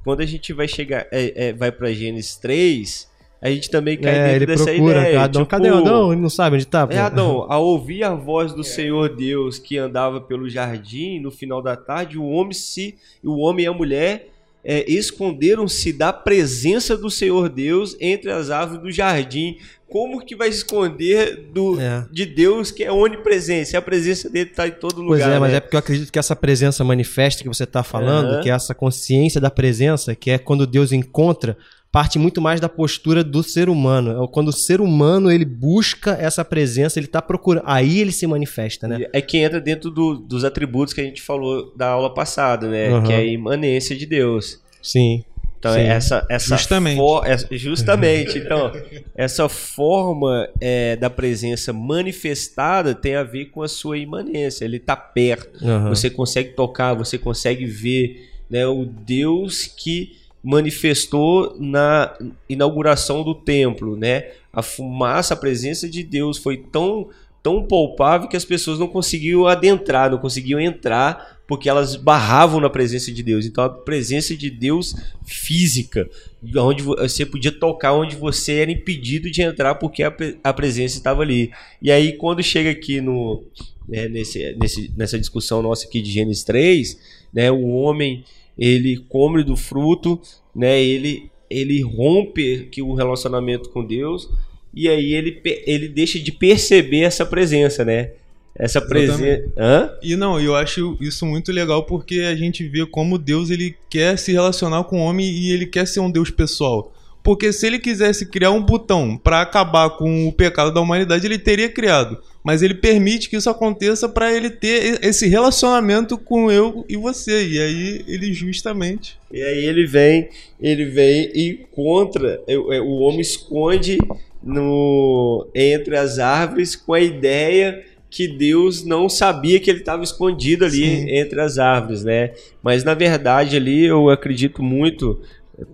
quando 0.04 0.22
a 0.22 0.26
gente 0.26 0.54
vai 0.54 0.68
chegar, 0.68 1.06
é, 1.12 1.50
é, 1.50 1.54
vai 1.54 1.72
pra 1.72 1.92
Gênesis 1.92 2.38
3, 2.38 3.10
a 3.42 3.50
gente 3.50 3.70
também 3.70 3.98
cai 3.98 4.16
É, 4.16 4.24
dentro 4.24 4.36
ele 4.38 4.46
dessa 4.46 4.64
procura, 4.64 5.00
ideia. 5.02 5.22
Adão, 5.22 5.42
tipo, 5.44 5.52
cadê 5.52 5.70
o 5.70 5.78
Adão? 5.78 6.14
Ele 6.14 6.22
não 6.22 6.30
sabe 6.30 6.56
onde 6.56 6.66
tá, 6.66 6.88
pô. 6.88 6.94
É, 6.94 6.98
Adão, 6.98 7.46
ao 7.50 7.66
ouvir 7.66 8.04
a 8.04 8.16
voz 8.16 8.54
do 8.54 8.64
Senhor 8.64 9.14
Deus 9.14 9.60
que 9.60 9.78
andava 9.78 10.22
pelo 10.22 10.50
jardim 10.50 11.20
no 11.20 11.30
final 11.30 11.62
da 11.62 11.76
tarde, 11.76 12.18
o 12.18 12.26
homem 12.26 12.54
se, 12.54 12.96
o 13.24 13.38
homem 13.40 13.66
e 13.66 13.68
a 13.68 13.74
mulher 13.74 14.30
é, 14.64 14.90
esconderam-se 14.92 15.94
da 15.94 16.12
presença 16.12 16.98
do 16.98 17.10
Senhor 17.10 17.50
Deus 17.50 17.96
entre 18.00 18.32
as 18.32 18.50
árvores 18.50 18.82
do 18.84 18.92
jardim. 18.92 19.58
Como 19.90 20.20
que 20.26 20.36
vai 20.36 20.50
esconder 20.50 21.48
do, 21.54 21.80
É. 21.80 22.06
de 22.12 22.26
Deus 22.26 22.72
que 22.72 22.84
é 22.84 22.92
onipresente? 22.92 23.70
Se 23.70 23.78
a 23.78 23.82
presença 23.82 24.30
dele 24.30 24.50
está 24.50 24.68
em 24.68 24.72
todo 24.72 24.96
Pois 24.96 25.22
lugar. 25.22 25.32
é, 25.32 25.40
mas 25.40 25.52
né? 25.52 25.58
é 25.58 25.60
porque 25.62 25.76
eu 25.78 25.80
acredito 25.80 26.12
que 26.12 26.20
essa 26.20 26.36
presença 26.36 26.84
manifesta 26.84 27.42
que 27.42 27.48
você 27.48 27.64
está 27.64 27.82
falando, 27.84 28.28
Aham. 28.34 28.42
que 28.44 28.50
é 28.50 28.54
essa 28.54 28.76
consciência 28.76 29.40
da 29.40 29.50
presença, 29.50 30.14
que 30.14 30.30
é 30.30 30.38
quando 30.38 30.68
Deus 30.68 30.92
encontra, 30.92 31.58
parte 31.98 32.20
muito 32.20 32.40
mais 32.40 32.60
da 32.62 32.70
postura 32.70 33.24
do 33.24 33.42
ser 33.42 33.70
humano. 33.70 34.24
É 34.24 34.28
quando 34.28 34.50
o 34.50 34.54
ser 34.54 34.80
humano 34.82 35.32
ele 35.32 35.46
busca 35.46 36.12
essa 36.20 36.46
presença, 36.46 37.00
ele 37.00 37.08
está 37.08 37.22
procurando, 37.22 37.64
aí 37.66 38.00
ele 38.00 38.12
se 38.12 38.28
manifesta, 38.28 38.88
né? 38.88 39.08
É 39.12 39.20
que 39.22 39.38
entra 39.38 39.60
dentro 39.60 39.90
do- 39.90 40.16
dos 40.18 40.44
atributos 40.46 40.94
que 40.94 41.02
a 41.02 41.04
gente 41.04 41.22
falou 41.24 41.74
da 41.76 41.88
aula 41.88 42.14
passada, 42.14 42.68
né? 42.70 42.90
Aham. 42.90 43.04
Que 43.04 43.14
é 43.14 43.16
a 43.16 43.24
imanência 43.26 43.96
de 43.96 44.06
Deus. 44.06 44.62
Sim. 44.82 45.24
Então, 45.60 45.74
Sim. 45.74 45.80
essa, 45.80 46.24
essa 46.30 46.56
Justamente. 46.56 46.98
for- 46.98 47.26
essa- 47.26 47.48
justamente. 47.52 48.38
Então, 48.38 48.72
essa 49.16 49.50
forma 49.50 50.48
é, 50.62 50.96
da 50.96 51.10
presença 51.10 51.74
manifestada 51.74 52.94
tem 52.94 53.16
a 53.16 53.24
ver 53.24 53.46
com 53.46 53.64
a 53.64 53.68
sua 53.68 53.98
imanência. 53.98 54.66
Ele 54.66 54.78
está 54.78 54.96
perto. 54.96 55.66
Aham. 55.66 55.90
Você 55.90 56.12
consegue 56.12 56.50
tocar, 56.54 56.94
você 56.94 57.18
consegue 57.18 57.66
ver 57.66 58.30
né, 58.50 58.68
o 58.68 58.86
Deus 58.86 59.66
que 59.66 60.12
manifestou 60.44 61.56
na 61.60 62.16
inauguração 62.48 63.24
do 63.24 63.34
templo, 63.36 63.96
né? 63.96 64.32
A 64.54 64.62
fumaça, 64.62 65.34
a 65.34 65.38
presença 65.38 65.88
de 65.90 66.04
Deus 66.04 66.38
foi 66.38 66.58
tão 66.58 67.10
tão 67.44 67.64
palpável 67.64 68.28
que 68.28 68.36
as 68.36 68.44
pessoas 68.44 68.78
não 68.78 68.90
conseguiam 68.90 69.46
adentrar, 69.48 70.12
não 70.12 70.18
conseguiam 70.18 70.60
entrar 70.60 71.38
porque 71.48 71.70
elas 71.70 71.96
barravam 71.96 72.60
na 72.60 72.70
presença 72.70 73.10
de 73.10 73.24
Deus. 73.24 73.46
Então 73.46 73.64
a 73.64 73.70
presença 73.70 74.36
de 74.36 74.50
Deus 74.50 74.94
física, 75.24 76.10
onde 76.58 76.84
vo- 76.84 76.96
você 76.98 77.26
podia 77.26 77.52
tocar 77.52 77.94
onde 77.94 78.18
você 78.18 78.54
era 78.56 78.72
impedido 78.72 79.32
de 79.32 79.42
entrar 79.42 79.76
porque 79.76 80.04
a, 80.04 80.14
a 80.44 80.52
presença 80.52 80.98
estava 80.98 81.22
ali. 81.22 81.52
E 81.82 81.90
aí 81.90 82.18
quando 82.18 82.44
chega 82.44 82.70
aqui 82.72 83.00
no 83.00 83.44
né, 83.88 84.08
nesse, 84.08 84.56
nesse, 84.60 84.92
nessa 84.96 85.18
discussão 85.18 85.62
nossa 85.62 85.88
aqui 85.88 86.02
de 86.02 86.12
Gênesis 86.12 86.44
3, 86.44 87.00
né, 87.34 87.52
o 87.52 87.68
homem 87.68 88.24
ele 88.58 88.98
come 89.08 89.44
do 89.44 89.56
fruto, 89.56 90.20
né, 90.56 90.82
ele, 90.82 91.30
ele 91.50 91.82
rompe 91.82 92.68
que 92.72 92.82
o 92.82 92.94
relacionamento 92.94 93.70
com 93.70 93.86
Deus 93.86 94.30
e 94.74 94.88
aí 94.88 95.14
ele, 95.14 95.42
ele 95.66 95.88
deixa 95.88 96.20
de 96.20 96.32
perceber 96.32 97.02
essa 97.02 97.26
presença, 97.26 97.84
né? 97.84 98.12
Essa 98.56 98.80
presença. 98.80 99.98
E 100.04 100.16
não, 100.16 100.40
eu 100.40 100.56
acho 100.56 100.98
isso 101.00 101.26
muito 101.26 101.52
legal 101.52 101.84
porque 101.84 102.20
a 102.22 102.36
gente 102.36 102.68
vê 102.68 102.86
como 102.86 103.18
Deus 103.18 103.50
ele 103.50 103.76
quer 103.90 104.18
se 104.18 104.32
relacionar 104.32 104.84
com 104.84 105.00
o 105.00 105.04
homem 105.04 105.28
e 105.28 105.52
ele 105.52 105.66
quer 105.66 105.88
ser 105.88 106.00
um 106.00 106.12
Deus 106.12 106.30
pessoal. 106.30 106.94
Porque 107.24 107.52
se 107.52 107.68
ele 107.68 107.78
quisesse 107.78 108.26
criar 108.26 108.52
um 108.52 108.62
botão 108.62 109.18
para 109.18 109.42
acabar 109.42 109.90
com 109.92 110.28
o 110.28 110.32
pecado 110.32 110.74
da 110.74 110.80
humanidade, 110.80 111.26
ele 111.26 111.38
teria 111.38 111.70
criado. 111.70 112.20
Mas 112.48 112.62
ele 112.62 112.76
permite 112.76 113.30
que 113.30 113.36
isso 113.36 113.50
aconteça 113.50 114.08
para 114.08 114.34
ele 114.34 114.50
ter 114.50 115.04
esse 115.04 115.28
relacionamento 115.28 116.18
com 116.18 116.50
eu 116.50 116.86
e 116.88 116.96
você. 116.96 117.46
E 117.46 117.60
aí 117.60 118.06
ele 118.08 118.32
justamente. 118.32 119.20
E 119.30 119.44
aí 119.44 119.66
ele 119.66 119.86
vem, 119.86 120.30
ele 120.58 120.86
vem 120.86 121.30
e 121.36 121.50
encontra, 121.62 122.42
o 122.86 123.00
homem 123.02 123.20
esconde 123.20 123.98
no 124.42 125.46
entre 125.54 125.98
as 125.98 126.20
árvores 126.20 126.74
com 126.74 126.94
a 126.94 127.02
ideia 127.02 127.84
que 128.10 128.30
Deus 128.30 128.86
não 128.86 129.10
sabia 129.10 129.60
que 129.60 129.70
ele 129.70 129.80
estava 129.80 130.06
escondido 130.06 130.64
ali 130.64 130.86
Sim. 130.86 131.10
entre 131.18 131.42
as 131.42 131.58
árvores, 131.58 132.06
né? 132.06 132.32
Mas 132.64 132.82
na 132.82 132.94
verdade 132.94 133.58
ali 133.58 133.84
eu 133.84 134.10
acredito 134.10 134.64
muito, 134.64 135.22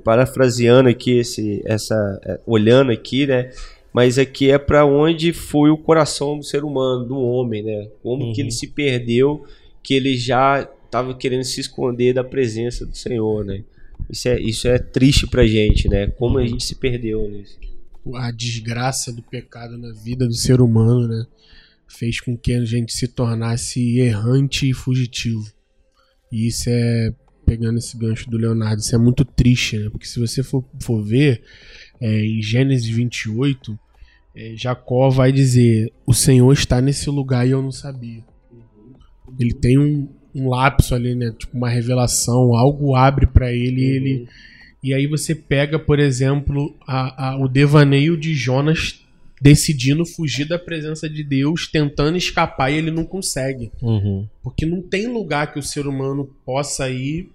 parafraseando 0.04 0.90
aqui 0.90 1.20
esse, 1.20 1.62
essa, 1.66 2.20
é, 2.26 2.40
olhando 2.48 2.92
aqui, 2.92 3.28
né? 3.28 3.52
Mas 3.94 4.18
aqui 4.18 4.50
é 4.50 4.58
para 4.58 4.86
onde 4.86 5.32
foi 5.32 5.70
o 5.70 5.78
coração 5.78 6.38
do 6.38 6.44
ser 6.44 6.64
humano, 6.64 7.06
do 7.06 7.18
homem, 7.18 7.62
né? 7.62 7.90
Como 8.02 8.26
uhum. 8.26 8.34
que 8.34 8.42
ele 8.42 8.50
uhum. 8.50 8.56
se 8.56 8.68
perdeu, 8.68 9.46
que 9.84 9.94
ele 9.94 10.18
já 10.18 10.68
estava 10.86 11.14
querendo 11.14 11.44
se 11.44 11.62
esconder 11.62 12.14
da 12.14 12.24
presença 12.24 12.86
do 12.86 12.98
Senhor, 12.98 13.46
né? 13.46 13.64
Isso 14.10 14.28
é, 14.28 14.42
isso 14.42 14.68
é 14.68 14.80
triste 14.80 15.28
pra 15.28 15.46
gente, 15.46 15.88
né? 15.88 16.08
Como 16.08 16.38
a 16.38 16.42
uhum. 16.42 16.48
gente 16.48 16.64
se 16.66 16.76
perdeu 16.76 17.30
nisso. 17.30 17.58
A 18.16 18.32
desgraça 18.32 19.14
do 19.14 19.22
pecado 19.22 19.78
na 19.78 19.94
vida 19.94 20.28
do 20.28 20.34
ser 20.34 20.60
humano, 20.60 21.08
né? 21.08 21.26
fez 21.94 22.20
com 22.20 22.36
que 22.36 22.54
a 22.54 22.66
gente 22.66 22.92
se 22.94 23.08
tornasse 23.08 24.00
errante 24.00 24.70
e 24.70 24.74
fugitivo. 24.74 25.46
E 26.32 26.48
isso 26.48 26.70
é, 26.70 27.14
pegando 27.46 27.78
esse 27.78 27.96
gancho 27.98 28.30
do 28.30 28.38
Leonardo, 28.38 28.82
isso 28.82 28.96
é 28.96 28.98
muito 28.98 29.24
triste, 29.24 29.78
né? 29.78 29.90
Porque 29.90 30.08
se 30.08 30.20
você 30.20 30.42
for, 30.42 30.66
for 30.82 31.04
ver, 31.04 31.44
é, 32.04 32.26
em 32.26 32.42
Gênesis 32.42 32.86
28, 32.86 33.80
é, 34.36 34.54
Jacó 34.58 35.10
vai 35.10 35.32
dizer: 35.32 35.90
O 36.06 36.14
Senhor 36.14 36.52
está 36.52 36.82
nesse 36.82 37.10
lugar 37.10 37.48
e 37.48 37.52
eu 37.52 37.62
não 37.62 37.72
sabia. 37.72 38.22
Ele 39.40 39.54
tem 39.54 39.80
um, 39.80 40.10
um 40.36 40.50
lapso 40.50 40.94
ali, 40.94 41.16
né? 41.16 41.34
Tipo, 41.38 41.56
uma 41.56 41.70
revelação, 41.70 42.54
algo 42.56 42.94
abre 42.94 43.26
para 43.26 43.54
ele 43.54 43.82
e 43.82 43.86
ele. 43.86 44.28
E 44.84 44.94
aí 44.94 45.08
você 45.08 45.34
pega, 45.34 45.80
por 45.80 45.98
exemplo, 45.98 46.76
a, 46.86 47.30
a, 47.30 47.38
o 47.38 47.48
devaneio 47.48 48.18
de 48.18 48.36
Jonas 48.36 49.00
decidindo 49.42 50.06
fugir 50.06 50.46
da 50.46 50.60
presença 50.60 51.10
de 51.10 51.24
Deus, 51.24 51.68
tentando 51.68 52.18
escapar 52.18 52.70
e 52.70 52.76
ele 52.76 52.92
não 52.92 53.06
consegue. 53.06 53.72
Uhum. 53.82 54.28
Porque 54.44 54.66
não 54.66 54.82
tem 54.82 55.08
lugar 55.08 55.54
que 55.54 55.60
o 55.60 55.64
ser 55.64 55.88
humano 55.88 56.30
possa 56.46 56.90
ir 56.90 57.30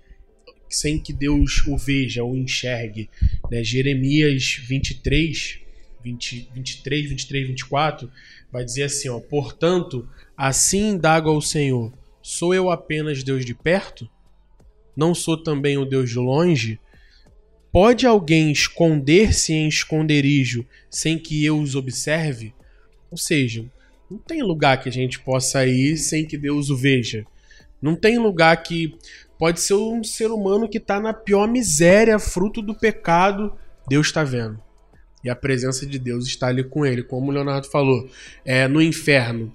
sem 0.69 0.99
que 0.99 1.13
Deus 1.13 1.67
o 1.67 1.77
veja 1.77 2.23
ou 2.23 2.37
enxergue. 2.37 3.09
Né? 3.51 3.63
Jeremias 3.65 4.61
23, 4.67 5.61
20, 6.03 6.51
23, 6.55 7.09
23, 7.11 7.47
24 7.49 8.11
vai 8.53 8.65
dizer 8.65 8.85
assim: 8.85 9.09
ó, 9.09 9.21
Portanto, 9.21 10.09
assim 10.37 10.91
indago 10.91 11.31
ao 11.31 11.41
Senhor: 11.41 11.93
Sou 12.23 12.55
eu 12.55 12.71
apenas 12.71 13.23
Deus 13.23 13.45
de 13.45 13.55
perto? 13.55 14.09
Não 14.97 15.15
sou 15.15 15.37
também 15.37 15.79
o 15.79 15.85
Deus 15.85 16.11
de 16.11 16.19
longe? 16.19 16.81
Pode 17.71 18.07
alguém 18.07 18.51
esconder-se 18.51 19.53
em 19.53 19.69
esconderijo 19.69 20.67
sem 20.91 21.19
que 21.19 21.45
eu 21.45 21.61
os 21.61 21.75
observe? 21.75 22.55
Ou 23.11 23.17
seja, 23.17 23.65
não 24.11 24.19
tem 24.19 24.43
lugar 24.43 24.83
que 24.83 24.89
a 24.89 24.93
gente 24.93 25.21
possa 25.21 25.67
ir 25.67 25.97
sem 25.99 26.27
que 26.27 26.39
Deus 26.39 26.71
o 26.71 26.77
veja. 26.77 27.27
Não 27.81 27.95
tem 27.95 28.19
lugar 28.19 28.57
que 28.63 28.97
pode 29.39 29.61
ser 29.61 29.75
um 29.75 30.03
ser 30.03 30.31
humano 30.31 30.69
que 30.69 30.79
está 30.79 30.99
na 31.01 31.13
pior 31.13 31.47
miséria, 31.47 32.19
fruto 32.19 32.61
do 32.61 32.75
pecado, 32.75 33.53
Deus 33.89 34.09
está 34.09 34.25
vendo. 34.25 34.61
E 35.23 35.31
a 35.31 35.37
presença 35.37 35.87
de 35.87 35.99
Deus 35.99 36.27
está 36.27 36.49
ali 36.49 36.65
com 36.65 36.87
ele, 36.87 37.03
como 37.03 37.31
o 37.31 37.35
Leonardo 37.35 37.69
falou. 37.69 38.09
É 38.45 38.69
no 38.69 38.81
inferno, 38.81 39.55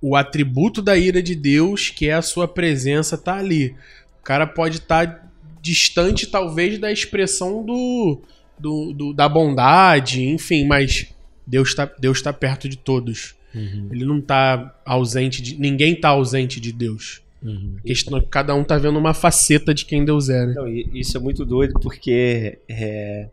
o 0.00 0.16
atributo 0.16 0.80
da 0.82 0.96
ira 0.96 1.22
de 1.22 1.34
Deus, 1.34 1.90
que 1.90 2.08
é 2.08 2.14
a 2.14 2.22
sua 2.22 2.46
presença, 2.46 3.14
está 3.14 3.36
ali. 3.36 3.76
O 4.20 4.22
cara 4.22 4.46
pode 4.46 4.78
estar 4.78 5.06
tá 5.06 5.28
distante, 5.60 6.26
talvez, 6.26 6.78
da 6.78 6.92
expressão 6.92 7.64
do, 7.64 8.20
do, 8.58 8.92
do, 8.92 9.12
da 9.12 9.28
bondade, 9.28 10.24
enfim, 10.24 10.66
mas 10.66 11.12
Deus 11.46 11.68
está 11.68 11.90
Deus 11.98 12.20
tá 12.20 12.32
perto 12.32 12.68
de 12.68 12.76
todos. 12.76 13.34
Uhum. 13.54 13.88
Ele 13.90 14.04
não 14.04 14.18
está 14.18 14.74
ausente 14.84 15.42
de. 15.42 15.58
Ninguém 15.58 15.94
está 15.94 16.08
ausente 16.08 16.60
de 16.60 16.72
Deus. 16.72 17.21
Uhum. 17.42 17.76
Questão, 17.84 18.20
cada 18.30 18.54
um 18.54 18.62
tá 18.62 18.78
vendo 18.78 18.98
uma 18.98 19.14
faceta 19.14 19.74
de 19.74 19.84
quem 19.84 20.04
Deus 20.04 20.28
é. 20.28 20.46
Né? 20.46 20.54
Não, 20.54 20.68
isso 20.68 21.16
é 21.16 21.20
muito 21.20 21.44
doido 21.44 21.74
porque 21.80 22.58
é, 22.68 23.28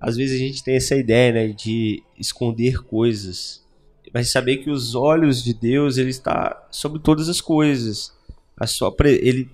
às 0.00 0.16
vezes 0.16 0.36
a 0.36 0.44
gente 0.44 0.62
tem 0.62 0.76
essa 0.76 0.94
ideia 0.94 1.32
né, 1.32 1.48
de 1.48 2.02
esconder 2.18 2.82
coisas, 2.82 3.64
mas 4.12 4.30
saber 4.30 4.58
que 4.58 4.70
os 4.70 4.94
olhos 4.94 5.42
de 5.42 5.54
Deus 5.54 5.96
ele 5.96 6.10
está 6.10 6.66
sobre 6.70 7.00
todas 7.00 7.28
as 7.28 7.40
coisas. 7.40 8.14
A 8.58 8.66
sua, 8.66 8.94
ele 9.04 9.48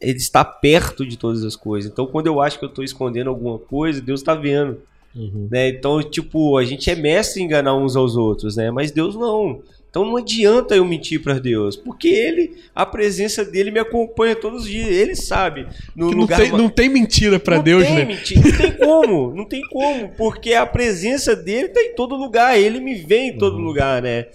ele 0.00 0.18
está 0.18 0.44
perto 0.44 1.06
de 1.06 1.16
todas 1.16 1.44
as 1.44 1.56
coisas. 1.56 1.90
Então, 1.90 2.06
quando 2.06 2.26
eu 2.26 2.40
acho 2.40 2.58
que 2.58 2.64
eu 2.64 2.68
estou 2.68 2.84
escondendo 2.84 3.30
alguma 3.30 3.58
coisa, 3.58 4.00
Deus 4.00 4.20
está 4.20 4.34
vendo. 4.34 4.78
Uhum. 5.14 5.48
Né? 5.50 5.68
Então, 5.68 6.02
tipo, 6.02 6.58
a 6.58 6.64
gente 6.64 6.90
é 6.90 6.94
mestre 6.94 7.40
em 7.40 7.46
enganar 7.46 7.76
uns 7.76 7.96
aos 7.96 8.16
outros, 8.16 8.56
né? 8.56 8.70
Mas 8.70 8.90
Deus 8.90 9.14
não. 9.14 9.62
Então 9.94 10.04
não 10.04 10.16
adianta 10.16 10.74
eu 10.74 10.84
mentir 10.84 11.22
para 11.22 11.38
Deus, 11.38 11.76
porque 11.76 12.08
ele, 12.08 12.56
a 12.74 12.84
presença 12.84 13.44
dele 13.44 13.70
me 13.70 13.78
acompanha 13.78 14.34
todos 14.34 14.64
os 14.64 14.68
dias, 14.68 14.88
ele 14.88 15.14
sabe. 15.14 15.68
No 15.94 16.10
não, 16.10 16.18
lugar... 16.18 16.40
tem, 16.40 16.50
não 16.50 16.68
tem 16.68 16.88
mentira 16.88 17.38
para 17.38 17.58
Deus, 17.58 17.84
tem 17.84 17.94
né? 17.94 18.04
Mentira, 18.04 18.40
não 18.42 18.58
tem 18.58 18.72
como, 18.72 19.34
não 19.36 19.44
tem 19.44 19.62
como, 19.68 20.08
porque 20.16 20.52
a 20.52 20.66
presença 20.66 21.36
dele 21.36 21.68
tá 21.68 21.80
em 21.80 21.94
todo 21.94 22.16
lugar, 22.16 22.58
ele 22.58 22.80
me 22.80 22.96
vê 22.96 23.18
em 23.18 23.38
todo 23.38 23.54
uhum. 23.54 23.62
lugar, 23.62 24.02
né? 24.02 24.26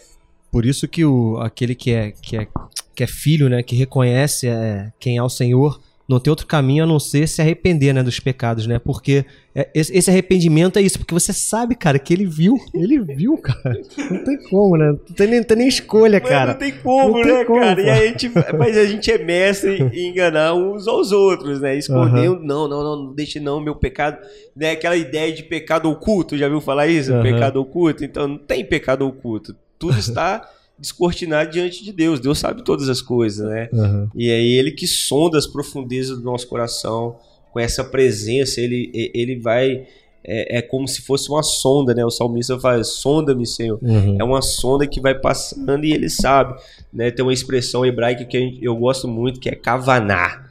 Por 0.50 0.66
isso 0.66 0.88
que 0.88 1.04
o, 1.04 1.36
aquele 1.42 1.76
que 1.76 1.92
é, 1.92 2.14
que 2.22 2.38
é 2.38 2.48
que 2.96 3.04
é 3.04 3.08
filho, 3.08 3.50
né, 3.50 3.62
que 3.62 3.76
reconhece 3.76 4.48
é, 4.48 4.94
quem 4.98 5.18
é 5.18 5.24
o 5.24 5.30
Senhor, 5.30 5.82
não 6.10 6.20
tem 6.20 6.32
outro 6.32 6.48
caminho 6.48 6.86
a 6.86 6.88
não 6.88 7.00
ser 7.00 7.28
se 7.28 7.40
arrepender, 7.40 7.94
né, 7.94 8.02
dos 8.02 8.20
pecados, 8.20 8.66
né? 8.66 8.80
Porque 8.80 9.24
é, 9.54 9.70
esse 9.76 10.10
arrependimento 10.10 10.80
é 10.80 10.82
isso, 10.82 10.98
porque 10.98 11.14
você 11.14 11.32
sabe, 11.32 11.76
cara, 11.76 12.00
que 12.00 12.12
ele 12.12 12.26
viu, 12.26 12.58
ele 12.74 13.00
viu, 13.00 13.38
cara. 13.38 13.80
Não 14.10 14.24
tem 14.24 14.44
como, 14.50 14.76
né? 14.76 14.88
Não 14.88 15.16
tem 15.16 15.28
nem, 15.28 15.40
não 15.40 15.46
tem 15.46 15.58
nem 15.58 15.68
escolha, 15.68 16.20
mas 16.20 16.28
cara. 16.28 16.54
Não 16.54 16.60
tem 16.60 16.72
como, 16.72 17.20
não 17.20 17.24
né, 17.24 17.36
tem 17.36 17.46
como, 17.46 17.60
cara? 17.60 17.80
E 17.80 17.90
a 17.92 18.08
gente, 18.08 18.32
mas 18.58 18.76
a 18.76 18.86
gente 18.86 19.12
é 19.12 19.24
mestre 19.24 19.84
em 19.94 20.10
enganar 20.10 20.56
uns 20.56 20.88
aos 20.88 21.12
outros, 21.12 21.62
né? 21.62 21.78
Esconder, 21.78 22.32
uhum. 22.32 22.40
não, 22.40 22.68
não, 22.68 22.84
não, 22.84 22.96
não 23.04 23.14
deixe 23.14 23.40
não 23.40 23.62
meu 23.62 23.76
pecado, 23.76 24.18
né? 24.56 24.72
Aquela 24.72 24.98
ideia 24.98 25.32
de 25.32 25.44
pecado 25.44 25.92
oculto, 25.92 26.36
já 26.36 26.50
viu 26.50 26.60
falar 26.60 26.88
isso? 26.88 27.14
Uhum. 27.14 27.22
Pecado 27.22 27.62
oculto? 27.62 28.04
Então 28.04 28.28
não 28.28 28.38
tem 28.40 28.66
pecado 28.66 29.06
oculto. 29.08 29.56
Tudo 29.78 30.00
está 30.00 30.42
descortinar 30.80 31.50
diante 31.50 31.84
de 31.84 31.92
Deus. 31.92 32.20
Deus 32.20 32.40
sabe 32.40 32.64
todas 32.64 32.88
as 32.90 33.02
coisas, 33.02 33.48
né? 33.48 33.70
Uhum. 33.72 34.10
E 34.16 34.30
é 34.30 34.42
Ele 34.42 34.72
que 34.72 34.88
sonda 34.88 35.38
as 35.38 35.46
profundezas 35.46 36.18
do 36.18 36.24
nosso 36.24 36.48
coração 36.48 37.18
com 37.52 37.60
essa 37.60 37.84
presença. 37.84 38.62
Ele, 38.62 38.90
ele 39.14 39.40
vai. 39.40 39.86
É, 40.24 40.58
é 40.58 40.62
como 40.62 40.88
se 40.88 41.02
fosse 41.02 41.30
uma 41.30 41.44
sonda, 41.44 41.94
né? 41.94 42.06
O 42.06 42.10
salmista 42.10 42.60
faz: 42.60 42.88
sonda-me, 42.88 43.46
Senhor. 43.46 43.80
Uhum. 43.82 44.18
É 44.20 44.24
uma 44.24 44.42
sonda 44.42 44.88
que 44.88 45.02
vai 45.02 45.16
passando 45.16 45.84
e 45.84 45.92
ele 45.92 46.10
sabe. 46.10 46.60
Né? 46.92 47.12
Tem 47.12 47.24
uma 47.24 47.34
expressão 47.34 47.86
hebraica 47.86 48.26
que 48.26 48.60
eu 48.62 48.76
gosto 48.76 49.08
muito 49.08 49.40
que 49.40 49.50
é 49.50 49.56
kavaná. 49.56 50.46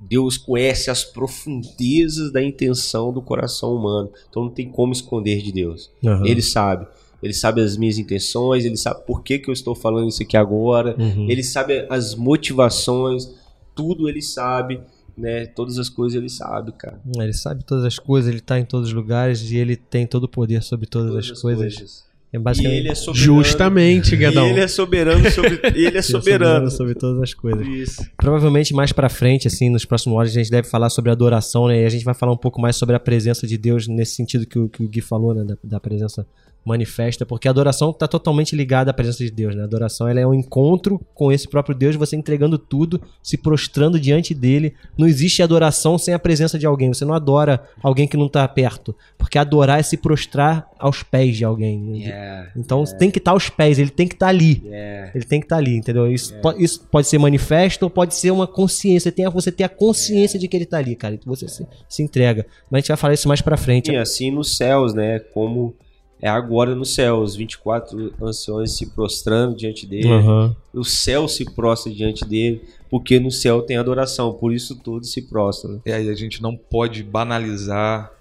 Deus 0.00 0.36
conhece 0.36 0.90
as 0.90 1.02
profundezas 1.02 2.32
da 2.32 2.40
intenção 2.40 3.12
do 3.12 3.20
coração 3.20 3.74
humano. 3.74 4.10
Então 4.28 4.44
não 4.44 4.50
tem 4.50 4.70
como 4.70 4.92
esconder 4.92 5.42
de 5.42 5.50
Deus. 5.50 5.90
Uhum. 6.02 6.24
Ele 6.24 6.40
sabe 6.40 6.86
ele 7.22 7.32
sabe 7.32 7.60
as 7.60 7.76
minhas 7.76 7.98
intenções, 7.98 8.64
ele 8.64 8.76
sabe 8.76 9.04
por 9.06 9.22
que, 9.22 9.38
que 9.38 9.48
eu 9.48 9.52
estou 9.52 9.74
falando 9.74 10.08
isso 10.08 10.22
aqui 10.22 10.36
agora, 10.36 10.94
uhum. 10.98 11.28
ele 11.28 11.42
sabe 11.42 11.86
as 11.90 12.14
motivações, 12.14 13.28
tudo 13.74 14.08
ele 14.08 14.22
sabe, 14.22 14.80
né? 15.16 15.46
Todas 15.46 15.78
as 15.78 15.88
coisas 15.88 16.16
ele 16.16 16.28
sabe, 16.28 16.72
cara. 16.72 17.00
Ele 17.16 17.32
sabe 17.32 17.64
todas 17.64 17.84
as 17.84 17.98
coisas, 17.98 18.28
ele 18.28 18.38
está 18.38 18.58
em 18.58 18.64
todos 18.64 18.88
os 18.88 18.94
lugares 18.94 19.50
e 19.50 19.56
ele 19.56 19.76
tem 19.76 20.06
todo 20.06 20.24
o 20.24 20.28
poder 20.28 20.62
sobre 20.62 20.86
todas, 20.86 21.10
todas 21.10 21.24
as, 21.24 21.32
as, 21.32 21.42
coisas. 21.42 21.74
coisas. 21.74 22.08
É 22.30 22.38
basicamente... 22.38 22.76
E 22.76 22.78
ele 22.80 22.88
é 22.90 22.94
soberano. 22.94 23.42
Justamente, 23.42 24.16
Gadão. 24.16 24.46
E 24.46 24.50
ele 24.50 24.60
é 24.60 24.68
soberano 24.68 25.30
sobre, 25.30 25.60
ele 25.74 25.86
é, 25.86 25.98
é 25.98 26.02
soberano. 26.02 26.70
sobre 26.70 26.94
todas 26.94 27.22
as 27.22 27.32
coisas. 27.32 27.66
Isso. 27.66 28.06
Provavelmente 28.16 28.74
mais 28.74 28.92
para 28.92 29.08
frente, 29.08 29.48
assim, 29.48 29.70
nos 29.70 29.84
próximos 29.84 30.16
horas, 30.16 30.30
a 30.30 30.34
gente 30.34 30.50
deve 30.50 30.68
falar 30.68 30.90
sobre 30.90 31.10
adoração, 31.10 31.68
né? 31.68 31.82
E 31.82 31.86
a 31.86 31.88
gente 31.88 32.04
vai 32.04 32.14
falar 32.14 32.32
um 32.32 32.36
pouco 32.36 32.60
mais 32.60 32.76
sobre 32.76 32.94
a 32.94 33.00
presença 33.00 33.46
de 33.46 33.56
Deus 33.56 33.88
nesse 33.88 34.14
sentido 34.14 34.46
que 34.46 34.58
o, 34.58 34.68
que 34.68 34.84
o 34.84 34.88
Gui 34.88 35.00
falou, 35.00 35.34
né? 35.34 35.42
Da, 35.42 35.56
da 35.64 35.80
presença 35.80 36.26
manifesta, 36.64 37.24
porque 37.24 37.48
a 37.48 37.50
adoração 37.50 37.90
está 37.90 38.06
totalmente 38.06 38.54
ligada 38.54 38.90
à 38.90 38.94
presença 38.94 39.24
de 39.24 39.30
Deus, 39.30 39.54
né? 39.54 39.62
A 39.62 39.64
adoração 39.64 40.06
ela 40.06 40.20
é 40.20 40.26
um 40.26 40.34
encontro 40.34 41.00
com 41.14 41.32
esse 41.32 41.48
próprio 41.48 41.74
Deus, 41.74 41.96
você 41.96 42.14
entregando 42.14 42.58
tudo, 42.58 43.00
se 43.22 43.36
prostrando 43.36 43.98
diante 43.98 44.34
dele. 44.34 44.74
Não 44.96 45.06
existe 45.06 45.42
adoração 45.42 45.96
sem 45.96 46.12
a 46.12 46.18
presença 46.18 46.58
de 46.58 46.66
alguém. 46.66 46.92
Você 46.92 47.04
não 47.04 47.14
adora 47.14 47.62
alguém 47.82 48.06
que 48.06 48.16
não 48.16 48.26
está 48.26 48.46
perto, 48.46 48.94
porque 49.16 49.38
adorar 49.38 49.80
é 49.80 49.82
se 49.82 49.96
prostrar 49.96 50.68
aos 50.78 51.02
pés 51.02 51.36
de 51.36 51.44
alguém. 51.44 52.02
Yeah, 52.02 52.50
então 52.56 52.80
yeah. 52.80 52.98
tem 52.98 53.10
que 53.10 53.18
estar 53.18 53.30
tá 53.30 53.34
aos 53.34 53.48
pés, 53.48 53.78
ele 53.78 53.90
tem 53.90 54.06
que 54.06 54.14
estar 54.14 54.26
tá 54.26 54.30
ali. 54.30 54.62
Yeah. 54.64 55.10
Ele 55.14 55.24
tem 55.24 55.40
que 55.40 55.46
estar 55.46 55.56
tá 55.56 55.60
ali, 55.60 55.76
entendeu? 55.76 56.12
Isso, 56.12 56.34
pode, 56.40 56.62
isso 56.62 56.86
pode 56.90 57.06
ser 57.06 57.18
manifesto 57.18 57.84
ou 57.84 57.90
pode 57.90 58.14
ser 58.14 58.30
uma 58.30 58.46
consciência. 58.46 59.10
Tem, 59.10 59.28
você 59.30 59.50
tem 59.50 59.64
a 59.64 59.68
consciência 59.68 60.38
de 60.38 60.46
que 60.46 60.56
ele 60.56 60.64
está 60.64 60.78
ali, 60.78 60.94
cara. 60.94 61.14
Então 61.14 61.34
você 61.34 61.48
se, 61.48 61.66
se 61.88 62.02
entrega. 62.02 62.46
Mas 62.70 62.78
a 62.78 62.80
gente 62.80 62.88
vai 62.88 62.96
falar 62.96 63.14
isso 63.14 63.28
mais 63.28 63.40
para 63.40 63.56
frente. 63.56 63.90
E 63.90 63.96
assim 63.96 64.30
nos 64.30 64.56
céus, 64.56 64.94
né? 64.94 65.18
Como 65.18 65.74
é 66.20 66.28
agora 66.28 66.74
no 66.74 66.84
céu, 66.84 67.20
os 67.20 67.36
24 67.36 68.12
anciões 68.20 68.72
se 68.72 68.86
prostrando 68.86 69.56
diante 69.56 69.86
dele, 69.86 70.08
Aham. 70.10 70.56
o 70.72 70.84
céu 70.84 71.28
se 71.28 71.44
prostra 71.44 71.92
diante 71.92 72.24
dele, 72.24 72.62
porque 72.90 73.20
no 73.20 73.30
céu 73.30 73.62
tem 73.62 73.76
adoração, 73.76 74.32
por 74.34 74.52
isso 74.52 74.76
todos 74.76 75.12
se 75.12 75.22
prostram. 75.22 75.74
né? 75.74 75.80
E 75.86 75.92
aí 75.92 76.08
a 76.08 76.14
gente 76.14 76.42
não 76.42 76.56
pode 76.56 77.02
banalizar, 77.02 78.12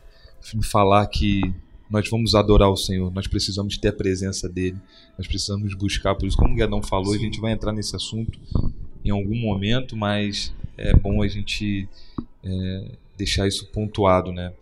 falar 0.64 1.08
que 1.08 1.42
nós 1.90 2.08
vamos 2.10 2.36
adorar 2.36 2.70
o 2.70 2.78
Senhor, 2.78 3.12
nós 3.12 3.28
precisamos 3.28 3.78
ter 3.78 3.90
a 3.90 3.94
presença 3.94 4.48
dele, 4.48 4.78
nós 5.18 5.26
precisamos 5.26 5.74
buscar, 5.74 6.14
por 6.16 6.28
isso 6.28 6.38
como 6.38 6.54
o 6.54 6.56
Guedão 6.56 6.84
falou, 6.84 7.14
a 7.14 7.18
gente 7.18 7.40
vai 7.40 7.52
entrar 7.54 7.72
nesse 7.72 7.96
assunto 7.96 8.38
em 9.04 9.10
algum 9.10 9.36
momento, 9.38 9.96
mas 9.96 10.54
é 10.78 10.94
bom 10.94 11.24
a 11.24 11.28
gente 11.28 11.88
é, 12.44 12.92
deixar 13.18 13.48
isso 13.48 13.66
pontuado, 13.68 14.32
né? 14.32 14.54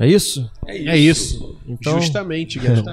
É 0.00 0.08
isso? 0.08 0.50
É 0.66 0.96
isso. 0.98 1.56
Então, 1.68 2.00
Justamente, 2.00 2.58
Guedão. 2.58 2.84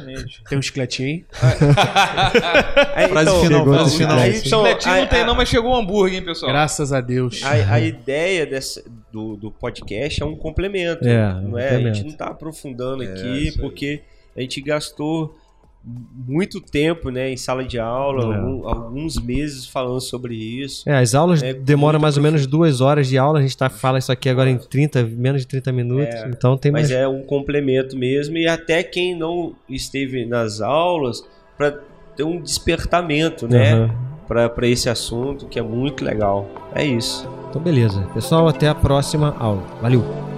Tem 0.47 0.58
um 0.58 0.62
chicletinho 0.62 1.08
aí? 1.10 1.26
Aí, 2.95 3.08
Frase 3.10 3.30
então, 3.30 3.41
final, 3.41 3.60
chegou 3.60 3.74
frase 3.74 3.91
no 3.91 3.97
final. 3.97 4.18
aí, 4.20 4.30
então, 4.38 4.43
Chicletinho 4.66 4.95
não 4.97 5.08
tem 5.08 5.22
a- 5.22 5.26
não, 5.26 5.36
mas 5.36 5.49
chegou 5.49 5.72
o 5.72 5.76
hambúrguer, 5.76 6.20
hein, 6.20 6.26
pessoal? 6.26 6.52
Graças 6.52 6.93
a 6.93 7.02
Deus. 7.02 7.41
A, 7.43 7.74
a 7.74 7.80
ideia 7.80 8.45
dessa, 8.45 8.84
do, 9.12 9.36
do 9.36 9.52
podcast 9.52 10.22
é 10.22 10.26
um 10.26 10.36
complemento. 10.36 11.08
É, 11.08 11.34
não 11.41 11.52
um 11.52 11.58
é? 11.58 11.70
A 11.70 11.72
gente 11.72 11.76
complemento. 11.80 12.04
não 12.04 12.12
está 12.12 12.26
aprofundando 12.28 13.04
É, 13.04 13.08
aqui, 13.08 13.47
isso 13.47 13.60
porque 13.60 14.02
a 14.38 14.41
gente 14.41 14.62
gastou 14.62 15.36
muito 15.84 16.61
tempo 16.61 17.09
né, 17.09 17.32
em 17.32 17.38
sala 17.38 17.63
de 17.63 17.79
aula, 17.79 18.21
É. 18.36 18.38
algum- 18.38 18.67
alguns 18.67 19.15
meses 19.19 19.65
falando 19.65 19.99
sobre 19.99 20.36
isso. 20.36 20.88
É, 20.88 20.97
as 20.99 21.15
aulas 21.15 21.41
É, 21.41 21.53
demoram 21.53 21.99
mais 21.99 22.17
ou 22.17 22.23
menos 22.23 22.45
duas 22.45 22.82
horas 22.82 23.07
de 23.07 23.17
aula. 23.17 23.39
A 23.39 23.41
gente 23.41 23.57
tá, 23.57 23.69
fala 23.69 23.97
isso 23.97 24.11
aqui 24.11 24.29
agora 24.29 24.49
em 24.49 24.57
30, 24.57 25.03
menos 25.03 25.41
de 25.41 25.47
30 25.47 25.71
minutos. 25.71 26.13
É, 26.15 26.27
então 26.29 26.55
tem 26.55 26.71
mais. 26.71 26.89
Mas 26.89 26.97
é 26.99 27.07
um 27.07 27.23
complemento 27.23 27.97
mesmo, 27.97 28.38
e 28.38 28.47
até 28.47 28.84
quem 28.84 29.17
não 29.17 29.53
esteve 29.67 30.25
nas 30.25 30.61
aulas, 30.61 31.23
para 31.57 31.71
ter 32.15 32.23
um 32.23 32.39
despertamento 32.39 33.47
né, 33.47 33.73
Aham. 33.73 33.95
para 34.27 34.67
esse 34.67 34.88
assunto, 34.89 35.47
que 35.47 35.57
é 35.57 35.63
muito 35.63 36.05
legal. 36.05 36.47
É 36.75 36.86
isso. 36.86 37.27
Então, 37.49 37.61
beleza. 37.61 38.01
Pessoal, 38.13 38.47
até 38.47 38.67
a 38.67 38.75
próxima 38.75 39.36
aula. 39.39 39.63
Valeu! 39.82 40.30